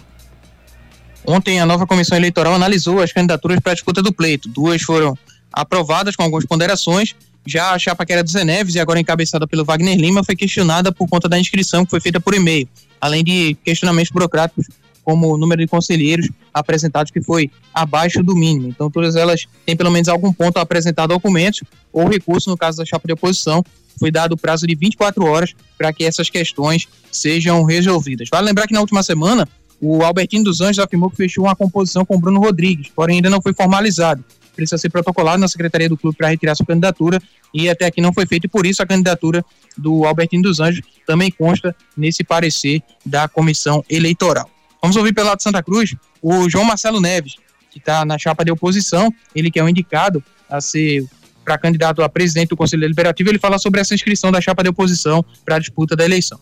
Ontem 1.29 1.61
a 1.61 1.67
nova 1.67 1.87
comissão 1.87 2.17
eleitoral 2.17 2.55
analisou 2.55 3.03
as 3.03 3.13
candidaturas 3.13 3.61
para 3.61 3.73
a 3.73 3.75
disputa 3.75 4.03
do 4.03 4.11
pleito. 4.11 4.49
Duas 4.49 4.81
foram 4.81 5.15
aprovadas 5.53 6.17
com 6.17 6.23
algumas 6.23 6.47
ponderações. 6.47 7.15
Já 7.47 7.73
a 7.73 7.79
chapa 7.79 8.07
que 8.07 8.15
era 8.15 8.25
do 8.25 8.31
Zé 8.31 8.45
Neves 8.45 8.75
e 8.75 8.81
agora 8.81 8.99
encabeçada 8.99 9.47
pelo 9.47 9.63
Wagner 9.63 9.99
Lima 9.99 10.25
foi 10.25 10.35
questionada 10.35 10.91
por 10.91 11.07
conta 11.07 11.29
da 11.29 11.39
inscrição 11.39 11.85
que 11.85 11.91
foi 11.91 12.01
feita 12.01 12.19
por 12.19 12.33
e-mail, 12.33 12.67
além 12.99 13.23
de 13.23 13.55
questionamentos 13.63 14.11
burocráticos 14.11 14.69
como 15.05 15.35
o 15.35 15.37
número 15.37 15.61
de 15.61 15.69
conselheiros 15.69 16.31
apresentados 16.53 17.13
que 17.13 17.21
foi 17.21 17.51
abaixo 17.75 18.23
do 18.23 18.35
mínimo. 18.35 18.69
Então 18.69 18.91
todas 18.91 19.15
elas 19.15 19.47
têm 19.67 19.77
pelo 19.77 19.91
menos 19.91 20.09
algum 20.09 20.33
ponto 20.33 20.57
a 20.57 20.63
apresentar 20.63 21.07
documentos 21.07 21.63
ou 21.93 22.09
recurso 22.09 22.49
no 22.49 22.57
caso 22.57 22.79
da 22.79 22.87
chapa 22.87 23.07
de 23.07 23.13
oposição. 23.13 23.63
Foi 23.99 24.11
dado 24.11 24.33
o 24.33 24.37
prazo 24.39 24.67
de 24.67 24.75
24 24.75 25.23
horas 25.27 25.55
para 25.77 25.93
que 25.93 26.05
essas 26.05 26.31
questões 26.31 26.89
sejam 27.13 27.65
resolvidas. 27.65 28.29
Vale 28.31 28.47
lembrar 28.47 28.67
que 28.67 28.73
na 28.73 28.81
última 28.81 29.03
semana 29.03 29.47
o 29.81 30.03
Albertino 30.03 30.45
dos 30.45 30.61
Anjos 30.61 30.79
afirmou 30.79 31.11
que 31.11 31.17
fechou 31.17 31.45
uma 31.45 31.57
composição 31.57 32.05
com 32.05 32.19
Bruno 32.19 32.41
Rodrigues, 32.41 32.89
porém 32.95 33.17
ainda 33.17 33.31
não 33.31 33.41
foi 33.41 33.53
formalizado. 33.53 34.25
Precisa 34.55 34.77
ser 34.77 34.91
protocolado 34.91 35.39
na 35.39 35.47
secretaria 35.47 35.89
do 35.89 35.97
clube 35.97 36.17
para 36.17 36.29
retirar 36.29 36.55
sua 36.55 36.67
candidatura 36.67 37.21
e 37.55 37.69
até 37.69 37.87
aqui 37.87 38.01
não 38.01 38.13
foi 38.13 38.27
feito, 38.27 38.45
e 38.45 38.49
por 38.49 38.67
isso 38.67 38.83
a 38.83 38.87
candidatura 38.87 39.45
do 39.77 40.05
Albertino 40.05 40.43
dos 40.43 40.59
Anjos 40.59 40.85
também 41.07 41.31
consta 41.31 41.75
nesse 41.97 42.25
parecer 42.25 42.83
da 43.07 43.29
comissão 43.29 43.85
eleitoral. 43.89 44.51
Vamos 44.83 44.97
ouvir 44.97 45.13
pelo 45.13 45.29
lado 45.29 45.39
de 45.39 45.45
Santa 45.45 45.63
Cruz 45.63 45.95
o 46.21 46.49
João 46.49 46.65
Marcelo 46.65 47.01
Neves, 47.01 47.37
que 47.71 47.79
está 47.79 48.05
na 48.05 48.19
chapa 48.19 48.45
de 48.45 48.51
oposição, 48.51 49.13
ele 49.35 49.51
que 49.51 49.59
é 49.61 49.63
o 49.63 49.69
indicado 49.69 50.23
a 50.51 50.61
ser 50.61 51.07
para 51.45 51.57
candidato 51.57 52.03
a 52.03 52.09
presidente 52.11 52.51
do 52.51 52.57
Conselho 52.57 52.83
Deliberativo, 52.83 53.31
ele 53.31 53.39
fala 53.39 53.59
sobre 53.59 53.81
essa 53.81 53.95
inscrição 53.95 54.31
da 54.31 54.39
chapa 54.39 54.63
de 54.63 54.69
oposição 54.69 55.25
para 55.47 55.57
a 55.57 55.59
disputa 55.59 55.97
da 55.97 56.05
eleição. 56.05 56.39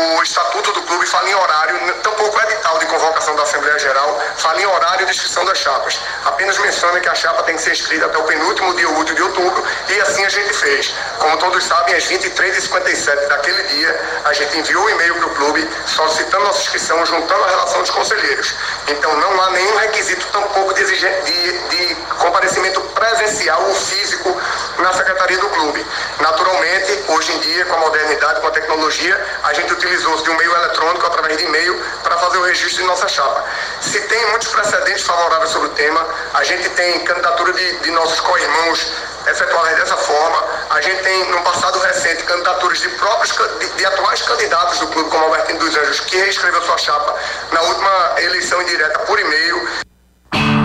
O 0.00 0.22
estatuto 0.22 0.72
do 0.72 0.82
clube 0.82 1.06
fala 1.06 1.28
em 1.28 1.34
horário, 1.34 1.94
tampouco 2.02 2.36
o 2.36 2.42
edital 2.42 2.78
de 2.78 2.86
convocação 2.86 3.36
da 3.36 3.42
Assembleia 3.42 3.78
Geral 3.78 4.20
fala 4.36 4.60
em 4.60 4.66
horário 4.66 5.04
de 5.06 5.12
inscrição 5.12 5.44
das 5.44 5.58
chapas. 5.58 6.00
Apenas 6.24 6.58
menciona 6.58 6.98
que 7.00 7.08
a 7.08 7.14
chapa 7.14 7.42
tem 7.42 7.56
que 7.56 7.62
ser 7.62 7.72
inscrita 7.72 8.06
até 8.06 8.18
o 8.18 8.24
penúltimo 8.24 8.74
dia 8.74 8.88
útil 8.88 9.14
de 9.14 9.22
outubro 9.22 9.62
e 9.88 10.00
assim 10.00 10.24
a 10.24 10.28
gente 10.28 10.54
fez. 10.54 10.94
Como 11.18 11.36
todos 11.36 11.64
sabem, 11.64 11.94
às 11.94 12.04
23h57 12.04 13.28
daquele 13.28 13.62
dia, 13.64 14.20
a 14.24 14.32
gente 14.32 14.58
enviou 14.58 14.82
um 14.84 14.88
e-mail 14.88 15.14
para 15.16 15.26
o 15.26 15.34
clube 15.34 15.70
solicitando 15.86 16.44
nossa 16.44 16.60
inscrição, 16.60 17.04
juntando 17.04 17.44
a 17.44 17.48
relação 17.48 17.80
dos 17.80 17.90
conselheiros. 17.90 18.54
Então 18.88 19.14
não 19.16 19.42
há 19.42 19.50
nenhum 19.50 19.76
requisito 19.76 20.26
tampouco 20.28 20.72
de, 20.74 20.84
de, 20.84 21.58
de 21.68 21.94
comparecimento 22.18 22.80
presencial 22.80 23.62
ou 23.64 23.74
físico 23.74 24.40
na 24.78 24.92
secretaria 24.92 25.38
do 25.38 25.48
clube. 25.50 25.86
Naturalmente, 26.20 27.04
hoje 27.08 27.32
em 27.32 27.38
dia, 27.40 27.64
com 27.66 27.74
a 27.74 27.78
modernidade, 27.78 28.40
com 28.40 28.46
a 28.46 28.50
tecnologia, 28.50 29.26
a 29.44 29.52
gente 29.52 29.72
utilizou-se 29.90 30.22
de 30.22 30.30
um 30.30 30.36
meio 30.36 30.54
eletrônico 30.54 31.04
através 31.06 31.36
de 31.36 31.44
e-mail 31.44 31.76
para 32.02 32.16
fazer 32.18 32.38
o 32.38 32.44
registro 32.44 32.82
de 32.82 32.86
nossa 32.86 33.08
chapa. 33.08 33.44
Se 33.80 34.00
tem 34.00 34.30
muitos 34.30 34.48
precedentes 34.48 35.02
favoráveis 35.02 35.50
sobre 35.50 35.68
o 35.68 35.72
tema, 35.72 36.06
a 36.34 36.44
gente 36.44 36.68
tem 36.70 37.00
candidatura 37.00 37.52
de, 37.52 37.78
de 37.80 37.90
nossos 37.90 38.20
co-irmãos 38.20 38.86
efetuadas 39.26 39.76
dessa 39.78 39.96
forma, 39.96 40.44
a 40.70 40.80
gente 40.80 41.02
tem, 41.02 41.30
no 41.30 41.40
passado 41.42 41.78
recente, 41.80 42.22
candidaturas 42.22 42.80
de 42.80 42.88
próprios 42.90 43.36
de, 43.58 43.68
de 43.76 43.84
atuais 43.84 44.22
candidatos 44.22 44.78
do 44.78 44.86
clube, 44.88 45.10
como 45.10 45.24
Albertino 45.24 45.58
dos 45.58 45.76
Anjos, 45.76 46.00
que 46.00 46.16
reescreveu 46.16 46.62
sua 46.62 46.78
chapa 46.78 47.14
na 47.52 47.60
última 47.62 48.14
eleição 48.18 48.62
indireta 48.62 48.98
por 49.00 49.18
e-mail. 49.18 49.68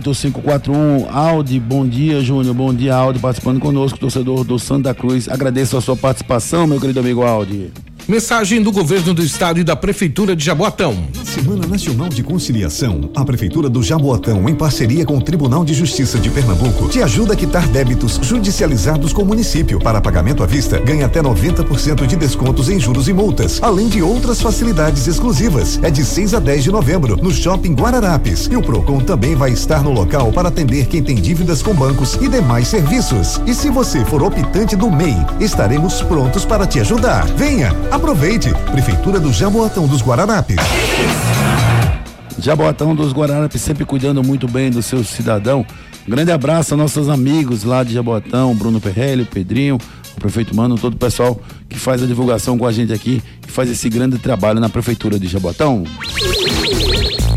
992998541. 0.00 1.08
Audi, 1.10 1.58
bom 1.58 1.84
dia, 1.86 2.20
Júnior. 2.20 2.54
Bom 2.54 2.72
dia, 2.72 2.94
Audi, 2.94 3.18
participando 3.18 3.58
conosco, 3.58 3.98
torcedor 3.98 4.44
do 4.44 4.60
Santa 4.60 4.94
Cruz. 4.94 5.28
Agradeço 5.28 5.76
a 5.76 5.80
sua 5.80 5.96
participação, 5.96 6.68
meu 6.68 6.80
querido 6.80 7.00
amigo 7.00 7.22
Audi. 7.22 7.72
Mensagem 8.08 8.60
do 8.60 8.72
governo 8.72 9.14
do 9.14 9.22
estado 9.22 9.60
e 9.60 9.64
da 9.64 9.76
prefeitura 9.76 10.34
de 10.34 10.44
Jaboatão. 10.44 11.06
Semana 11.24 11.66
Nacional 11.68 12.08
de 12.08 12.22
Conciliação. 12.22 13.08
A 13.14 13.24
Prefeitura 13.24 13.70
do 13.70 13.80
Jaboatão, 13.80 14.48
em 14.48 14.54
parceria 14.56 15.06
com 15.06 15.16
o 15.16 15.22
Tribunal 15.22 15.64
de 15.64 15.72
Justiça 15.72 16.18
de 16.18 16.28
Pernambuco, 16.28 16.88
te 16.88 17.00
ajuda 17.00 17.34
a 17.34 17.36
quitar 17.36 17.66
débitos 17.68 18.18
judicializados 18.20 19.12
com 19.12 19.22
o 19.22 19.24
município. 19.24 19.78
Para 19.78 20.00
pagamento 20.00 20.42
à 20.42 20.46
vista, 20.46 20.80
ganha 20.80 21.06
até 21.06 21.22
90% 21.22 22.04
de 22.04 22.16
descontos 22.16 22.68
em 22.68 22.78
juros 22.78 23.08
e 23.08 23.12
multas, 23.12 23.62
além 23.62 23.88
de 23.88 24.02
outras 24.02 24.42
facilidades 24.42 25.06
exclusivas. 25.06 25.78
É 25.80 25.90
de 25.90 26.04
6 26.04 26.34
a 26.34 26.40
10 26.40 26.64
de 26.64 26.72
novembro, 26.72 27.16
no 27.16 27.30
Shopping 27.30 27.72
Guararapes. 27.72 28.48
E 28.50 28.56
o 28.56 28.62
Procon 28.62 28.98
também 28.98 29.36
vai 29.36 29.52
estar 29.52 29.80
no 29.82 29.92
local 29.92 30.32
para 30.32 30.48
atender 30.48 30.86
quem 30.86 31.02
tem 31.02 31.16
dívidas 31.16 31.62
com 31.62 31.72
bancos 31.72 32.18
e 32.20 32.28
demais 32.28 32.66
serviços. 32.66 33.40
E 33.46 33.54
se 33.54 33.70
você 33.70 34.04
for 34.04 34.22
optante 34.24 34.74
do 34.74 34.90
MEI, 34.90 35.16
estaremos 35.40 36.02
prontos 36.02 36.44
para 36.44 36.66
te 36.66 36.80
ajudar. 36.80 37.26
Venha, 37.36 37.72
aproveite. 38.02 38.52
Prefeitura 38.72 39.20
do 39.20 39.32
Jaboatão 39.32 39.86
dos 39.86 40.02
Guararapes. 40.02 40.56
Jaboatão 42.36 42.96
dos 42.96 43.12
Guararapes 43.12 43.62
sempre 43.62 43.84
cuidando 43.84 44.24
muito 44.24 44.48
bem 44.48 44.70
do 44.72 44.82
seu 44.82 45.04
cidadão. 45.04 45.64
Grande 46.06 46.32
abraço 46.32 46.74
aos 46.74 46.80
nossos 46.80 47.08
amigos 47.08 47.62
lá 47.62 47.84
de 47.84 47.94
Jaboatão, 47.94 48.56
Bruno 48.56 48.80
Perrelli, 48.80 49.24
Pedrinho, 49.24 49.78
o 50.16 50.20
prefeito 50.20 50.54
Mano, 50.54 50.76
todo 50.76 50.94
o 50.94 50.98
pessoal 50.98 51.40
que 51.68 51.78
faz 51.78 52.02
a 52.02 52.06
divulgação 52.06 52.58
com 52.58 52.66
a 52.66 52.72
gente 52.72 52.92
aqui, 52.92 53.22
que 53.40 53.52
faz 53.52 53.70
esse 53.70 53.88
grande 53.88 54.18
trabalho 54.18 54.58
na 54.58 54.68
prefeitura 54.68 55.16
de 55.16 55.28
Jaboatão. 55.28 55.84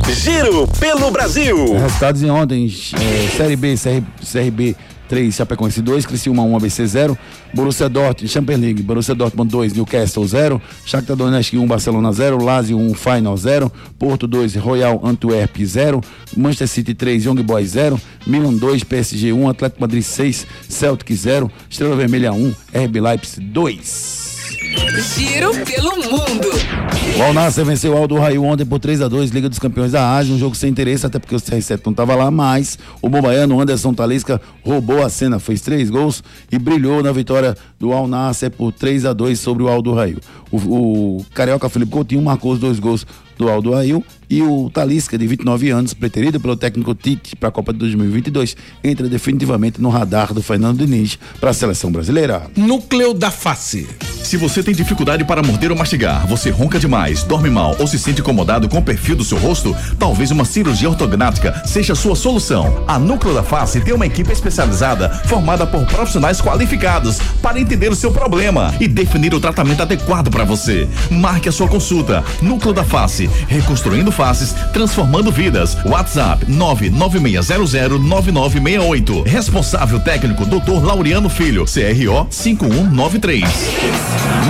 Giro 0.10 0.68
pelo 0.80 1.12
Brasil. 1.12 1.74
Resultados 1.74 2.22
de 2.22 2.30
ontem, 2.30 2.66
eh, 2.66 3.38
Série 3.38 3.56
B, 3.56 3.76
CR, 3.76 4.02
CRB 4.24 4.76
3, 5.08 5.32
Chapecoense 5.32 5.82
2, 5.82 6.06
Criciúma 6.06 6.44
1, 6.44 6.58
ABC 6.58 6.86
0, 6.86 7.18
Borussia 7.54 7.88
Dortmund, 7.88 8.30
Champions 8.30 8.62
League, 8.62 8.84
Borussia 8.84 9.16
Dortmund 9.16 9.50
2, 9.50 9.74
Newcastle 9.76 10.28
0, 10.28 10.62
Shakhtar 10.86 11.16
Donetsk 11.16 11.54
1, 11.54 11.68
Barcelona 11.68 12.12
0, 12.12 12.38
Lazio 12.44 12.78
1, 12.78 12.94
Final 12.96 13.38
0, 13.38 13.72
Porto 13.98 14.28
2, 14.28 14.60
Royal 14.60 15.00
Antwerp 15.04 15.58
0, 15.58 16.02
Manchester 16.36 16.68
City 16.68 16.94
3, 16.94 17.24
Young 17.24 17.44
Boys 17.44 17.72
0, 17.72 18.00
Milan 18.26 18.60
2, 18.60 18.86
PSG 18.86 19.32
1, 19.32 19.50
Atlético 19.50 19.82
Madrid 19.82 20.04
6, 20.04 20.46
Celtic 20.70 21.16
0, 21.16 21.52
Estrela 21.70 21.96
Vermelha 21.96 22.32
1, 22.32 22.56
RB 22.74 23.00
Leipzig 23.00 23.52
2. 23.54 24.35
Giro 25.16 25.52
pelo 25.66 25.92
mundo. 25.98 26.48
O 27.18 27.24
Alnasser 27.24 27.64
venceu 27.64 27.94
o 27.94 27.98
Aldo 27.98 28.18
Raio 28.18 28.44
ontem 28.44 28.66
por 28.66 28.80
3 28.80 29.02
a 29.02 29.08
2 29.08 29.30
Liga 29.32 29.48
dos 29.48 29.60
Campeões 29.60 29.92
da 29.92 30.16
Ásia, 30.16 30.36
um 30.36 30.38
jogo 30.38 30.56
sem 30.56 30.70
interesse, 30.70 31.06
até 31.06 31.18
porque 31.18 31.36
o 31.36 31.40
CR7 31.40 31.80
não 31.86 31.92
estava 31.92 32.14
lá, 32.16 32.30
mas 32.30 32.78
o 33.02 33.08
bombaiano 33.08 33.60
Anderson 33.60 33.94
Talisca 33.94 34.42
roubou 34.64 35.04
a 35.04 35.10
cena, 35.10 35.40
fez 35.40 35.62
três 35.62 35.90
gols 35.90 36.24
e 36.52 36.60
brilhou 36.60 37.02
na 37.02 37.12
vitória 37.12 37.56
do 37.80 37.94
Al 37.94 38.08
Nasser 38.08 38.52
por 38.52 38.72
3 38.72 39.06
a 39.06 39.14
2 39.14 39.40
sobre 39.40 39.64
o 39.64 39.70
Aldo 39.70 39.94
Raio. 39.94 40.20
O, 40.52 40.58
o 40.58 41.26
Carioca 41.34 41.70
Felipe 41.70 41.92
Coutinho 41.92 42.22
marcou 42.22 42.52
os 42.52 42.60
dois 42.60 42.80
gols 42.80 43.06
do 43.38 43.50
Aldo 43.50 43.74
Raio 43.74 44.04
e 44.30 44.42
o 44.42 44.70
Talisca, 44.70 45.18
de 45.18 45.28
29 45.28 45.70
anos, 45.70 45.94
preterido 45.94 46.40
pelo 46.40 46.56
técnico 46.56 46.96
Tite 46.96 47.36
para 47.36 47.50
a 47.50 47.52
Copa 47.52 47.72
de 47.74 47.80
2022, 47.80 48.56
entra 48.84 49.08
definitivamente 49.08 49.82
no 49.82 49.90
radar 49.90 50.34
do 50.34 50.42
Fernando 50.42 50.80
Diniz 50.80 51.18
para 51.40 51.52
a 51.52 51.54
seleção 51.54 51.92
brasileira. 51.92 52.44
Núcleo 52.56 53.14
da 53.14 53.32
face. 53.32 53.88
Se 54.24 54.38
você 54.38 54.64
tem 54.64 54.74
dificuldade 54.74 55.24
para 55.24 55.44
morder 55.44 55.70
ou 55.70 55.78
mastigar, 55.78 56.26
você 56.26 56.50
ronca 56.50 56.80
demais, 56.80 57.24
dorme 57.24 57.50
mal 57.50 57.76
ou 57.78 57.86
se 57.86 58.00
sente 58.00 58.22
incomodado 58.22 58.68
com 58.68 58.80
o 58.80 58.82
perfil 58.82 59.16
do 59.16 59.24
seu 59.24 59.38
rosto, 59.38 59.76
talvez 60.00 60.32
uma 60.32 60.44
cirurgia 60.44 60.90
ortognática 60.90 61.62
seja 61.64 61.94
a 61.94 61.96
sua 61.96 62.16
solução. 62.16 62.84
A 62.88 62.98
Núcleo 62.98 63.36
da 63.36 63.44
Face 63.44 63.80
tem 63.82 63.94
uma 63.94 64.08
equipe 64.08 64.32
especializada 64.32 65.10
formada 65.10 65.68
por 65.68 65.86
profissionais 65.86 66.42
qualificados 66.42 67.20
para 67.40 67.60
entender 67.60 67.92
o 67.92 67.96
seu 67.96 68.12
problema 68.12 68.74
e 68.80 68.88
definir 68.88 69.34
o 69.36 69.40
tratamento 69.40 69.84
adequado 69.84 70.32
para 70.32 70.44
você. 70.44 70.90
Marque 71.12 71.50
a 71.50 71.52
sua 71.52 71.68
consulta. 71.68 72.24
Núcleo 72.42 72.74
da 72.74 72.84
Face, 72.84 73.30
reconstruindo 73.48 74.12
faces, 74.16 74.56
transformando 74.72 75.32
vidas. 75.32 75.76
WhatsApp 75.86 76.46
996009968. 76.46 79.28
Responsável 79.28 80.00
técnico 80.00 80.46
Dr. 80.46 80.84
Laureano 80.84 81.30
Filho, 81.30 81.66
CRO 81.66 82.28
5193. 82.30 83.44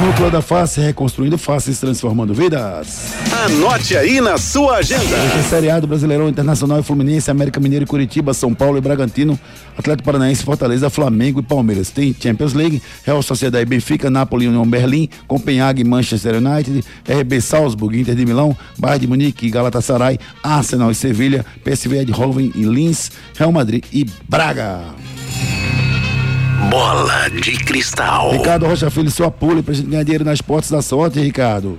Núcleo 0.05 0.29
da 0.29 0.41
Face, 0.41 0.81
reconstruindo 0.81 1.37
faces, 1.37 1.79
transformando 1.79 2.33
vidas. 2.33 3.13
Anote 3.45 3.97
aí 3.97 4.21
na 4.21 4.37
sua 4.37 4.77
agenda. 4.77 5.15
Tem 5.33 5.43
seriado 5.43 5.87
Brasileirão 5.87 6.29
Internacional 6.29 6.79
e 6.79 6.83
Fluminense, 6.83 7.31
América 7.31 7.59
Mineiro 7.59 7.85
e 7.85 7.87
Curitiba, 7.87 8.33
São 8.33 8.53
Paulo 8.53 8.77
e 8.77 8.81
Bragantino, 8.81 9.39
Atlético 9.77 10.05
Paranaense, 10.05 10.43
Fortaleza, 10.43 10.89
Flamengo 10.89 11.39
e 11.39 11.43
Palmeiras. 11.43 11.89
Tem 11.89 12.15
Champions 12.17 12.53
League, 12.53 12.81
Real 13.03 13.21
Sociedade 13.23 13.63
e 13.63 13.65
Benfica, 13.65 14.09
Napoli, 14.09 14.47
União 14.47 14.67
Berlim, 14.67 15.09
Copenhague, 15.27 15.83
Manchester 15.83 16.35
United, 16.35 16.83
RB 17.09 17.41
Salzburg, 17.41 17.99
Inter 17.99 18.15
de 18.15 18.25
Milão, 18.25 18.55
Bayern 18.77 18.99
de 18.99 19.07
Munique, 19.07 19.49
Galatasaray, 19.55 20.19
Arsenal 20.43 20.91
e 20.91 20.95
Sevilha, 20.95 21.45
PSV 21.63 21.99
Eindhoven 21.99 22.51
e 22.53 22.63
Linz, 22.63 23.11
Real 23.37 23.51
Madrid 23.51 23.85
e 23.93 24.05
Braga. 24.27 24.81
Bola 26.69 27.29
de 27.29 27.57
cristal. 27.57 28.31
Ricardo 28.31 28.65
Rocha 28.65 28.89
Filho, 28.89 29.09
sua 29.09 29.31
pule 29.31 29.63
pra 29.63 29.73
gente 29.73 29.89
ganhar 29.89 30.03
dinheiro 30.03 30.25
nas 30.25 30.41
portas 30.41 30.71
da 30.71 30.81
sorte, 30.81 31.21
Ricardo. 31.21 31.77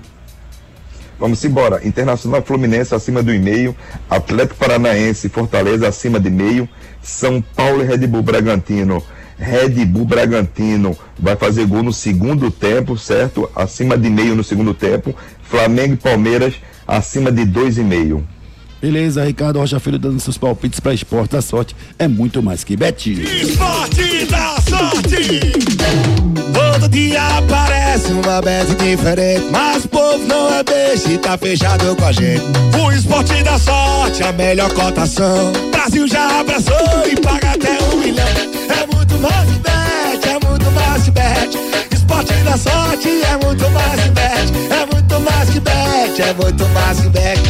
Vamos 1.19 1.45
embora. 1.45 1.87
Internacional 1.87 2.43
Fluminense 2.43 2.95
acima 2.95 3.23
do 3.23 3.33
e-mail, 3.33 3.77
Atlético 4.09 4.57
Paranaense 4.57 5.29
Fortaleza 5.29 5.89
acima 5.89 6.19
de 6.19 6.31
meio, 6.31 6.69
São 7.03 7.43
Paulo 7.43 7.83
e 7.83 7.87
Red 7.87 8.07
Bull 8.07 8.23
Bragantino. 8.23 9.03
Red 9.39 9.85
Bull 9.85 10.07
Bragantino 10.07 10.97
vai 11.19 11.37
fazer 11.37 11.67
gol 11.67 11.83
no 11.83 11.93
segundo 11.93 12.51
tempo, 12.51 12.97
certo? 12.97 13.51
Acima 13.55 13.99
de 13.99 14.09
meio 14.09 14.35
no 14.35 14.43
segundo 14.43 14.73
tempo. 14.73 15.15
Flamengo 15.43 15.95
e 15.95 15.99
Palmeiras 15.99 16.55
acima 16.87 17.33
de 17.33 17.45
dois 17.45 17.79
e 17.79 17.83
meio. 17.83 18.27
Beleza, 18.81 19.25
Ricardo 19.25 19.59
Rocha 19.59 19.81
Filho 19.81 19.99
dando 19.99 20.21
seus 20.21 20.37
palpites 20.37 20.81
pra 20.81 20.93
esporte 20.93 21.33
da 21.33 21.41
sorte. 21.41 21.75
É 21.99 22.07
muito 22.07 22.43
mais 22.43 22.63
que 22.63 22.77
bet. 22.77 23.11
Esporte 23.11 24.27
da 24.27 24.57
sorte. 24.61 25.41
Todo 26.53 26.89
dia 26.89 27.23
aparece 27.39 28.13
uma 28.13 28.41
bet 28.43 28.75
diferente. 28.77 29.47
Mas 29.51 29.87
o 29.87 29.89
povo 29.89 30.25
não 30.27 30.53
é 30.55 30.63
beijo 30.63 31.11
e 31.11 31.19
tá 31.19 31.39
fechado 31.39 31.97
com 31.97 32.05
a 32.05 32.13
gente. 32.13 32.43
O 32.79 32.93
esporte 32.93 33.43
da 33.43 33.59
sorte, 33.59 34.23
a 34.23 34.33
melhor 34.33 34.73
cotação. 34.75 35.53
Brasil 35.73 36.07
já 36.07 36.41
abraçou 36.41 37.09
e 37.11 37.17
paga 37.19 37.53
até 37.53 37.79
um 37.93 37.97
milhão. 37.99 38.27
É 38.29 38.95
muito 38.95 39.19
mais 39.19 39.51
que 39.51 39.59
bet, 39.59 40.29
é 40.29 40.49
muito 40.49 40.71
mais 40.73 41.03
que 41.03 41.11
bet. 41.11 41.66
Esporte 42.47 42.65
da 42.65 42.71
sorte 42.71 43.09
é 43.09 43.45
muito 43.45 43.71
mais 43.71 44.01
que 44.01 44.11
bet. 44.11 44.53
É 44.71 44.87
muito 44.95 45.21
mais 45.21 45.51
que 45.51 45.61
bet, 45.61 46.23
é 46.23 46.35
muito 46.35 46.69
mais 46.69 47.01
que 47.01 47.09
bet. 47.09 47.41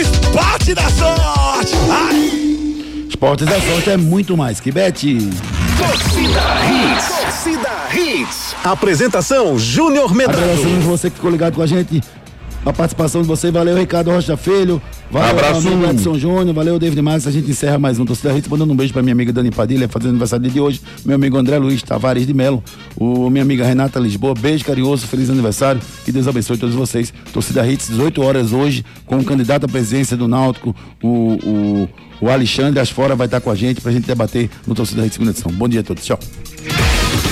Esporte 0.00 0.74
da 0.74 0.90
sorte. 0.90 1.74
Ai. 1.90 3.06
Esportes 3.08 3.46
da 3.46 3.60
sorte 3.60 3.90
é 3.90 3.96
muito 3.98 4.36
mais 4.36 4.58
que 4.58 4.72
bet. 4.72 5.18
Torcida 5.76 6.40
Hits. 6.70 7.08
Torcida 7.20 7.70
Hits. 7.94 8.56
Apresentação 8.64 9.58
Júnior 9.58 10.14
Medrado. 10.14 10.42
Agradecemos 10.42 10.84
você 10.84 11.10
que 11.10 11.16
ficou 11.16 11.30
ligado 11.30 11.54
com 11.54 11.62
a 11.62 11.66
gente. 11.66 12.02
A 12.64 12.72
participação 12.74 13.22
de 13.22 13.26
você, 13.26 13.50
valeu 13.50 13.74
Ricardo 13.74 14.10
Rocha 14.10 14.36
Filho, 14.36 14.82
valeu 15.10 15.30
Abraço. 15.30 15.66
amigo 15.66 15.90
Edson 15.90 16.18
Júnior, 16.18 16.54
valeu 16.54 16.78
David 16.78 17.00
Marques, 17.00 17.26
a 17.26 17.30
gente 17.30 17.50
encerra 17.50 17.78
mais 17.78 17.98
um 17.98 18.04
Torcida 18.04 18.36
Hits, 18.36 18.48
mandando 18.48 18.74
um 18.74 18.76
beijo 18.76 18.92
pra 18.92 19.00
minha 19.02 19.14
amiga 19.14 19.32
Dani 19.32 19.50
Padilha, 19.50 19.88
fazendo 19.88 20.10
aniversário 20.10 20.48
de 20.48 20.60
hoje, 20.60 20.82
meu 21.02 21.14
amigo 21.14 21.38
André 21.38 21.58
Luiz 21.58 21.82
Tavares 21.82 22.26
de 22.26 22.34
Melo, 22.34 22.62
o 22.96 23.30
minha 23.30 23.42
amiga 23.42 23.64
Renata 23.64 23.98
Lisboa, 23.98 24.34
beijo 24.38 24.62
carinhoso, 24.62 25.06
feliz 25.06 25.30
aniversário, 25.30 25.80
que 26.04 26.12
Deus 26.12 26.28
abençoe 26.28 26.58
todos 26.58 26.74
vocês. 26.74 27.14
Torcida 27.32 27.66
Hits, 27.66 27.88
18 27.88 28.22
horas 28.22 28.52
hoje, 28.52 28.84
com 29.06 29.16
o 29.16 29.24
candidato 29.24 29.64
à 29.64 29.68
presidência 29.68 30.14
do 30.14 30.28
Náutico, 30.28 30.76
o, 31.02 31.08
o, 31.08 31.88
o 32.20 32.28
Alexandre 32.28 32.78
Asfora 32.78 33.16
vai 33.16 33.26
estar 33.26 33.40
com 33.40 33.50
a 33.50 33.54
gente 33.54 33.80
pra 33.80 33.90
gente 33.90 34.06
debater 34.06 34.50
no 34.66 34.74
Torcida 34.74 35.06
Hits 35.06 35.14
segunda 35.14 35.30
edição. 35.30 35.50
Bom 35.50 35.66
dia 35.66 35.80
a 35.80 35.82
todos, 35.82 36.04
tchau. 36.04 36.18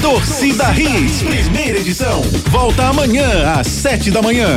Torcida 0.00 0.72
Hits, 0.72 1.22
primeira 1.22 1.80
edição. 1.80 2.22
Volta 2.50 2.84
amanhã 2.84 3.52
às 3.58 3.66
sete 3.66 4.10
da 4.10 4.22
manhã. 4.22 4.56